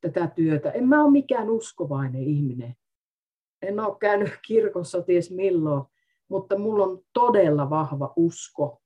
tätä 0.00 0.26
työtä. 0.26 0.70
En 0.70 0.88
mä 0.88 1.04
ole 1.04 1.10
mikään 1.10 1.50
uskovainen 1.50 2.22
ihminen. 2.22 2.76
En 3.62 3.80
ole 3.80 3.96
käynyt 4.00 4.30
kirkossa 4.46 5.02
ties 5.02 5.30
milloin, 5.30 5.84
mutta 6.28 6.58
mulla 6.58 6.84
on 6.84 7.02
todella 7.12 7.70
vahva 7.70 8.12
usko 8.16 8.82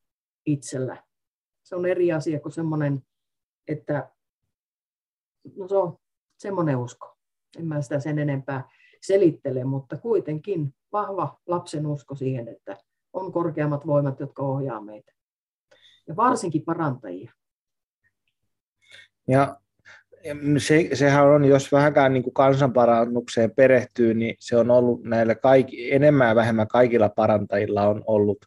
itsellä. 0.47 1.03
Se 1.63 1.77
on 1.77 1.87
eri 1.87 2.13
asia 2.13 2.41
kuin 2.41 2.53
semmoinen, 2.53 3.03
että 3.69 4.11
no 5.57 5.69
se 5.69 5.77
on 5.77 5.99
semmoinen 6.39 6.77
usko. 6.77 7.17
En 7.59 7.67
mä 7.67 7.83
sitä 7.83 8.01
sen 8.01 8.19
enempää 8.19 8.69
selittele, 9.03 9.65
mutta 9.65 9.97
kuitenkin 9.97 10.75
vahva 10.93 11.41
lapsen 11.47 11.87
usko 11.87 12.15
siihen, 12.15 12.49
että 12.49 12.77
on 13.13 13.33
korkeammat 13.33 13.87
voimat, 13.87 14.21
jotka 14.21 14.43
ohjaa 14.43 14.81
meitä. 14.81 15.13
Ja 16.09 16.17
varsinkin 16.17 16.65
parantajia. 16.65 17.33
Ja 19.29 19.61
se, 20.59 20.89
sehän 20.93 21.27
on, 21.27 21.45
jos 21.45 21.73
vähänkään 21.73 22.13
niin 22.13 22.23
kuin 22.23 22.35
kansanparannukseen 22.35 23.51
perehtyy, 23.51 24.15
niin 24.15 24.35
se 24.39 24.57
on 24.57 24.71
ollut 24.71 25.05
näillä 25.05 25.35
kaikki, 25.35 25.95
enemmän 25.95 26.29
ja 26.29 26.35
vähemmän 26.35 26.69
kaikilla 26.69 27.09
parantajilla 27.09 27.89
on 27.89 28.05
ollut 28.07 28.47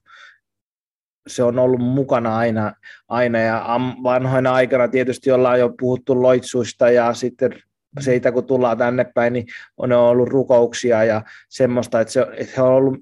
se 1.28 1.44
on 1.44 1.60
ollut 1.60 1.80
mukana 1.80 2.38
aina, 2.38 2.74
aina 3.08 3.40
ja 3.40 3.66
vanhoina 4.04 4.54
aikana 4.54 4.88
tietysti 4.88 5.32
ollaan 5.32 5.60
jo 5.60 5.74
puhuttu 5.80 6.22
loitsuista 6.22 6.90
ja 6.90 7.14
sitten 7.14 7.52
siitä 7.99 8.32
kun 8.32 8.45
tullaan 8.45 8.78
tänne 8.78 9.06
päin, 9.16 9.34
niin 9.34 9.45
on 9.78 9.91
ollut 9.91 10.30
rukouksia 10.30 11.04
ja 11.04 11.22
semmoista, 11.49 12.02
että 12.02 12.14
se, 12.14 12.28
että 12.38 12.64
on 12.64 12.74
ollut 12.74 12.99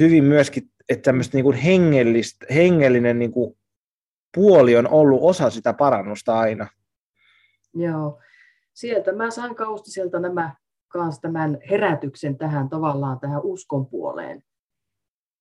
hyvin 0.00 0.24
myöskin, 0.24 0.62
että 0.88 1.02
tämmöistä 1.02 1.36
niin 1.36 1.44
kuin 1.44 1.56
hengellistä, 1.56 2.46
hengellinen 2.54 3.18
niin 3.18 3.32
kuin 3.32 3.56
puoli 4.34 4.76
on 4.76 4.88
ollut 4.88 5.20
osa 5.22 5.50
sitä 5.50 5.72
parannusta 5.72 6.38
aina. 6.38 6.66
Joo, 7.74 8.20
sieltä 8.74 9.12
mä 9.12 9.30
sain 9.30 9.54
Kaustiselta 9.54 10.20
nämä 10.20 10.54
kanssa 10.88 11.22
tämän 11.22 11.58
herätyksen 11.70 12.38
tähän 12.38 12.68
tavallaan 12.68 13.20
tähän 13.20 13.42
uskon 13.42 13.86
puoleen. 13.86 14.42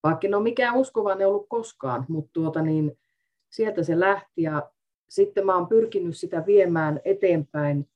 Vaikka 0.03 0.27
ole 0.27 0.43
mikään 0.43 0.75
uskovainen 0.75 1.27
ollut 1.27 1.45
koskaan, 1.49 2.05
mutta 2.07 2.29
tuota 2.33 2.61
niin, 2.61 2.97
sieltä 3.49 3.83
se 3.83 3.99
lähti 3.99 4.41
ja 4.41 4.71
sitten 5.09 5.45
mä 5.45 5.55
oon 5.55 5.67
pyrkinyt 5.67 6.17
sitä 6.17 6.43
viemään 6.45 6.99
eteenpäin 7.05 7.89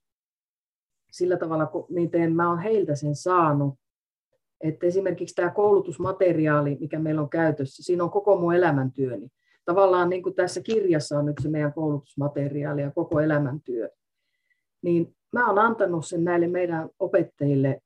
sillä 1.12 1.38
tavalla, 1.38 1.72
miten 1.90 2.36
mä 2.36 2.49
oon 2.49 2.60
heiltä 2.60 2.95
sen 2.95 3.16
saanut. 3.16 3.76
Että 4.62 4.88
esimerkiksi 4.88 5.36
tämä 5.36 5.49
koulutusmateriaali, 5.49 6.78
mikä 6.80 6.99
meillä 6.99 7.22
on 7.22 7.30
käytössä, 7.30 7.84
siinä 7.84 8.03
on 8.03 8.10
koko 8.10 8.38
mun 8.38 8.56
elämäntyöni. 8.56 9.30
Tavallaan 9.66 10.10
niin 10.10 10.24
kuin 10.24 10.36
tässä 10.36 10.62
kirjassa 10.62 11.20
on 11.20 11.26
nyt 11.26 11.36
se 11.41 11.49
meidän 11.49 11.74
koulutusmateriaali 11.74 12.82
ja 12.82 12.91
koko 12.91 13.20
elämäntyö 13.20 13.90
niin 14.86 15.16
mä 15.34 15.48
oon 15.48 15.60
antanut 15.60 16.06
sen 16.06 16.24
näille 16.24 16.48
meidän 16.48 16.90
opettajille. 16.99 17.82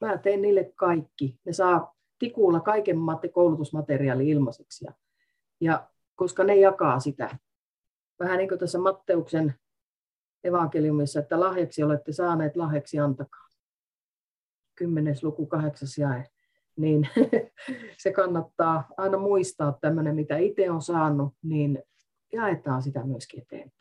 Mä 0.00 0.18
teen 0.18 0.42
niille 0.42 0.72
kaikki. 0.76 1.40
Ne 1.44 1.52
saa 1.52 1.94
tikulla 2.18 2.60
kaiken 2.60 2.96
koulutusmateriaali 3.32 4.28
ilmaiseksi. 4.28 4.84
Ja, 4.84 4.92
ja 5.60 5.88
koska 6.16 6.44
ne 6.44 6.56
jakaa 6.56 7.00
sitä. 7.00 7.38
Vähän 8.20 8.38
niin 8.38 8.48
kuin 8.48 8.58
tässä 8.58 8.78
Matteuksen 8.78 9.54
evankeliumissa, 10.44 11.20
että 11.20 11.40
lahjaksi 11.40 11.82
olette 11.82 12.12
saaneet, 12.12 12.56
lahjaksi 12.56 12.98
antakaa. 12.98 13.48
Kymmenes 14.74 15.24
luku, 15.24 15.46
kahdeksas 15.46 15.98
jae. 15.98 16.24
Niin 16.76 17.08
se 18.02 18.12
kannattaa 18.12 18.88
aina 18.96 19.18
muistaa 19.18 19.78
tämmöinen, 19.80 20.14
mitä 20.14 20.36
itse 20.36 20.70
on 20.70 20.82
saanut, 20.82 21.34
niin 21.42 21.82
jaetaan 22.32 22.82
sitä 22.82 23.04
myöskin 23.04 23.42
eteenpäin 23.42 23.77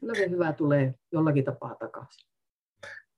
kyllä 0.00 0.14
se 0.14 0.30
hyvä 0.30 0.52
tulee 0.52 0.94
jollakin 1.12 1.44
tapaa 1.44 1.74
takaisin. 1.74 2.28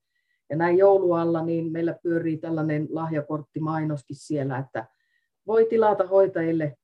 Ja 0.51 0.57
näin 0.57 0.79
joulualla 0.79 1.45
niin 1.45 1.73
meillä 1.73 1.95
pyörii 2.03 2.37
tällainen 2.37 2.89
lahjakorttimainoskin 2.91 4.17
siellä, 4.17 4.59
että 4.59 4.87
voi 5.47 5.67
tilata 5.71 6.07
hoitajille 6.07 6.77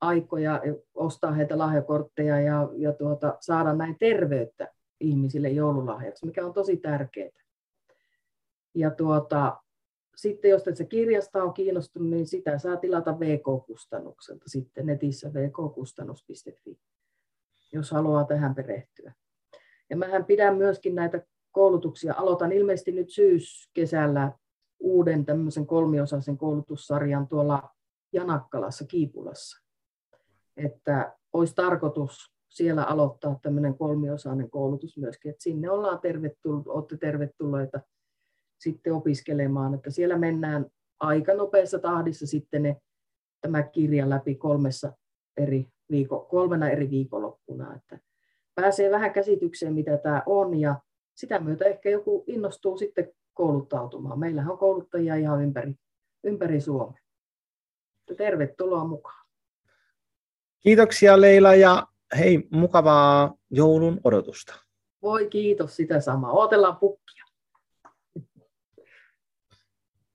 aikoja, 0.00 0.60
ostaa 0.94 1.32
heitä 1.32 1.58
lahjakortteja 1.58 2.40
ja, 2.40 2.68
ja 2.76 2.92
tuota, 2.92 3.36
saada 3.40 3.72
näin 3.72 3.96
terveyttä 3.98 4.68
ihmisille 5.00 5.48
joululahjaksi, 5.48 6.26
mikä 6.26 6.46
on 6.46 6.52
tosi 6.52 6.76
tärkeää. 6.76 7.30
Ja 8.74 8.90
tuota, 8.90 9.56
sitten 10.20 10.50
jos 10.50 10.62
se 10.74 10.84
kirjasta 10.84 11.42
on 11.42 11.54
kiinnostunut, 11.54 12.10
niin 12.10 12.26
sitä 12.26 12.58
saa 12.58 12.76
tilata 12.76 13.20
VK-kustannukselta 13.20 14.44
sitten 14.46 14.86
netissä 14.86 15.30
vkkustannus.fi, 15.32 16.78
jos 17.72 17.90
haluaa 17.90 18.24
tähän 18.24 18.54
perehtyä. 18.54 19.12
Ja 19.90 19.96
mähän 19.96 20.24
pidän 20.24 20.56
myöskin 20.56 20.94
näitä 20.94 21.22
koulutuksia. 21.50 22.14
Aloitan 22.16 22.52
ilmeisesti 22.52 22.92
nyt 22.92 23.10
syyskesällä 23.10 24.32
uuden 24.80 25.24
tämmöisen 25.24 25.66
kolmiosaisen 25.66 26.38
koulutussarjan 26.38 27.28
tuolla 27.28 27.70
Janakkalassa, 28.12 28.84
Kiipulassa. 28.86 29.62
Että 30.56 31.16
olisi 31.32 31.54
tarkoitus 31.54 32.32
siellä 32.48 32.84
aloittaa 32.84 33.38
tämmöinen 33.42 33.78
kolmiosainen 33.78 34.50
koulutus 34.50 34.98
myöskin, 34.98 35.30
että 35.30 35.42
sinne 35.42 35.70
ollaan 35.70 36.00
tervetullut, 36.00 36.68
olette 36.68 36.96
tervetulleita 36.96 37.80
sitten 38.60 38.92
opiskelemaan, 38.92 39.74
että 39.74 39.90
siellä 39.90 40.18
mennään 40.18 40.66
aika 41.00 41.34
nopeassa 41.34 41.78
tahdissa 41.78 42.26
sitten 42.26 42.62
ne, 42.62 42.76
tämä 43.40 43.62
kirja 43.62 44.10
läpi 44.10 44.34
kolmessa 44.34 44.92
eri 45.36 45.68
viiko, 45.90 46.20
kolmena 46.20 46.70
eri 46.70 46.90
viikonloppuna, 46.90 47.74
että 47.76 47.98
pääsee 48.54 48.90
vähän 48.90 49.12
käsitykseen, 49.12 49.74
mitä 49.74 49.96
tämä 49.96 50.22
on, 50.26 50.60
ja 50.60 50.80
sitä 51.14 51.38
myötä 51.38 51.64
ehkä 51.64 51.90
joku 51.90 52.24
innostuu 52.26 52.78
sitten 52.78 53.12
kouluttautumaan. 53.34 54.18
Meillähän 54.18 54.52
on 54.52 54.58
kouluttajia 54.58 55.14
ihan 55.14 55.42
ympäri, 55.42 55.74
ympäri 56.24 56.60
Suomea. 56.60 57.00
Tervetuloa 58.16 58.84
mukaan. 58.84 59.26
Kiitoksia 60.60 61.20
Leila 61.20 61.54
ja 61.54 61.86
hei, 62.18 62.48
mukavaa 62.50 63.34
joulun 63.50 64.00
odotusta. 64.04 64.54
Voi 65.02 65.28
kiitos 65.28 65.76
sitä 65.76 66.00
samaa. 66.00 66.32
Odotellaan 66.32 66.76
pukkia. 66.76 67.24